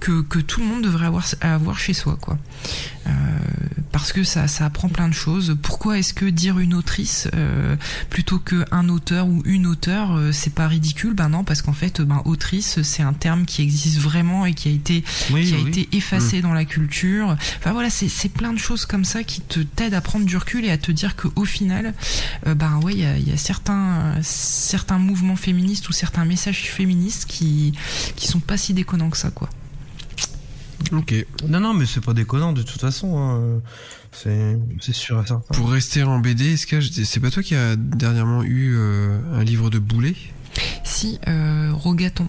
[0.00, 2.38] que tout le monde devrait avoir avoir chez soi quoi
[3.92, 5.56] parce que ça, ça apprend plein de choses.
[5.62, 7.76] Pourquoi est-ce que dire une autrice euh,
[8.10, 11.12] plutôt que un auteur ou une auteure, euh, c'est pas ridicule?
[11.14, 14.68] Ben non, parce qu'en fait, ben autrice, c'est un terme qui existe vraiment et qui
[14.68, 15.68] a été Oui, qui a oui.
[15.68, 17.36] été effacé dans la culture.
[17.58, 20.36] Enfin voilà, c'est c'est plein de choses comme ça qui te t'aident à prendre du
[20.36, 21.94] recul et à te dire que au final,
[22.46, 26.24] euh, ben ouais, il y a, il y a certains certains mouvements féministes ou certains
[26.24, 27.72] messages féministes qui
[28.16, 29.50] qui sont pas si déconnants que ça, quoi.
[30.92, 31.14] Ok.
[31.48, 33.18] Non, non, mais c'est pas déconnant de toute façon.
[33.18, 33.60] hein.
[34.12, 35.42] C'est c'est sûr et certain.
[35.54, 39.44] Pour rester en BD, est-ce que c'est pas toi qui a dernièrement eu euh, un
[39.44, 40.14] livre de boulet?
[40.84, 42.28] Si, euh, Rogaton.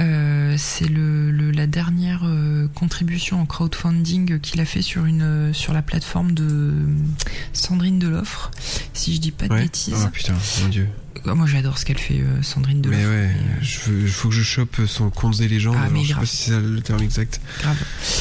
[0.00, 5.20] Euh, c'est le, le- la dernière euh, contribution en crowdfunding qu'il a fait sur une
[5.22, 6.86] euh, sur la plateforme de euh,
[7.52, 8.50] Sandrine Deloffre,
[8.94, 9.62] si je dis pas de Ouais.
[9.62, 10.02] bêtises.
[10.06, 10.88] Ah putain, mon dieu.
[11.26, 13.00] Ah, moi j'adore ce qu'elle fait, euh, Sandrine Deloffre.
[13.00, 15.76] Mais ouais, euh, veux, faut que je chope son conte des légendes.
[15.78, 17.40] Ah, Alors, je sais pas si c'est le terme exact.
[17.60, 17.76] grave.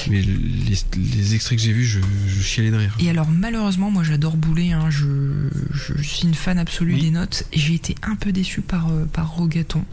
[0.09, 2.95] Mais les, les extraits que j'ai vus, je, je chialais de rire.
[2.99, 7.01] Et alors malheureusement, moi j'adore Boulet, hein, je, je suis une fan absolue Oui.
[7.01, 9.83] des notes, j'ai été un peu déçu par, euh, par Rogaton.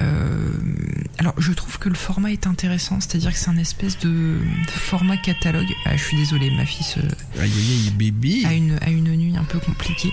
[0.00, 0.52] Euh,
[1.18, 4.36] alors je trouve que le format est intéressant, c'est-à-dire que c'est un espèce de
[4.68, 5.68] format catalogue.
[5.86, 7.50] Ah, je suis désolée, ma fille se- Aïe aïe
[7.86, 8.42] aïe, bébé.
[8.44, 10.12] a, une, a une nuit un peu compliquée.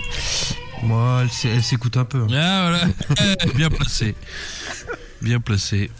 [0.82, 2.22] Moi, elle, elle s'écoute un peu.
[2.22, 2.26] hein.
[2.34, 2.68] Ah
[3.16, 4.14] voilà, bien placé.
[5.20, 5.90] Bien placé.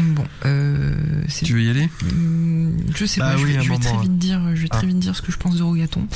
[0.00, 0.94] Bon, euh,
[1.28, 1.88] c'est Tu veux y aller?
[2.02, 4.86] Hum, je sais Bah pas, je vais, je très vite dire, je vais très Ah.
[4.86, 6.06] vite dire ce que je pense de Rogaton.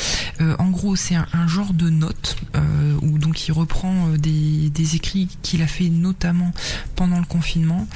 [0.40, 4.16] Euh, en gros, c'est un, un genre de note euh, où donc il reprend euh,
[4.16, 6.52] des, des écrits qu'il a fait notamment
[6.96, 7.86] pendant le confinement.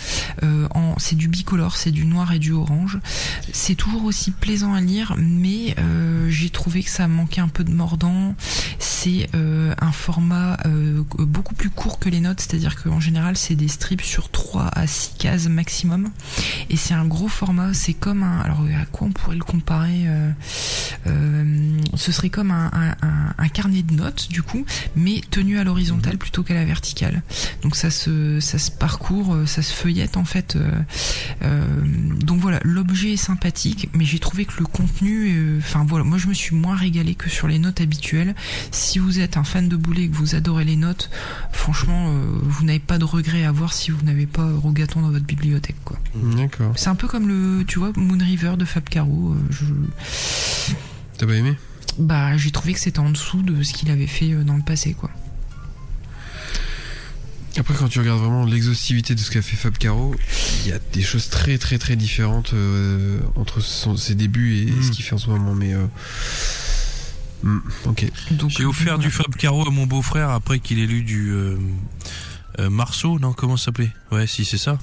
[0.42, 2.98] Euh, en, c'est du bicolore, c'est du noir et du orange.
[3.52, 5.74] C'est toujours aussi plaisant à lire, mais
[6.28, 8.34] j'ai trouvé que ça manquait un peu de mordant.
[8.78, 10.58] C'est un format
[11.18, 14.86] beaucoup plus court que les notes, c'est-à-dire qu'en général c'est des strips sur 3 à
[14.86, 15.71] 6 cases maximum.
[16.70, 18.40] Et c'est un gros format, c'est comme un...
[18.40, 20.30] Alors à quoi on pourrait le comparer euh,
[21.06, 24.64] euh, Ce serait comme un, un- un- un carnet de notes du coup,
[24.96, 27.22] mais tenu à l'horizontale plutôt qu'à la verticale.
[27.62, 30.56] Donc ça se, ça se parcourt, euh, ça se feuillette en fait.
[30.56, 31.76] euh,
[32.20, 36.26] donc voilà, l'objet est sympathique, mais j'ai trouvé que le contenu, enfin voilà, moi je
[36.28, 38.34] me suis moins régalé que sur les notes habituelles.
[38.70, 41.10] Si vous êtes un fan de boulet et que vous adorez les notes,
[41.52, 42.12] franchement,
[42.42, 45.61] vous n'avez pas de regret à avoir si vous n'avez pas Rogaton dans votre bibliothèque
[45.84, 45.98] quoi.
[46.14, 46.72] D'accord.
[46.76, 49.32] C'est un peu comme le, tu vois, Moon River de Fab Caro.
[49.34, 50.74] euh, je-
[51.18, 51.56] T'as pas aimé?
[51.98, 54.62] Bah, j'ai trouvé que c'était en dessous de ce qu'il avait fait euh, dans le
[54.62, 55.10] passé quoi.
[57.58, 60.14] Après, quand tu regardes vraiment l'exhaustivité de ce qu'a fait Fab Caro,
[60.64, 64.70] il y a des choses très très très différentes euh, entre son- ses débuts et
[64.70, 64.82] Mm.
[64.82, 65.54] ce qu'il fait en ce moment.
[65.54, 65.84] Mais euh,
[67.42, 68.06] mm, ok.
[68.32, 71.58] Donc J'ai offert du Fab Caro à mon beau-frère après qu'il ait lu du euh,
[72.58, 73.90] euh, Marceau, non Comment ça s'appelait?
[74.10, 74.78] Ouais, si c'est ça.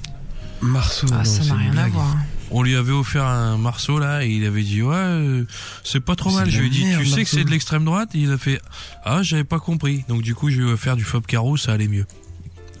[0.62, 2.16] Marceau, Ah, non, ça n'a rien à voir.
[2.52, 5.44] On lui avait offert un Marceau là et il avait dit ouais euh,
[5.84, 6.50] c'est pas trop mal.
[6.50, 8.10] Je lui ai dit merde, tu sais que c'est de l'extrême droite?
[8.14, 8.60] Il a fait
[9.04, 10.04] ah j'avais pas compris.
[10.08, 12.06] Donc du coup je lui ai offert du Fab Caro, ça allait mieux.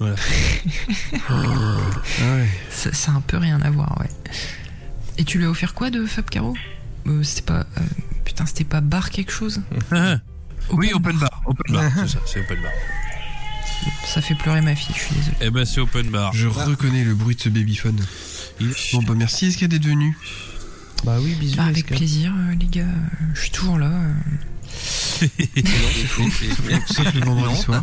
[1.28, 2.48] Ah ouais.
[2.70, 4.08] Ça, ça a un peu rien à voir, ouais.
[5.18, 6.54] Et tu lui as offert quoi de Fab Caro
[7.06, 7.60] euh, C'était pas.
[7.60, 7.82] euh,
[8.24, 9.62] putain, c'était pas bar quelque chose?
[10.72, 12.70] Oui open bar, open bar, c'est ça, c'est open bar.
[14.06, 15.36] Ça fait pleurer ma fille, je suis désolé.
[15.40, 16.32] Eh ben c'est open bar.
[16.32, 18.00] Je reconnais le bruit de ce babyphone.
[18.60, 20.16] Il- Bon bah merci, est-ce qu'elle est devenue
[21.04, 21.56] Bah oui, bisous.
[21.56, 21.96] Bah, avec Esca.
[21.96, 22.84] plaisir, euh, les gars.
[23.34, 23.86] je suis toujours là.
[23.90, 24.12] euh.
[26.86, 27.82] Sauf le vendredi soir.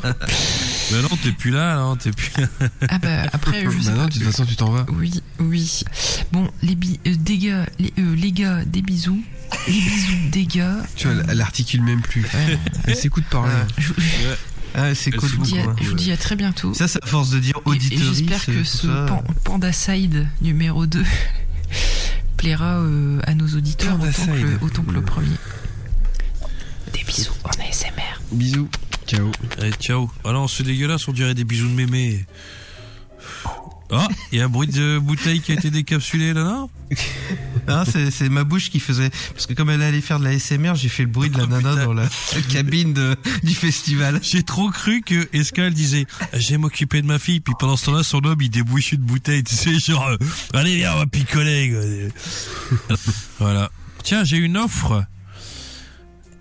[0.91, 2.31] Mais non t'es plus là, non t'es plus.
[2.41, 2.47] là.
[2.89, 4.07] Ah bah, après, je sais bah non, pas.
[4.07, 4.85] de toute façon tu t'en vas.
[4.93, 5.83] Oui, oui.
[6.31, 9.21] Bon, les, bi- euh, des gars, les, euh, les gars, des bisous.
[9.67, 10.75] Les bisous, des gars.
[10.95, 12.21] Tu vois, elle, elle articule même plus.
[12.23, 12.57] Ouais.
[12.85, 13.51] Elle s'écoute parler.
[13.77, 14.01] Je, je-
[14.79, 15.27] Ah, c'est Je cool.
[15.29, 16.73] je vous dis à, beaucoup, je vous dis à très bientôt.
[16.73, 18.03] Ça, c'est à force de dire Et- et auditorie.
[18.15, 21.03] J'espère que ce pan- Panda Side numéro 2
[22.37, 24.57] plaira euh, à nos auditeurs autant que, le, Side.
[24.61, 25.35] autant que le premier.
[26.93, 28.21] Des bisous en ASMR.
[28.31, 28.69] Bisous.
[29.07, 29.31] Ciao.
[29.59, 30.11] Allez, ciao.
[30.23, 32.25] Ah non, c'est dégueulasse, on dirait des bisous de mémé.
[33.89, 36.69] Ah, il y a un bruit de bouteille qui a été décapsulé là, non?
[37.69, 39.09] Hein, c'est c'est ma bouche qui faisait.
[39.33, 41.43] Parce que comme elle allait faire de la SMR, j'ai fait le bruit de la
[41.45, 41.85] Oh, nana putain.
[41.85, 42.07] dans la
[42.51, 44.19] cabine de- du festival.
[44.21, 48.03] J'ai trop cru que Escal disait J'aime m'occuper de ma fille, puis pendant ce temps-là,
[48.03, 50.09] son homme il débouche une bouteille, tu sais, genre
[50.53, 52.09] Allez, viens, on va picoler.
[53.39, 53.69] voilà.
[54.03, 55.03] Tiens, j'ai une offre.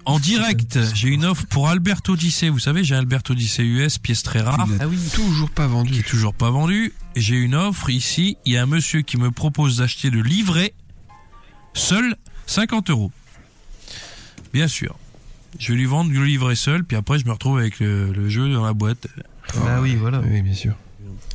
[0.07, 2.49] En direct, j'ai une offre pour Albert Odyssey.
[2.49, 4.67] Vous savez, j'ai un Albert Odyssey US, pièce très rare.
[4.81, 4.99] Ah oui.
[5.13, 5.99] toujours pas qui vendu.
[5.99, 6.93] est toujours pas vendu.
[7.17, 8.37] J'ai une offre ici.
[8.45, 10.75] Il y a un monsieur qui me propose d'acheter le livret
[11.75, 12.15] seul
[12.47, 13.11] 50 euros.
[14.53, 14.97] Bien sûr.
[15.59, 18.29] Je vais lui vendre le livret seul, puis après je me retrouve avec le, le
[18.29, 19.09] jeu dans la boîte.
[19.57, 20.21] Bah oui, voilà.
[20.21, 20.75] Oui, bien sûr.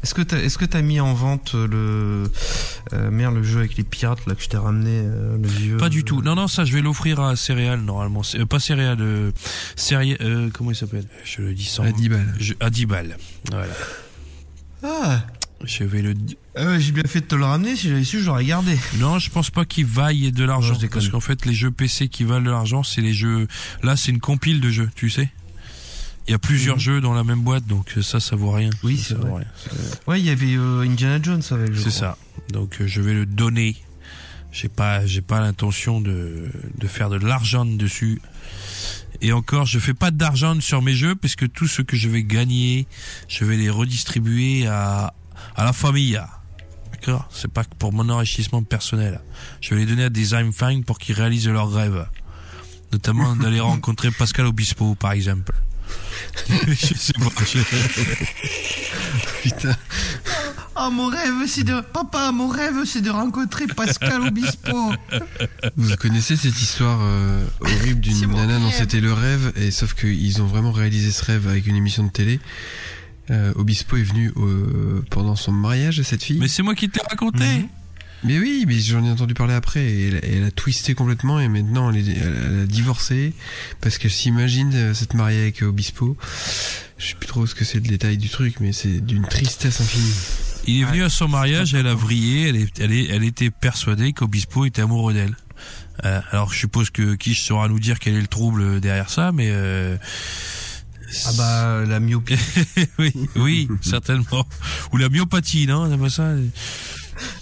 [0.03, 2.23] Est-ce que t'as est-ce que t'as mis en vente le
[2.93, 5.77] euh, merde le jeu avec les pirates là que je t'ai ramené euh, le vieux
[5.77, 6.21] Pas du euh, tout.
[6.23, 8.23] Non, non, ça je vais l'offrir à Céréales normalement.
[8.23, 9.31] C'est- euh, pas Céréales, euh,
[9.75, 11.05] Céréales, euh, comment il s'appelle?
[11.23, 11.83] Je le dis sans.
[11.83, 12.33] À 10 balles.
[12.39, 13.15] Je- à 10 balles.
[13.51, 13.73] Voilà.
[14.83, 15.23] Ah,
[15.63, 16.15] Je vais le.
[16.57, 17.75] ouais, j'ai bien fait de te le ramener.
[17.75, 18.75] Si j'avais su, j'aurais gardé.
[18.97, 20.73] Non, je pense pas qu'il vaille de l'argent.
[20.79, 23.47] Je parce qu'en fait, les jeux PC qui valent de l'argent, c'est les jeux.
[23.83, 25.29] Là, c'est une compile de jeux, tu sais.
[26.27, 26.81] Il y a plusieurs Mhm.
[26.81, 28.69] jeux dans la même boîte, donc euh, ça, ça vaut rien.
[28.83, 29.29] Oui, Ça, c'est vrai.
[29.29, 29.47] vaut rien.
[30.07, 31.75] Ouais, il y avait euh, Indiana Jones avec.
[31.75, 32.17] C'est ça.
[32.53, 33.75] Donc euh, je vais le donner.
[34.51, 38.21] J'ai pas, j'ai pas l'intention de, de faire de l'argent dessus.
[39.21, 42.09] Et encore, je fais pas d'argent sur mes jeux parce que tout ce que je
[42.09, 42.85] vais gagner,
[43.29, 45.13] je vais les redistribuer à,
[45.55, 46.19] à la famille.
[46.91, 47.27] D'accord?
[47.31, 49.21] C'est pas pour mon enrichissement personnel.
[49.61, 52.05] Je vais les donner à des Heimfang pour qu'ils réalisent leurs rêves.
[52.91, 55.53] Notamment d'aller rencontrer Pascal Obispo, par exemple.
[56.67, 57.29] Je sais pas.
[57.45, 57.59] je-
[59.43, 59.75] Putain.
[60.75, 61.81] Ah, mon rêve, c'est de.
[61.81, 64.93] Papa, mon rêve, c'est de rencontrer Pascal Obispo.
[65.77, 68.75] Vous connaissez cette histoire euh, horrible d'une nana dont rêve.
[68.77, 72.09] c'était le rêve, et sauf qu'ils ont vraiment réalisé ce rêve avec une émission de
[72.11, 72.39] télé.
[73.29, 76.39] Euh, Obispo est venu euh, pendant son mariage à cette fille.
[76.39, 77.45] Mais c'est moi qui te l'ai raconté.
[77.45, 77.67] Mhm.
[78.23, 79.81] Mais oui, mais j'en ai entendu parler après.
[79.83, 83.33] Et elle, elle a twisté complètement et maintenant elle, est- elle- a divorcé
[83.81, 86.15] parce qu'elle s'imagine euh, s'être mariée avec Obispo.
[86.99, 89.81] Je sais plus trop ce que c'est le détail du truc, mais c'est d'une tristesse
[89.81, 90.13] infinie.
[90.67, 93.49] Il est venu à son mariage, elle a vrillé, elle, est, elle, est, elle était
[93.49, 95.35] persuadée qu'Obispo était amoureux d'elle.
[96.05, 99.31] Euh, alors je suppose que Kish saura nous dire quel est le trouble derrière ça,
[99.31, 99.97] mais euh,
[101.25, 102.35] Ah bah la myopie.
[102.99, 104.47] oui, oui, certainement.
[104.93, 106.33] Ou la myopathie, non C'est pas ça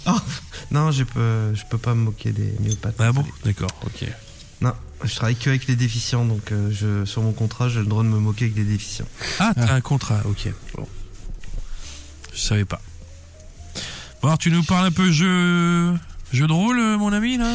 [0.08, 0.18] Oh,
[0.72, 2.96] non, je peux, je peux pas me moquer des myopathes.
[3.00, 3.26] Ah bon?
[3.44, 4.06] D'accord, ok.
[4.62, 4.74] Non,
[5.04, 8.04] je travaille que avec les déficients, donc euh, je, sur mon contrat, j'ai le droit
[8.04, 9.08] de me moquer avec des déficients.
[9.40, 10.50] Ah, t'as un contrat, ok.
[10.76, 10.88] Bon.
[12.34, 12.82] Je savais pas.
[14.22, 15.94] Bon, alors tu nous parles un peu jeu,
[16.34, 17.54] jeu de rôle, mon ami, là?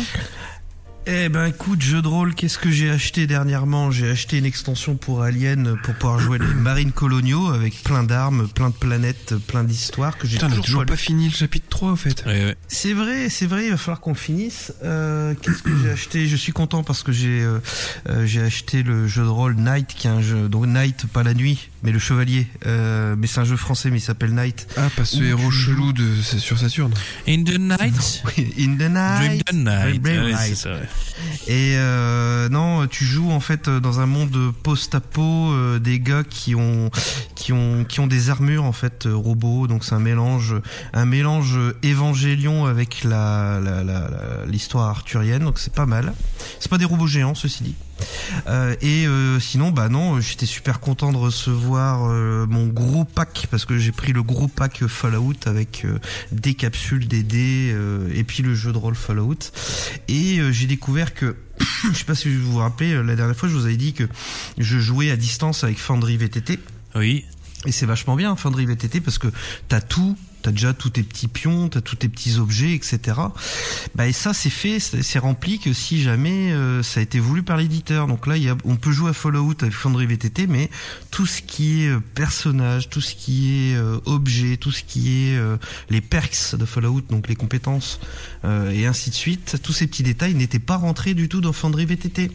[1.07, 3.91] Eh ben écoute, jeu de rôle, qu'est-ce que j'ai acheté dernièrement?
[3.91, 8.49] J'ai acheté une extension pour Alien pour pouvoir jouer les marines coloniaux avec plein d'armes,
[8.49, 11.35] plein de planètes, plein d'histoires que j'ai Putain, on a toujours, toujours pas fini le
[11.35, 12.25] chapitre 3 en fait.
[12.25, 12.57] Ouais, ouais.
[12.69, 14.73] C'est vrai, c'est vrai, il va falloir qu'on le finisse.
[14.83, 16.27] Euh, Qu'est-ce que j'ai acheté?
[16.27, 17.59] Je suis content parce que j'ai euh,
[18.09, 21.23] euh, j'ai acheté le jeu de rôle Night, qui est un jeu donc Night pas
[21.23, 22.47] la nuit, mais le chevalier.
[22.67, 24.67] Euh, mais c'est un jeu français, mais il s'appelle Night.
[24.77, 26.93] Ah, pas ce héros tu chelou de, c'est sur Saturne.
[27.29, 28.23] In the night?
[28.59, 29.45] In the Dream night.
[29.47, 30.03] the night.
[30.03, 30.39] Dream Ouais, night.
[30.41, 30.89] c'est ça, ouais.
[31.47, 36.55] Et euh, non, tu joues en fait dans un monde post-apo euh, des gars qui
[36.57, 36.91] ont
[37.37, 39.67] qui ont qui ont des armures en fait euh, robots.
[39.69, 40.57] Donc c'est un mélange
[40.93, 45.45] un mélange évangélion avec la la- la- la- l'histoire arthurienne.
[45.45, 46.13] Donc c'est pas mal.
[46.59, 47.75] C'est pas des robots géants, ceci dit.
[48.47, 53.47] Euh, et euh, sinon, bah non, j'étais super content de recevoir euh, mon gros pack
[53.51, 55.99] parce que j'ai pris le gros pack Fallout avec euh,
[56.33, 59.53] des capsules, des dés euh, et puis le jeu de rôle Fallout.
[60.09, 61.37] Et euh, j'ai découvert que,
[61.93, 63.93] je sais pas si vous vous rappelez, euh, la dernière fois je vous avais dit
[63.93, 64.05] que
[64.59, 66.59] je jouais à distance avec Foundry VTT.
[66.95, 67.25] Oui.
[67.67, 69.29] Et c'est vachement bien Foundry VTT parce que
[69.69, 73.17] t'as tout, t'as déjà tous tes petits pions, t'as tous tes petits objets, etc.
[73.95, 77.43] Bah et ça c'est fait, c'est rempli que si jamais euh, ça a été voulu
[77.43, 78.07] par l'éditeur.
[78.07, 80.69] Donc là il y a, on peut jouer à Fallout avec Foundry VTT, mais
[81.11, 85.31] tout ce qui est euh, personnage, tout ce qui est euh, objet, tout ce qui
[85.31, 85.57] est euh,
[85.89, 87.99] les perks de Fallout, donc les compétences
[88.45, 91.53] euh, et ainsi de suite, tous ces petits détails n'étaient pas rentrés du tout dans
[91.53, 92.31] Foundry VTT.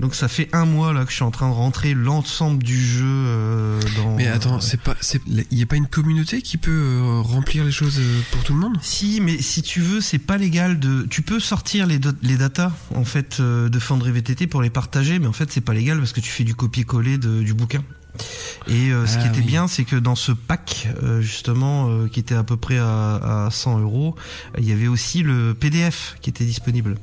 [0.00, 2.82] Donc ça fait un mois là que je suis en train de rentrer l'ensemble du
[2.82, 4.16] jeu euh, dans.
[4.16, 4.96] Mais attends, c'est pas,
[5.26, 8.54] il y a pas une communauté qui peut euh, remplir les choses euh, pour tout
[8.54, 11.06] le monde Si, mais si tu veux, c'est pas légal de.
[11.10, 15.18] Tu peux sortir les, les datas en fait euh, de Foundry VTT pour les partager,
[15.18, 17.82] mais en fait c'est pas légal parce que tu fais du copier-coller du bouquin.
[18.68, 19.46] Et euh, ce Ah qui était oui.
[19.46, 23.46] bien, c'est que dans ce pack, euh, justement, euh, qui était à peu près à,
[23.46, 24.14] à 100 euros,
[24.58, 26.96] il y avait aussi le PDF qui était disponible.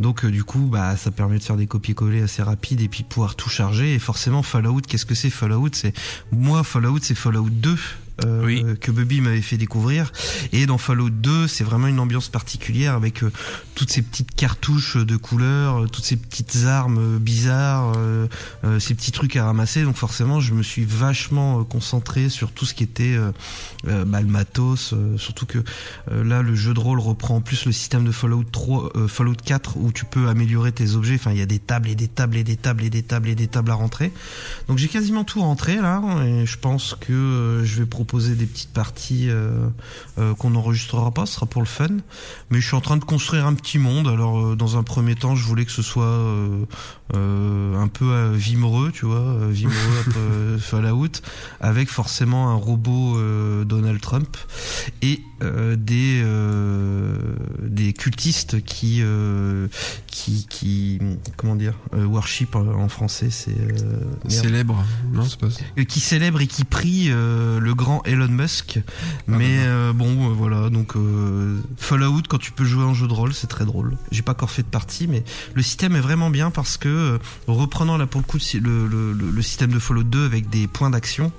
[0.00, 3.36] Donc du coup, bah ça permet de faire des copier-coller assez rapides et puis pouvoir
[3.36, 3.94] tout charger.
[3.94, 5.68] Et forcément, Fallout, qu'est-ce que c'est Fallout?
[5.72, 5.92] C'est
[6.32, 7.76] moi Fallout, c'est Fallout 2
[8.24, 8.64] euh, Oui.
[8.80, 10.12] que Bubby m'avait fait découvrir.
[10.52, 13.32] Et dans Fallout 2, c'est vraiment une ambiance particulière avec euh,
[13.74, 18.26] toutes ces petites cartouches de couleurs, euh, toutes ces petites armes euh, bizarres, euh,
[18.64, 19.82] euh, ces petits trucs à ramasser.
[19.84, 23.16] Donc forcément, je me suis vachement concentré sur tout ce qui était
[23.84, 24.94] bah, le matos.
[25.16, 25.58] surtout que
[26.10, 29.34] là, le jeu de rôle reprend en plus le système de Fallout 3, euh, Fallout
[29.44, 31.14] 4 où tu peux améliorer tes objets.
[31.14, 33.28] Enfin, il y a des tables et des tables et des tables et des tables
[33.28, 34.12] et des tables à rentrer.
[34.68, 38.72] Donc j'ai quasiment tout rentré là et je pense que je vais proposer des petites
[38.72, 39.68] parties euh,
[40.18, 41.88] euh, qu'on n'enregistrera pas, ce sera pour le fun.
[42.50, 44.08] Mais je suis en train de construire un petit monde.
[44.08, 46.18] Alors euh, dans un premier temps, je voulais que ce soit
[47.14, 49.76] un peu euh, vimereux, tu vois, euh, vimereux
[50.06, 51.22] après euh, Fallout,
[51.60, 54.36] avec forcément un robot euh, Donald Trump
[55.02, 57.16] et euh, des euh,
[57.62, 59.68] des cultistes qui euh,
[60.06, 60.98] qui qui
[61.36, 64.00] comment dire euh, worship en français c'est euh.
[64.28, 64.84] Célèbre.
[65.12, 65.60] Non, c'est pas ça.
[65.78, 68.80] Euh, qui célèbre et qui prie euh, le grand Elon Musk.
[69.26, 70.70] Mais euh, bon, euh, voilà.
[70.70, 73.96] Donc euh, Fallout, quand tu peux jouer en jeu de rôle, c'est très drôle.
[74.10, 75.22] J'ai pas encore fait de partie, mais
[75.54, 79.12] le système est vraiment bien parce que euh, reprenant là pour le coup le, le,
[79.12, 81.32] le- le système de Fallout 2 avec des points d'action,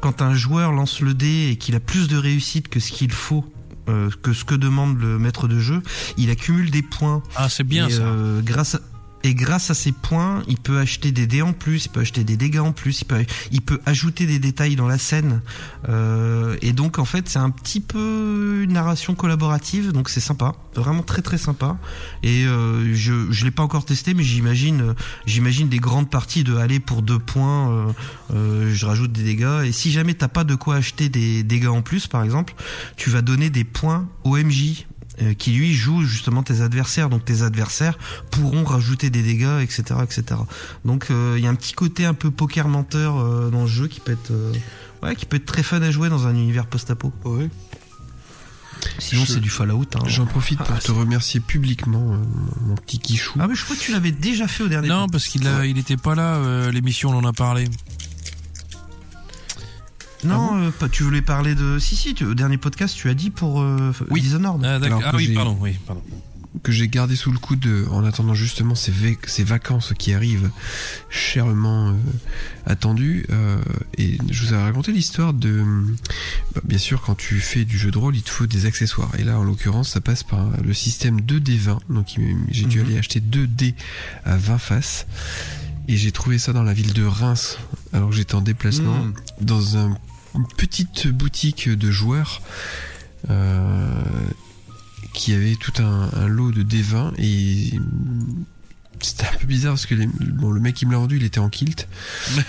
[0.00, 3.12] quand un joueur lance le dé et qu'il a plus de réussite que ce qu'il
[3.12, 3.44] faut.
[3.88, 5.82] euh, que ce que demande le maître de jeu,
[6.16, 8.02] il accumule des points Ah, c'est bien et, ça.
[8.02, 8.80] euh, grâce à,
[9.24, 12.24] et grâce à ces points, il peut acheter des dés en plus, il peut acheter
[12.24, 13.04] des dégâts en plus,
[13.50, 15.40] il peut, ajouter des détails dans la scène.
[15.88, 20.52] Euh, et donc en fait, c'est un petit peu une narration collaborative, donc c'est sympa,
[20.74, 21.78] vraiment très très sympa.
[22.22, 24.94] Et euh, je je l'ai pas encore testé, mais j'imagine
[25.24, 27.94] j'imagine des grandes parties de aller pour deux points,
[28.34, 29.64] euh, je rajoute des dégâts.
[29.64, 32.54] Et si jamais t'as pas de quoi acheter des dégâts en plus, par exemple,
[32.98, 34.84] tu vas donner des points au MJ
[35.22, 37.08] euh, qui lui joue justement tes adversaires.
[37.08, 37.98] Donc tes adversaires
[38.30, 40.40] pourront rajouter des dégâts, etc., etc.
[40.84, 43.66] Donc euh, il y a un petit côté un peu poker menteur euh, dans le
[43.68, 44.52] jeu qui peut être, euh,
[45.02, 47.12] ouais, qui peut être très fun à jouer dans un univers post-apo.
[47.24, 47.48] Ouais.
[48.98, 49.86] Sinon Je- c'est du Fallout.
[49.94, 50.00] Hein.
[50.06, 52.18] J'en profite pour Ah, te remercier publiquement, euh,
[52.66, 53.38] mon- petit quichou.
[53.40, 54.88] Ah mais je crois que tu l'avais déjà fait au dernier.
[54.88, 56.34] Non, parce qu'il a, il était pas là.
[56.36, 57.64] euh, L'émission, on en a parlé.
[60.24, 61.78] Non, euh, pas, tu voulais parler de.
[61.78, 64.20] Si si, tu- au dernier podcast tu as dit pour euh, Oui.
[64.20, 64.64] Dishonored.
[64.64, 66.02] Ah, Ah que oui, j'ai- pardon, oui, pardon.
[66.62, 70.50] que j'ai gardé sous le coude en attendant justement ces, vac- ces vacances qui arrivent
[71.10, 71.92] chèrement euh,
[72.66, 73.26] attendues.
[73.30, 73.58] euh,
[73.98, 75.62] et je vous avais raconté l'histoire de.
[76.54, 79.10] bah, bien sûr, quand tu fais du jeu de rôle, il te faut des accessoires.
[79.18, 81.80] Et là, en l'occurrence, ça passe par le système 2D20.
[81.90, 82.16] Donc,
[82.50, 82.86] j'ai dû Mhm.
[82.86, 83.74] aller acheter 2 dés
[84.24, 85.06] à 20 faces.
[85.86, 87.58] Et j'ai trouvé ça dans la ville de Reims,
[87.92, 89.12] alors que j'étais en déplacement Mm.
[89.42, 89.98] dans un-
[90.34, 92.42] une petite boutique de joueurs
[93.30, 94.02] euh,
[95.12, 97.78] qui avait tout un, un lot de D20 et
[99.00, 101.24] c'était un peu bizarre parce que les- bon, le mec qui me l'a vendu il
[101.24, 101.86] était en kilt.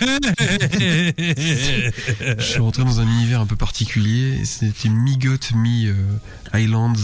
[1.18, 4.44] Je suis rentré dans un univers un peu particulier.
[4.44, 6.94] C'était mi-goth, mi-Highlands.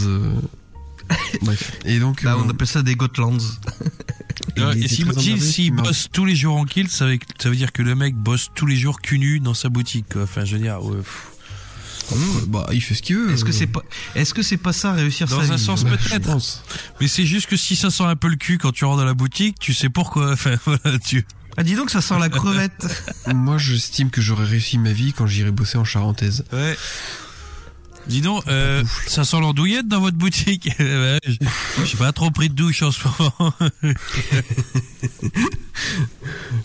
[1.42, 1.72] Bref.
[1.84, 2.22] Et donc.
[2.22, 3.36] Là, on euh, appelle ça des Gotlands.
[4.56, 7.18] Et si, si- emmerdé, s'il il m'a- bosse tous les jours en kilt, ça veut,
[7.40, 10.06] ça veut dire que le mec bosse tous les jours cul nu dans sa boutique.
[10.12, 10.22] Quoi.
[10.24, 11.28] Enfin, je veux dire, ouais, pff.
[12.48, 13.32] Bah, il fait ce qu'il veut.
[13.32, 13.82] Est-ce que c'est pas,
[14.14, 16.36] est-ce que c'est pas ça réussir Dans sa un vie sens, peut-être.
[17.00, 19.04] Mais c'est juste que si ça sent un peu le cul quand tu rentres dans
[19.06, 20.32] la boutique, tu sais pourquoi.
[20.32, 21.24] Enfin, voilà, tu.
[21.56, 22.86] Ah, dis donc, ça sent la crevette.
[23.34, 26.44] Moi, j'estime que j'aurais réussi ma vie quand j'irai bosser en charentaise.
[26.52, 26.76] Ouais.
[28.08, 32.82] Dis donc, euh, ça sent l'andouillette dans votre boutique J'ai pas trop pris de douche
[32.82, 33.54] en ce moment.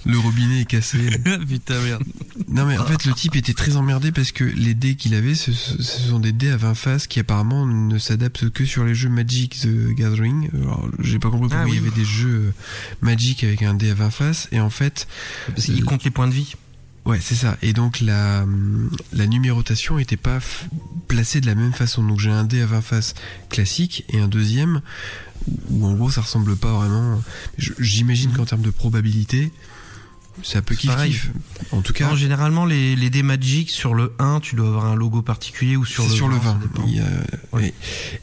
[0.06, 0.98] Le robinet est cassé.
[1.48, 2.04] Putain merde.
[2.50, 5.36] Non mais en fait le type était très emmerdé parce que les dés qu'il avait
[5.36, 8.96] ce, ce sont des dés à 20 faces qui apparemment ne s'adaptent que sur les
[8.96, 10.50] jeux Magic the Gathering.
[10.56, 11.74] Alors j'ai pas compris pourquoi Ah oui.
[11.74, 12.54] il y avait des jeux
[13.02, 15.08] Magic avec un dé à 20 faces et en fait
[15.68, 16.56] Il compte les points de vie.
[17.08, 18.46] Ouais c'est ça et donc la
[19.28, 20.40] numérotation était pas
[21.08, 23.16] placée de la même façon donc j'ai un dé à 20 faces
[23.50, 24.82] classique et un deuxième
[25.70, 27.22] où en gros ça ressemble pas vraiment.
[27.58, 29.52] J'imagine qu'en termes de probabilité
[30.44, 31.32] c'est un peu C'est kiff kiff.
[31.72, 34.86] En tout cas Non, généralement, les, les dés Magic, sur le 1, tu dois avoir
[34.86, 36.42] un logo particulier ou sur le sur le 20.
[36.44, 36.60] ça 20.
[36.60, 36.84] dépend.
[36.88, 37.04] Il y a-
[37.54, 37.62] Ouais.
[37.64, 37.74] ouais.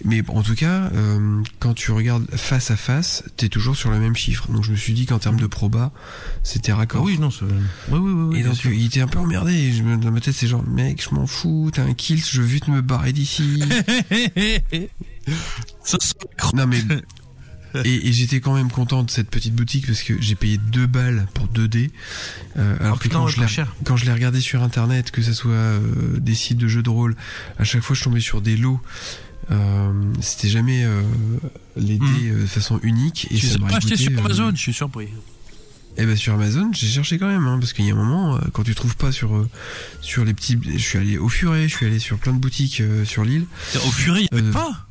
[0.05, 3.91] Mais bon, en tout cas, euh, quand tu regardes face à face, t'es toujours sur
[3.91, 4.49] le même chiffre.
[4.51, 5.93] Donc je me suis dit qu'en termes de proba,
[6.43, 7.03] c'était Ah raccord.
[7.03, 7.51] oui, non, c'est- oui,
[7.91, 8.73] oui, oui, oui, Et donc sûr.
[8.73, 9.53] il était un peu emmerdé.
[9.53, 12.27] Et je me, dans ma tête, c'est genre, mec, je m'en fous, t'as un kilt,
[12.31, 13.61] je veux vite me barrer d'ici.
[15.85, 15.99] ça
[16.55, 16.79] non mais.
[17.85, 20.87] Et, et j'étais quand même content de cette petite boutique parce que j'ai payé deux
[20.87, 21.91] balles pour 2 dés.
[22.57, 25.11] Euh, alors Oh, que putain, quand ouais, je l'ai quand je l'ai regardé sur internet,
[25.11, 25.81] que ce soit euh,
[26.21, 27.17] des sites de jeux de rôle,
[27.59, 28.81] à chaque fois je tombais sur des lots.
[29.51, 30.87] Euh, C'était jamais
[31.77, 32.31] les dés Mm.
[32.33, 33.27] euh, de façon unique.
[33.31, 35.09] Et Tu ça pas acheter coûté, sur Amazon, je suis surpris.
[35.97, 38.39] eh ben sur Amazon, j'ai cherché quand même, hein, parce qu'il y a un moment,
[38.53, 39.49] quand tu trouves pas sur euh,
[40.01, 42.81] sur les petits, je suis allé au Furet, je suis allé sur plein de boutiques
[42.81, 43.47] euh, sur l'île,
[43.77, 44.87] Au Fury, il y avait Euh, pas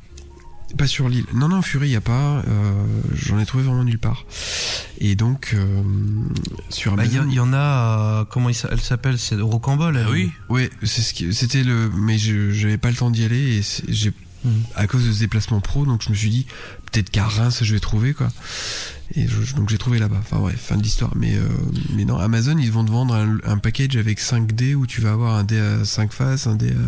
[0.76, 1.24] pas sur l'île.
[1.34, 2.42] Non non, Furet il y a pas.
[2.46, 2.72] euh,
[3.14, 4.24] J'en ai trouvé vraiment nulle part.
[4.98, 5.82] Et donc euh,
[6.70, 9.18] sur Bah, Il y, Amazon, a- il y en a, euh, comment il elle s'appelle
[9.18, 10.02] C'est Rocambole.
[10.06, 10.30] Ah oui.
[10.48, 13.62] Ouais, c'est ce qui, c'était le, mais je, j'avais pas le temps d'y aller et
[13.88, 14.12] j'ai,
[14.44, 14.52] Mhm.
[14.74, 16.46] à cause de ce déplacement pro, donc je me suis dit
[16.92, 18.28] peut-être qu'à Reims je vais trouver quoi.
[19.14, 20.16] Et je- donc j'ai trouvé là-bas.
[20.20, 21.10] Enfin bref, fin de l'histoire.
[21.14, 21.46] Mais euh,
[21.94, 25.00] mais non, Amazon ils vont te vendre un, un package avec 5 dés où tu
[25.02, 26.72] vas avoir un dé à 5 faces, un dé à.
[26.72, 26.78] je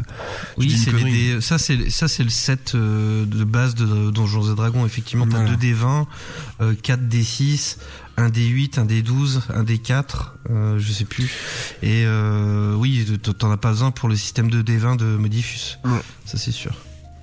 [0.58, 4.54] Oui, c'est dés- ça c'est ça c'est le set euh, de base de Donjons et
[4.56, 4.84] Dragons.
[4.86, 5.56] Effectivement, t'as Voilà.
[5.56, 6.06] 2 D20,
[6.62, 7.76] euh, 4 D6,
[8.16, 11.30] un D8, un D12, un D4, euh, je sais plus.
[11.82, 13.06] Et euh, oui,
[13.38, 15.76] t'en as pas besoin pour le système de D20 de Modifus.
[15.84, 16.00] Ouais.
[16.24, 16.72] Ça c'est sûr.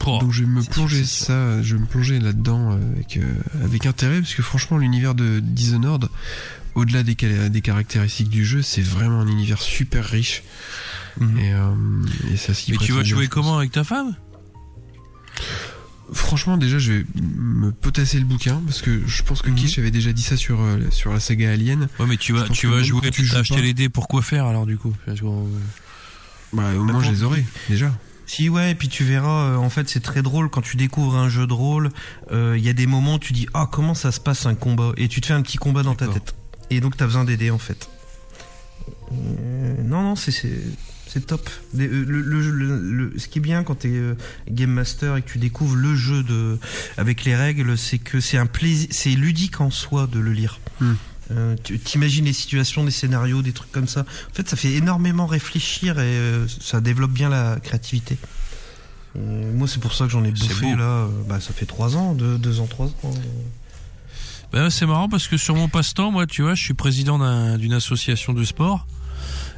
[0.06, 3.22] Donc je vais me plonger ça, je vais me plonger là-dedans euh, avec euh,
[3.64, 6.10] avec intérêt parce que franchement l'univers de Dishonored,
[6.76, 10.44] au-delà des, ca- des caractéristiques du jeu, c'est vraiment un univers super riche.
[11.20, 11.38] Mhm.
[11.40, 14.16] Et, euh, et ça s'y Mais tu vas jouer comment avec ta femme?
[16.12, 19.56] Franchement, déjà, je vais me potasser le bouquin parce que je pense que Mhm.
[19.56, 21.88] Kish avait déjà dit ça sur, euh, sur la saga Alien.
[22.00, 24.46] Ouais, mais tu vas, tu vas jouer, tu acheter pas- les dés pour quoi faire
[24.46, 24.94] alors du coup?
[25.08, 27.92] Bah, au moins, je les aurai déjà.
[28.36, 31.16] Si ouais, et puis tu verras, euh, en fait c'est très drôle quand tu découvres
[31.18, 31.90] un jeu de rôle,
[32.32, 34.56] euh, il y a des moments où tu dis ah comment ça se passe un
[34.56, 34.92] combat?
[34.98, 36.34] Et tu te fais un petit combat dans ta tête
[36.72, 37.90] et donc t'as besoin d'aider en fait.
[39.12, 41.48] Euh, non non c'est c'est top.
[41.76, 44.16] Le, le, le- le- ce qui est bien quand t'es euh,
[44.50, 46.58] game master et que tu découvres le jeu de
[46.98, 50.60] avec les règles, c'est que c'est un plaisir, c'est ludique en soi de le lire.
[50.82, 50.94] Hmm.
[51.32, 54.02] Euh, tu t'imagines les situations, des scénarios, des trucs comme ça.
[54.02, 58.18] En fait, ça fait énormément réfléchir et euh, ça développe bien la créativité.
[59.16, 61.08] Euh, moi, c'est pour ça que j'en ai bouffé là.
[61.30, 63.14] Bah, ça fait trois ans, deux, deux ans, trois ans.
[64.52, 67.58] Ben, c'est marrant parce que sur mon passe-temps, moi, tu vois, je suis président d'un-
[67.58, 68.86] d'une association de sport.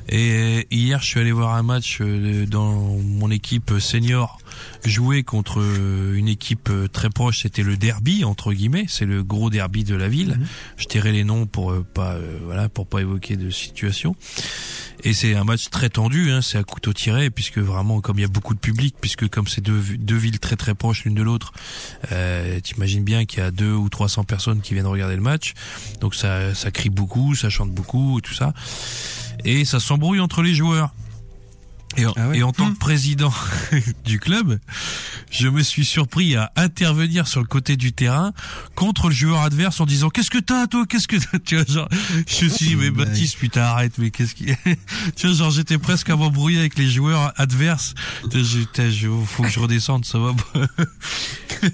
[0.07, 4.37] Et hier, je suis allé voir un match euh, dans mon équipe senior
[4.83, 9.23] jouait contre euh, une équipe euh, très proche, c'était le derby entre guillemets, c'est le
[9.23, 10.37] gros derby de la ville.
[10.37, 10.47] Mhm.
[10.77, 14.15] Je tairai les noms pour euh, pas euh, voilà pour pas évoquer de situation.
[15.03, 18.21] Et c'est un match très tendu, hein, c'est à couteau tiré, puisque vraiment comme il
[18.21, 21.13] y a beaucoup de public, puisque comme c'est deux, deux villes très très proches l'une
[21.13, 21.51] de l'autre,
[22.11, 25.53] euh, t'imagines bien qu'il y a deux ou 300 personnes qui viennent regarder le match,
[25.99, 28.53] donc ça ça crie beaucoup, ça chante beaucoup et tout ça,
[29.45, 30.93] et ça s'embrouille entre les joueurs.
[31.97, 32.39] Et en, Ah ouais.
[32.39, 33.31] et en tant que président
[34.05, 34.59] du club,
[35.31, 38.33] je me suis surpris à intervenir sur le côté du terrain
[38.75, 40.85] contre le joueur adverse en disant qu'est-ce que t'as toi?
[40.89, 41.39] Qu'est-ce que t'as?
[41.45, 41.87] Tu vois genre
[42.27, 42.91] je me suis dit mais Ouais.
[42.91, 44.47] Baptiste putain arrête mais qu'est-ce qui
[45.15, 47.93] tu vois genre j'étais presque à m'embrouiller avec les joueurs adverses.
[48.33, 50.35] Je- je- faut que je redescende ça va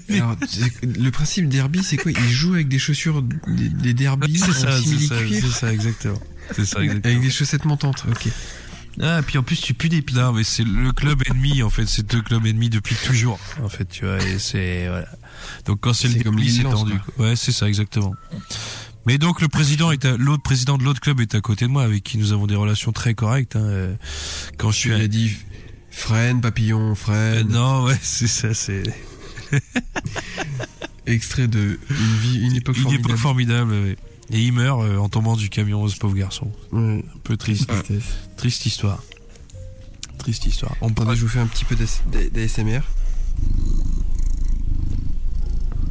[0.08, 0.36] Alors,
[0.82, 2.12] le principe derby, c'est quoi?
[2.12, 6.20] Ils jouent avec des chaussures, des, des derby c'est ça c'est ça ça exactement
[6.50, 8.04] c'est ça avec exactement des chaussettes montantes.
[8.10, 8.28] Ok.
[9.00, 10.18] Ah, et puis en plus, tu pues des pieds.
[10.20, 13.70] non mais c'est le club ennemi en fait c'est deux clubs ennemis depuis toujours en
[13.70, 15.08] fait tu vois et c'est voilà
[15.64, 17.24] donc quand c'est le début c'est tendu quoi.
[17.28, 18.14] ouais c'est ça exactement
[19.06, 21.70] mais donc le président est à- l'autre président de l'autre club est à côté de
[21.70, 23.94] moi avec qui nous avons des relations très correctes hein, euh,
[24.58, 25.30] quand je suis Tu à- as dit
[25.90, 27.48] freine, papillon, Euh, freine.
[27.48, 28.82] non ouais c'est ça c'est
[31.06, 33.08] Extrait de une vie, une époque une formidable.
[33.10, 33.96] époque formidable ouais.
[34.30, 37.04] Et il meurt euh, en tombant du camion ce pauvre garçon Ouais.
[37.14, 38.04] un peu triste Tristesse.
[38.36, 39.02] triste histoire
[40.18, 42.80] triste histoire on Attendez, je vous fais un petit peu d'AS- d'ASMR.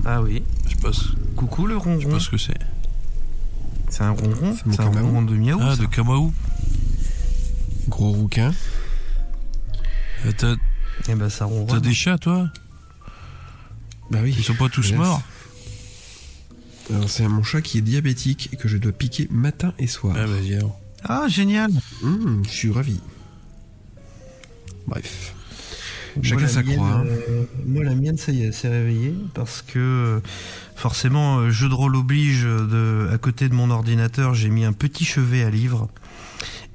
[0.06, 0.44] Ah oui.
[0.70, 2.00] je pense Coucou le je ronron.
[2.02, 2.58] sais pas ce que c'est
[3.90, 4.56] C'est un ronron.
[4.72, 5.60] C'est un ronron de miaou.
[5.62, 5.82] ah ça.
[5.82, 6.34] de Kamaou
[7.88, 8.54] Gros rouquin.
[10.26, 10.56] Euh, t'as
[11.10, 11.68] Eh ben ça ronronne.
[11.68, 12.48] t'as des chats toi?
[14.12, 14.34] Bah oui.
[14.38, 14.98] ils sont pas tous Yes.
[14.98, 15.22] morts
[17.08, 20.16] c'est mon chat qui est diabétique et que je dois piquer matin et soir.
[20.18, 20.80] ah vas-y alors.
[21.04, 21.72] Ah génial.
[22.04, 23.00] Hum, je suis ravi.
[24.88, 25.34] Bref.
[26.22, 27.06] Chacun la sa mienne, croix, hein.
[27.06, 30.20] euh, moi, la mienne, ça y est, s'est réveillée parce que euh,
[30.76, 32.44] forcément, euh, jeu de rôle oblige.
[32.44, 35.88] De, à côté de mon ordinateur, j'ai mis un petit chevet à livres.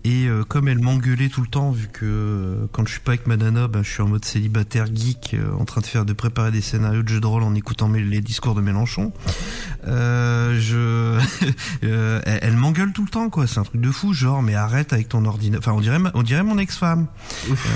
[0.08, 3.10] Et euh, comme elle m'engueulait tout le temps, vu que euh, quand je suis pas
[3.12, 6.04] avec ma nana, ben, je suis en mode célibataire geek, euh, en train de faire
[6.04, 9.12] de préparer des scénarios de jeux de rôle en écoutant mes- les discours de Mélenchon.
[9.84, 11.18] Je,
[11.82, 13.48] elle, elle m'engueule tout le temps, quoi.
[13.48, 15.58] C'est un truc de fou, genre, mais arrête avec ton ordinateur.
[15.60, 17.06] Enfin, on dirait, on dirait mon ex-femme.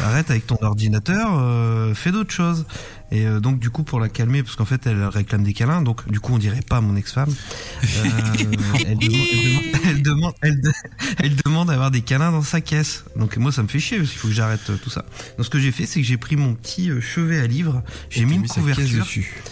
[0.05, 2.65] Arrête avec ton ordinateur, fais d'autres choses.
[3.13, 5.83] Et euh, donc du coup pour la calmer, parce qu'en fait elle réclame des câlins,
[5.83, 7.35] donc du coup on dirait pas mon ex-femme.
[7.83, 8.05] Euh,
[8.87, 10.73] elle, demande, elle, demande, elle, demande, elle de-
[11.19, 13.05] elle demande d'avoir des câlins dans sa caisse.
[13.17, 15.05] Donc moi ça me fait chier, parce qu'il faut que j'arrête euh, tout ça.
[15.37, 17.83] Donc ce que j'ai fait, c'est que j'ai pris mon petit euh, chevet à livre,
[18.11, 19.01] j'ai mis une couverture.
[19.05, 19.43] dessus.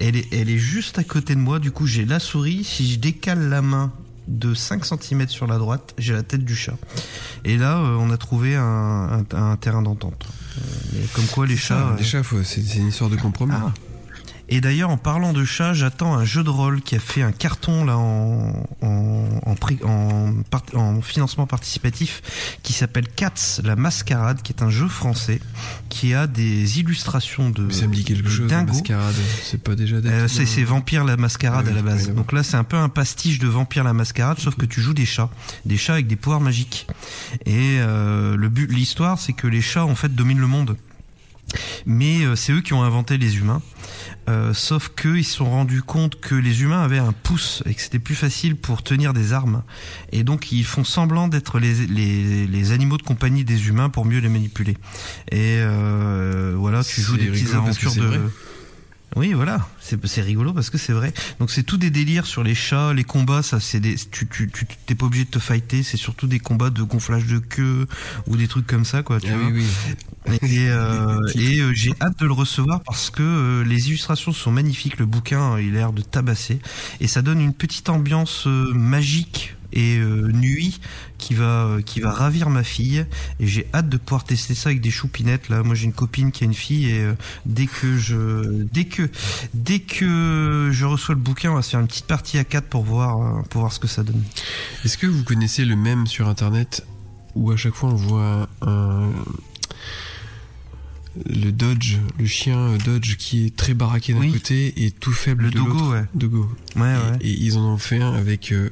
[0.00, 2.64] Elle est, elle est juste à côté de moi, du coup j'ai la souris.
[2.64, 3.92] Si je décale la main
[4.26, 6.74] de 5 cm sur la droite, j'ai la tête du chat.
[7.44, 10.26] Et là, euh, on a trouvé un, un- un terrain d'entente.
[10.64, 11.90] Euh, mais comme quoi les chats...
[11.92, 13.52] euh, les chats, faut- c'est c'est une histoire de compromis.
[13.54, 13.72] ah.
[14.54, 17.32] Et d'ailleurs, en parlant de chat, j'attends un jeu de rôle qui a fait un
[17.32, 18.54] carton là en
[21.02, 22.22] financement participatif
[22.62, 25.40] qui s'appelle Cats, la mascarade, qui est un jeu français
[25.88, 28.48] qui a des illustrations de ça me dit quelque chose.
[28.48, 29.16] La mascarade.
[29.42, 32.06] C'est pas déjà Euh, c'est Vampire la mascarade Ah oui, à la base.
[32.10, 32.14] oui.
[32.14, 34.94] Donc là, c'est un peu un pastiche de Vampire la mascarade, sauf que tu joues
[34.94, 35.30] des chats,
[35.64, 36.86] des chats avec des pouvoirs magiques.
[37.44, 40.76] Et euh, le but, l'histoire, c'est que les chats en fait dominent le monde.
[41.86, 43.62] Mais euh, c'est eux qui ont inventé les humains.
[44.26, 47.80] Euh, sauf qu'ils se sont rendus compte que les humains avaient un pouce et que
[47.80, 49.62] c'était plus facile pour tenir des armes.
[50.12, 54.06] Et donc ils font semblant d'être les, les, les animaux de compagnie des humains pour
[54.06, 54.78] mieux les manipuler.
[55.30, 58.20] Et euh, voilà, tu joues des petites aventures de...
[59.16, 61.12] Oui, voilà, c'est rigolo parce que c'est vrai.
[61.38, 64.50] Donc c'est tout des délires sur les chats, les combats, ça c'est des tu tu
[64.50, 67.86] tu t'es pas obligé de te fighter, c'est surtout des combats de gonflage de queue
[68.26, 69.50] ou des trucs comme ça quoi, tu Ah vois.
[69.50, 69.64] oui,
[70.26, 70.38] oui.
[70.42, 74.50] Et, euh, et euh, j'ai hâte de le recevoir parce que euh, les illustrations sont
[74.50, 76.58] magnifiques, le bouquin euh, il a l'air de tabasser
[77.00, 80.80] et ça donne une petite ambiance euh, magique et euh, nuit
[81.18, 83.04] qui va euh, qui va ravir ma fille
[83.40, 85.62] et j'ai hâte de pouvoir tester ça avec des choupinettes là.
[85.62, 87.14] Moi j'ai une copine qui a une fille et euh,
[87.44, 89.10] dès que je dès que
[89.52, 92.68] dès que je reçois le bouquin, on va se faire une petite partie à quatre
[92.68, 94.22] pour voir pour voir ce que ça donne.
[94.84, 96.86] Est-ce que vous connaissez le même sur internet
[97.34, 99.10] où à chaque fois on voit un.
[101.32, 104.32] Le Dodge, le chien Dodge qui est très baraqué d'un Oui.
[104.32, 105.90] côté et tout faible Le de dogo, l'autre.
[105.92, 106.04] ouais.
[106.14, 106.50] Dogo.
[106.76, 107.18] Ouais ouais.
[107.20, 108.70] Et, et ils en ont fait un avec euh,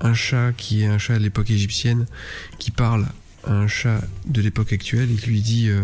[0.00, 2.06] un chat qui est un chat à l'époque égyptienne
[2.58, 3.06] qui parle
[3.46, 5.80] à un chat de l'époque actuelle et qui lui dit euh,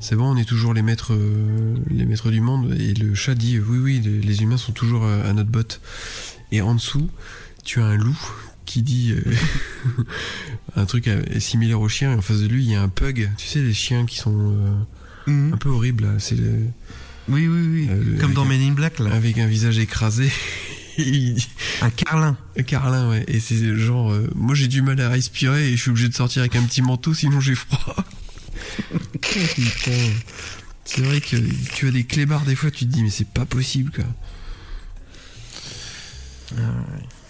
[0.00, 3.34] c'est bon on est toujours les maîtres euh, les maîtres du monde et le chat
[3.36, 5.80] dit euh, oui oui les, les humains sont toujours euh, à notre botte
[6.50, 7.08] et en dessous
[7.64, 8.18] tu as un loup
[8.66, 9.22] qui dit euh,
[10.76, 12.88] un truc euh, similaire au chien et en face de lui il y a un
[12.88, 14.56] pug tu sais les chiens qui sont
[15.26, 15.52] Mhm.
[15.54, 16.04] un peu horrible.
[16.04, 16.10] là.
[16.18, 16.66] C'est le-
[17.28, 17.88] Oui, oui, oui.
[17.90, 19.12] Euh, Comme dans un- Men in Black, là.
[19.12, 20.30] avec un visage écrasé.
[20.98, 21.48] Il dit-
[21.82, 22.36] Un carlin.
[22.66, 23.24] Carlin, ouais.
[23.28, 26.14] Et c'est genre, euh, moi j'ai du mal à respirer et je suis obligé de
[26.14, 27.96] sortir avec un petit manteau sinon j'ai froid.
[29.20, 29.92] Putain.
[30.84, 31.36] C'est vrai que
[31.74, 34.04] tu as des clébards des fois, tu te dis mais c'est pas possible quoi.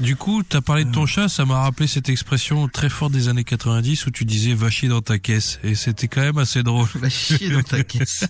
[0.00, 3.28] Du coup, t'as parlé de ton chat, ça m'a rappelé cette expression très forte des
[3.28, 5.60] années 90 où tu disais va chier dans ta caisse.
[5.62, 6.88] Et c'était quand même assez drôle.
[6.94, 8.24] Va chier dans ta caisse.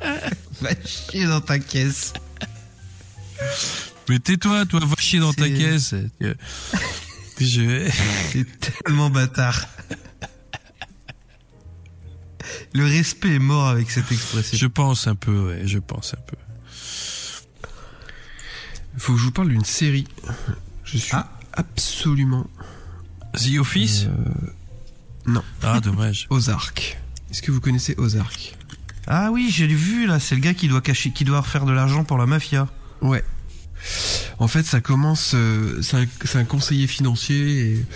[0.62, 2.12] Va chier dans ta caisse.
[4.08, 5.94] Mais tais-toi, toi, va chier dans ta caisse.
[7.40, 7.90] Je...
[8.30, 9.66] C'est tellement bâtard.
[12.74, 14.56] Le respect est mort avec cette expression.
[14.56, 16.36] je pense un peu, ouais, je pense un peu.
[18.98, 20.06] Faut que je vous parle d'une série.
[20.92, 21.28] Je suis Ah.
[21.52, 22.46] absolument
[23.34, 26.26] The Office euh, Ah, dommage.
[26.30, 26.98] Ozark.
[27.30, 28.56] Est-ce que vous connaissez Ozark?
[29.06, 31.72] Ah oui, j'ai vu là, c'est le gars qui doit cacher, qui doit refaire de
[31.72, 32.68] l'argent pour la mafia.
[33.00, 33.24] Ouais.
[34.38, 35.32] En fait, ça commence.
[35.34, 37.86] euh, c'est un, conseiller financier et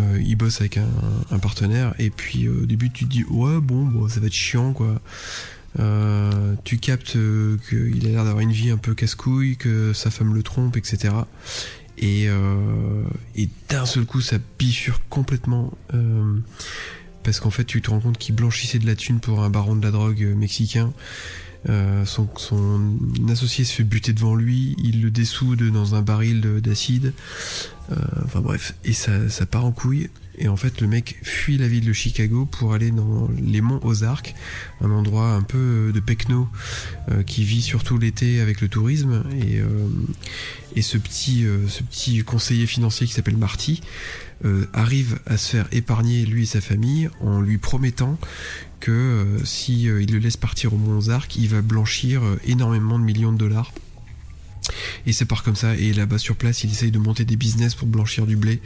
[0.00, 0.88] euh, il bosse avec un,
[1.30, 1.94] un partenaire.
[1.98, 5.00] Et puis au début, tu te dis ouais, bon, bon, ça va être chiant quoi.
[5.78, 10.10] Euh, tu captes euh, qu'il a l'air d'avoir une vie un peu casse-couille, que sa
[10.10, 11.14] femme le trompe, etc.
[12.00, 13.04] Et, euh,
[13.36, 15.72] et d'un seul coup, ça bifurque complètement.
[15.94, 16.38] euh,
[17.22, 19.76] parce qu'en fait, tu te rends compte qu'il blanchissait de la thune pour un baron
[19.76, 20.92] de la drogue euh, mexicain.
[22.06, 22.26] Son,
[23.30, 27.12] associé se fait buter devant lui, il le dessoude dans un baril de- d'acide.
[28.24, 30.08] Enfin bref, et ça part en couille.
[30.40, 33.78] Et en fait, le mec fuit la ville de Chicago pour aller dans les monts
[33.84, 34.34] Ozark,
[34.80, 36.48] un endroit un peu euh, de pecno
[37.10, 39.22] euh, qui vit surtout l'été avec le tourisme.
[39.38, 39.86] Et, euh,
[40.80, 43.82] ce, petit, ce petit conseiller financier qui s'appelle Marty
[44.72, 48.18] arrive à se faire épargner lui et sa famille en lui promettant
[48.78, 53.32] que si il le laisse partir au Mont Ozark, il va blanchir énormément de millions
[53.32, 53.72] de dollars.
[55.06, 55.76] Et c'est part comme ça.
[55.76, 58.62] Et là-bas sur place, il essaye de monter des business pour blanchir du blé.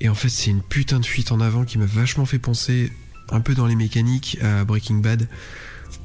[0.00, 2.92] Et en fait, c'est une putain de fuite en avant qui m'a vachement fait penser
[3.30, 5.28] un peu dans les mécaniques à Breaking Bad,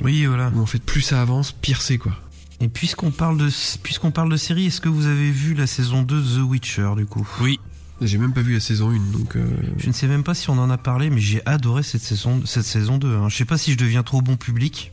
[0.02, 0.50] Oui, voilà.
[0.56, 2.14] où en fait plus ça avance, pire c'est quoi.
[2.62, 3.50] Et puisqu'on parle de
[3.84, 6.92] puisqu'on parle de série, est-ce que vous avez vu la saison 2 de The Witcher
[6.96, 7.28] du coup?
[7.42, 7.60] Oui,
[8.02, 9.44] J'ai même pas vu la saison 1, donc euh,
[9.78, 12.42] Je ne sais même pas si on en a parlé, mais j'ai adoré cette saison
[12.46, 13.16] cette saison 2.
[13.16, 13.30] Hein.
[13.30, 14.92] Je sais pas si je deviens trop bon public.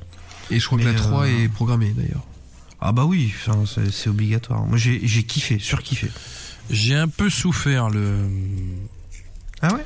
[0.50, 2.24] et je crois que la 3 euh, est programmée d'ailleurs.
[2.80, 3.32] Ah bah oui,
[3.90, 4.64] c'est obligatoire.
[4.66, 6.10] Moi j'ai kiffé, surkiffé.
[6.70, 8.28] j'ai un peu souffert le,
[9.62, 9.84] Ah ouais?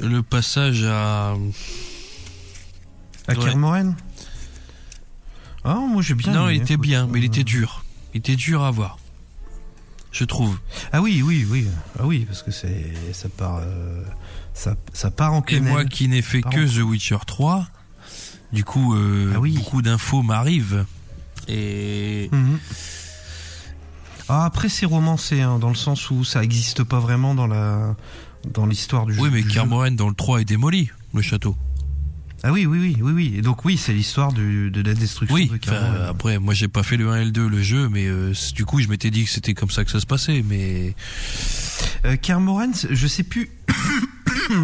[0.00, 1.34] le passage à...
[3.26, 3.34] À.
[3.34, 3.96] Kermoren
[5.64, 7.84] Ah moi j'ai bien non, aimé, il était bien, mais il était dur.
[8.12, 8.98] Il était dur à voir.
[10.12, 10.58] Je trouve.
[10.92, 11.66] Ah oui, oui, oui.
[11.98, 14.04] Ah oui, parce que c'est ça part euh,
[14.52, 15.72] ça, ça part en Et quenelle.
[15.72, 17.66] moi qui n'ai fait que The Witcher 3,
[18.52, 19.54] du coup, euh, Ah oui.
[19.56, 20.84] beaucoup d'infos m'arrivent.
[21.48, 22.58] Et Mhm.
[24.28, 27.94] Ah, après c'est romancé hein, dans le sens où ça existe pas vraiment dans la
[28.50, 29.20] dans l'histoire du jeu.
[29.20, 29.42] oui, mais.
[29.42, 31.56] Kermoren dans le 3 est démoli, le château.
[32.46, 33.34] Ah oui, oui, oui, oui, oui.
[33.38, 36.02] Et donc oui, c'est l'histoire de la destruction Oui, de enfin, Kermoren.
[36.08, 38.64] après, moi j'ai pas fait le 1 et le 2, le jeu, mais euh, du
[38.66, 40.94] coup, je m'étais dit que c'était comme ça que ça se passait, mais
[42.04, 43.50] Euh, Kermoren, je sais plus.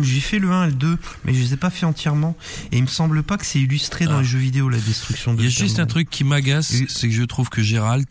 [0.02, 2.36] J'ai fait le 1 et le 2, mais je les ai pas fait entièrement.
[2.72, 4.20] Et il me semble pas que c'est illustré dans Ah.
[4.20, 7.08] les jeux vidéo, la destruction de il y a juste un truc qui m'agace, c'est
[7.08, 8.08] que je trouve que Gérald,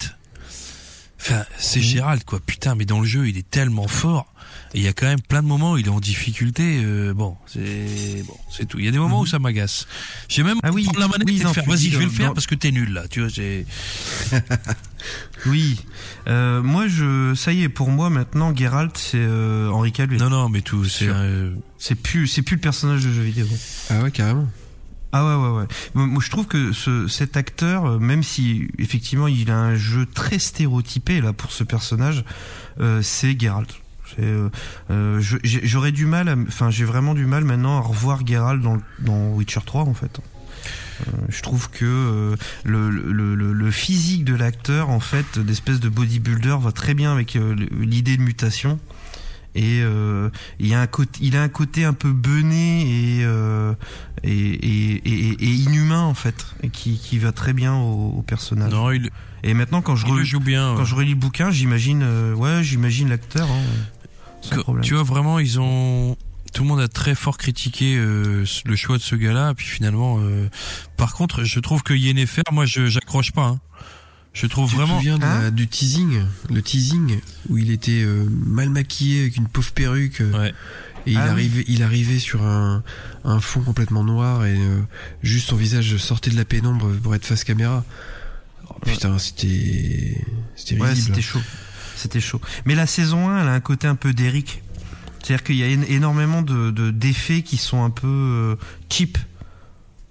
[1.22, 1.82] enfin, c'est.
[1.82, 4.34] Gérald, quoi, putain, mais dans le jeu, il est tellement fort.
[4.76, 6.82] Il y a quand même plein de moments où il est en difficulté.
[6.84, 8.78] euh, bon, c'est bon, c'est tout.
[8.80, 9.88] Il y a des moments où ça m'agace.
[10.28, 11.64] J'ai même Ah oui, prendre la manette oui, et non, faire.
[11.64, 13.08] tu Vas-y, je vais le faire parce que t'es nul là.
[13.08, 13.66] Tu vois, c'est.
[15.46, 15.80] Oui.
[16.28, 20.20] Euh, moi, je, ça y est, pour moi maintenant, Geralt, c'est euh, Henri Cavill.
[20.20, 20.84] Non, non, mais tout.
[20.86, 21.08] C'est.
[21.08, 23.48] Euh, C'est plus, c'est plus le personnage de jeu vidéo.
[23.90, 24.48] Ah ouais, carrément.
[25.12, 25.66] Ah ouais ouais ouais.
[25.96, 30.38] Moi je trouve que ce, cet acteur, même si effectivement il a un jeu très
[30.38, 32.24] stéréotypé là pour ce personnage,
[32.80, 33.74] euh, c'est Geralt.
[34.19, 34.49] Euh,
[34.90, 39.30] euh, J'aurais du mal, enfin j'ai vraiment du mal maintenant à revoir Geralt dans, dans
[39.34, 40.19] Witcher 3 en fait.
[41.07, 45.80] Euh, je trouve que euh, le, le, le, le physique de l'acteur en fait d'espèce
[45.80, 48.77] de bodybuilder va très bien avec euh, l'idée de mutation
[49.56, 49.81] et
[50.60, 52.81] il a un côté il a un côté un peu bené
[53.19, 53.26] et
[54.23, 58.22] et, et, et, et inhumain en fait et qui, qui va très bien au, au
[58.22, 59.10] personnage Non, il,
[59.44, 60.76] et maintenant quand je relis, joue bien.
[60.77, 62.03] quand je relis le bouquin j'imagine
[62.36, 63.61] ouais j'imagine l'acteur hein,
[64.49, 66.15] Que- problème tu vois vraiment, ils ont.
[66.53, 70.17] Tout le monde a très fort critiqué euh, le choix de ce gars-là, puis finalement,
[70.19, 70.49] euh,
[70.97, 73.45] par contre, je trouve que Yennefer, moi, je j'accroche pas.
[73.45, 73.59] hein.
[74.34, 74.93] Je trouve Tu vraiment.
[74.93, 77.19] te souviens de la- Hein du teasing Le teasing
[77.49, 80.21] où il était euh, mal maquillé avec une pauvre perruque.
[80.21, 80.53] euh, Ouais.
[81.07, 81.30] Et il, Ah oui.
[81.31, 82.84] arrivait, il arrivait sur un,
[83.23, 84.81] un fond complètement noir et euh,
[85.23, 87.84] juste son visage sortait de la pénombre pour être face caméra.
[88.69, 90.23] Oh, putain, c'était.
[90.55, 91.07] C'était Ouais, risible.
[91.15, 91.41] c'était chaud.
[91.99, 92.39] C'était chaud.
[92.65, 94.61] Mais la saison 1, elle a un côté un peu d'Eric.
[95.21, 98.55] C'est-à-dire qu'il y a én- énormément de de- d'effets qui sont un peu euh,
[98.89, 99.17] cheap.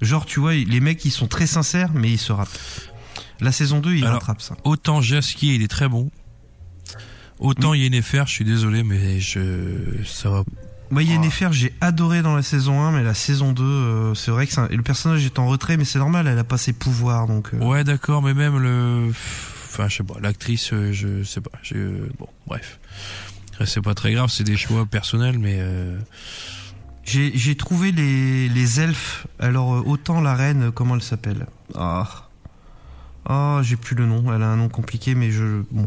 [0.00, 2.60] Genre, tu vois, les mecs, ils sont très sincères, mais ils se ratent.
[3.40, 4.56] La saison 2, ils Alors, rattrapent ça.
[4.64, 6.10] Autant Jasquier, il est très bon.
[7.38, 9.40] Autant Yennefer, je suis désolé, mais je,
[10.04, 10.44] ça va.
[10.90, 11.08] Moi, Oh.
[11.10, 14.58] Yennefer, j'ai adoré dans la saison 1, mais la saison 2, euh, c'est vrai que
[14.60, 17.50] un- le personnage est en retrait, mais c'est normal, elle a pas ses pouvoirs, donc...
[17.54, 19.12] euh, Ouais, d'accord, mais même le,
[19.78, 21.52] enfin, je sais pas, l'actrice, euh, je sais pas,
[22.18, 22.80] bon, bref.
[23.64, 25.98] C'est pas très grave, c'est des choix personnels, mais euh,
[27.04, 29.26] J'ai trouvé les, elfes.
[29.38, 31.46] Alors, euh, autant la reine, comment elle s'appelle?
[31.74, 32.27] Ah.
[33.28, 34.32] Ah, j'ai plus le nom.
[34.34, 35.62] Elle a un nom compliqué, mais je.
[35.70, 35.86] Bon.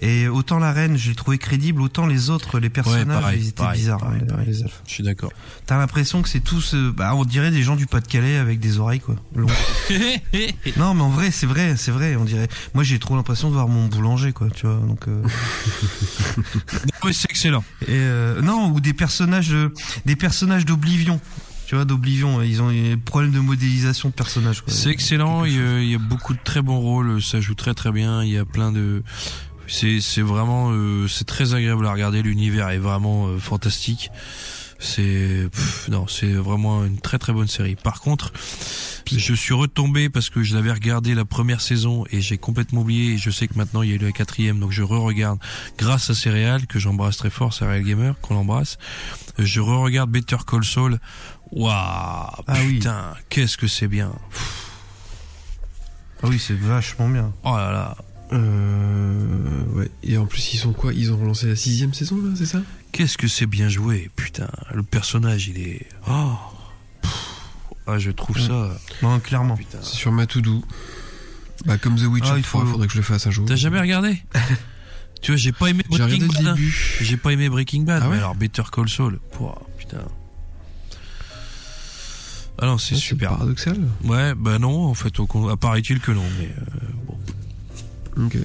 [0.00, 3.62] Et autant la reine, j'ai trouvé crédible, autant les autres, les personnages, pareil, ils étaient
[3.62, 3.98] pareil, bizarres.
[3.98, 4.80] pareil, hein, les elfes.
[4.86, 5.30] je suis d'accord.
[5.66, 6.74] T'as l'impression que c'est tous.
[6.74, 9.16] euh, bah, on dirait des gens du Pas-de-Calais avec des oreilles, quoi.
[10.78, 12.16] non, mais en vrai, c'est vrai, c'est vrai.
[12.16, 12.48] On dirait.
[12.74, 14.48] Moi, j'ai trop l'impression de voir mon boulanger, quoi.
[14.50, 14.76] Tu vois.
[14.76, 15.06] Donc.
[15.08, 15.22] euh,
[17.04, 17.64] Ouais, c'est excellent.
[17.82, 19.54] Et euh, non, ou des personnages,
[20.06, 21.20] des personnages d'Oblivion.
[21.70, 24.64] Tu vois, d'Oblivion, ils ont des problèmes de modélisation de personnages.
[24.66, 25.44] C'est excellent.
[25.44, 27.22] Il y, a, il y a beaucoup de très bons rôles.
[27.22, 28.24] Ça joue très très bien.
[28.24, 29.04] Il y a plein de.
[29.68, 32.22] C'est c'est vraiment euh, c'est très agréable à regarder.
[32.22, 34.10] L'univers est vraiment euh, fantastique.
[34.80, 35.48] C'est
[35.88, 37.76] non, c'est vraiment une très très bonne série.
[37.76, 38.32] Par contre,
[39.06, 43.12] je suis retombé parce que je l'avais regardé la première saison et j'ai complètement oublié.
[43.12, 45.38] Et je sais que maintenant il y a eu la quatrième, donc je re-regarde
[45.78, 48.76] grâce à Céréales que j'embrasse très fort, Céréales Gamer qu'on embrasse.
[49.38, 50.98] Je re-regarde Better Call Saul.
[51.52, 51.72] Waouh,
[52.46, 52.74] Ah oui.
[52.74, 54.12] putain, qu'est-ce que c'est bien.
[56.22, 57.32] Ah oui, c'est vachement bien.
[57.44, 57.96] Oh là là,
[58.32, 59.90] Euh, ouais.
[60.04, 60.92] Et en plus, ils sont quoi?
[60.92, 62.60] Ils ont relancé la sixième saison, là, c'est ça?
[62.92, 64.48] Qu'est-ce que c'est bien joué, putain.
[64.72, 65.86] Le personnage, il est.
[66.08, 66.34] Oh.
[67.86, 68.70] Ah, je trouve ça.
[69.02, 69.58] Non, clairement.
[69.82, 70.62] C'est sur ma to-do.
[71.66, 73.46] Bah, comme The Witcher Ah, il 3, faut- faudrait que je le fasse un jour.
[73.46, 74.22] T'as jamais regardé?
[75.22, 76.46] Tu vois, j'ai pas aimé Breaking Bad.
[76.46, 76.54] hein.
[77.02, 79.20] J'ai pas aimé Breaking Bad, Ah mais alors Better Call Saul.
[79.32, 79.98] Pouah, putain.
[82.60, 83.30] Ah non, c'est Ouais, super.
[83.30, 83.78] paradoxal.
[84.04, 88.26] Ouais, bah non, en fait, au con- apparaît-il que non, mais euh, bon.
[88.26, 88.36] Ok.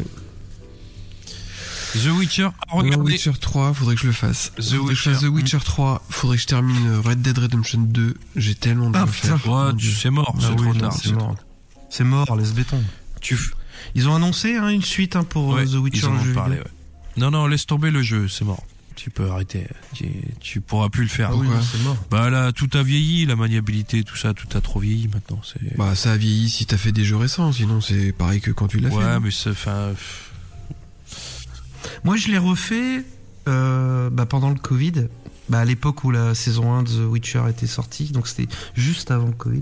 [1.93, 3.11] The Witcher, ah, The regardez.
[3.13, 4.51] Witcher 3, faudrait que je le fasse.
[4.57, 5.27] The faudrait que je fasse Witcher.
[5.27, 8.15] The Witcher 3, faudrait que je termine Red Dead Redemption 2.
[8.35, 9.37] J'ai tellement de Ah, choses à putain.
[9.37, 9.51] faire.
[9.53, 9.91] Ouais, Mon tu- Dieu.
[10.01, 10.93] c'est mort, Ah c'est trop tard.
[10.93, 11.35] c'est mort.
[11.89, 12.81] C'est mort, laisse béton.
[13.21, 13.37] Tu
[13.95, 15.99] Ils ont annoncé hein, une suite hein, pour euh, Ouais, The Witcher.
[15.99, 16.63] ils en ont parlé, ouais.
[17.17, 18.61] Non, non, laisse tomber le jeu, c'est mort.
[18.95, 19.67] Tu peux arrêter.
[19.93, 20.05] Tu,
[20.39, 21.29] tu pourras plus le faire.
[21.31, 21.47] Ah oui.
[21.47, 21.97] Pourquoi non, c'est mort.
[22.09, 25.41] Bah là, tout a vieilli, la maniabilité, tout ça, tout a trop vieilli maintenant.
[25.43, 25.77] C'est.
[25.77, 28.67] Bah, ça a vieilli si t'as fait des jeux récents, sinon c'est pareil que quand
[28.67, 29.13] tu l'as ouais, fait.
[29.13, 29.93] non mais c'est, enfin,
[32.03, 33.03] Moi, je l'ai refait
[33.47, 35.07] euh, bah, pendant le Covid.
[35.47, 39.11] Bah, à l'époque où la saison 1 de The Witcher était sortie, donc c'était juste
[39.11, 39.61] avant le Covid.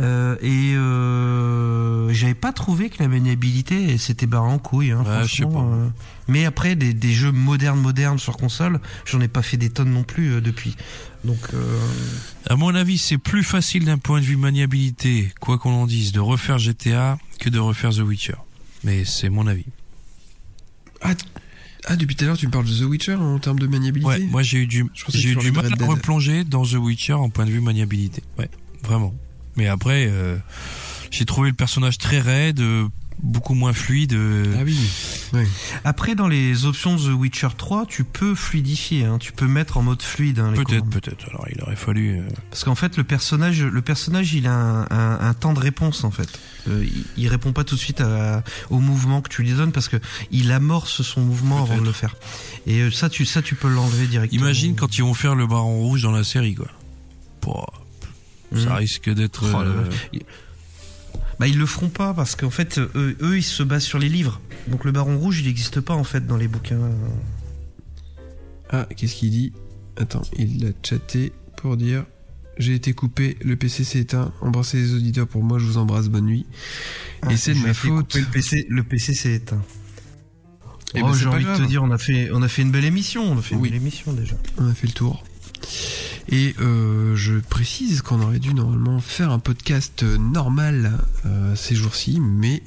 [0.00, 4.90] Euh, et euh, j'avais pas trouvé que la maniabilité s'était barrée en couille.
[4.90, 5.60] Hein, Ouais, franchement, pas.
[5.76, 5.88] euh.
[6.26, 9.90] Mais après, des, des jeux modernes, modernes sur console, j'en ai pas fait des tonnes
[9.92, 10.76] non plus euh, depuis.
[11.24, 11.78] Donc, euh,
[12.48, 16.10] à mon avis, c'est plus facile d'un point de vue maniabilité, quoi qu'on en dise,
[16.12, 18.34] de refaire GTA que de refaire The Witcher.
[18.84, 19.66] Mais c'est mon avis.
[21.02, 21.14] Ah,
[21.88, 24.08] ah, depuis tout à l'heure, tu me parles de The Witcher en termes de maniabilité
[24.08, 27.30] Ouais, moi j'ai eu du, j'ai eu du mal à replonger dans The Witcher en
[27.30, 28.22] point de vue maniabilité.
[28.38, 28.50] Ouais,
[28.82, 29.14] vraiment.
[29.56, 30.36] Mais après, euh,
[31.10, 32.88] j'ai trouvé le personnage très raide, euh,
[33.22, 34.12] beaucoup moins fluide.
[34.14, 34.78] euh, Ah oui.
[35.84, 39.82] Après, dans les options The Witcher 3, tu peux fluidifier, hein, tu peux mettre en
[39.82, 40.38] mode fluide.
[40.38, 41.28] hein, peut-être, peut-être.
[41.30, 42.18] Alors, il aurait fallu.
[42.18, 45.60] euh, Parce qu'en fait, le personnage, le personnage, il a un, un- un temps de
[45.60, 46.28] réponse en fait.
[46.68, 49.72] Euh, il, il répond pas tout de suite à- au mouvement que tu lui donnes
[49.72, 49.96] parce que
[50.30, 52.14] il amorce son mouvement avant de le faire.
[52.66, 54.42] Et ça, tu ça, tu peux l'enlever directement.
[54.42, 56.68] Imagine quand ils vont faire le Baron Rouge dans la série, quoi.
[57.40, 57.66] Pouah.
[58.56, 59.44] Ça risque d'être.
[59.52, 59.84] Oh, euh.
[61.38, 64.08] Bah ils le feront pas parce qu'en fait, eux, eux, ils se basent sur les
[64.08, 64.40] livres.
[64.66, 66.80] Donc le Baron Rouge, il n'existe pas en fait dans les bouquins.
[68.70, 69.52] Ah, qu'est-ce qu'il dit?
[69.96, 72.04] Attends, il l'a chatté pour dire
[72.58, 74.32] J'ai été coupé, le PC s'est éteint.
[74.40, 76.46] Embrassez les auditeurs pour moi, je vous embrasse, bonne nuit.
[77.30, 78.08] Et c'est de ma faute.
[78.08, 79.62] coupé, Le PC, le PC s'est éteint.
[80.94, 82.62] Eh oh, ben, c'est j'ai envie de te dire, on a fait, on a fait
[82.62, 83.22] une belle émission.
[83.22, 84.36] On a fait une belle émission déjà.
[84.56, 85.22] On a fait le tour.
[86.30, 91.74] Et euh, je précise qu'on aurait dû normalement faire un podcast euh, normal euh, ces
[91.74, 92.62] jours-ci, mais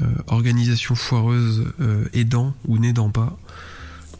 [0.00, 1.66] euh, organisation foireuse
[2.14, 3.38] aidant ou n'aidant pas,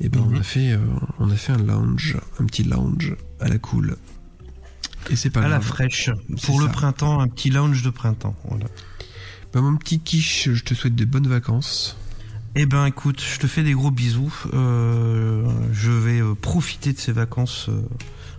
[0.01, 0.37] et ben on Mhm.
[0.37, 0.79] a fait
[1.19, 3.97] on a fait un lounge, un petit lounge à la cool.
[5.11, 6.11] Et c'est pas à la fraîche.
[6.45, 6.73] Pour le ça.
[6.73, 8.35] printemps, un petit lounge de printemps.
[8.49, 8.67] Voilà.
[9.55, 11.97] Bah, mon petit quiche, je te souhaite de bonnes vacances.
[12.57, 14.35] Eh ben écoute, je te fais des gros bisous.
[14.55, 17.83] Euh, je vais profiter de ces vacances euh,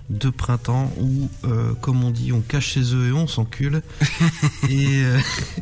[0.10, 3.82] de printemps où, euh, comme on dit, on cache ses œufs et on s'encule.
[4.70, 5.20] et euh,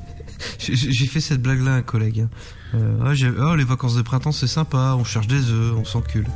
[0.59, 2.21] j'ai fait cette blague-là à un collègue.
[2.21, 2.29] hein.
[2.75, 6.27] Euh, oh, les vacances de printemps c'est sympa, on cherche des œufs, on s'encule.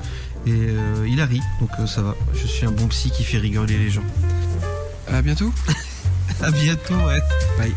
[0.45, 2.15] Et euh, il a ri, donc euh, ça va.
[2.33, 4.05] Je suis un bon psy qui fait rigoler les gens.
[5.07, 5.51] À bientôt.
[6.41, 7.19] À bientôt, ouais.
[7.57, 7.73] Bye.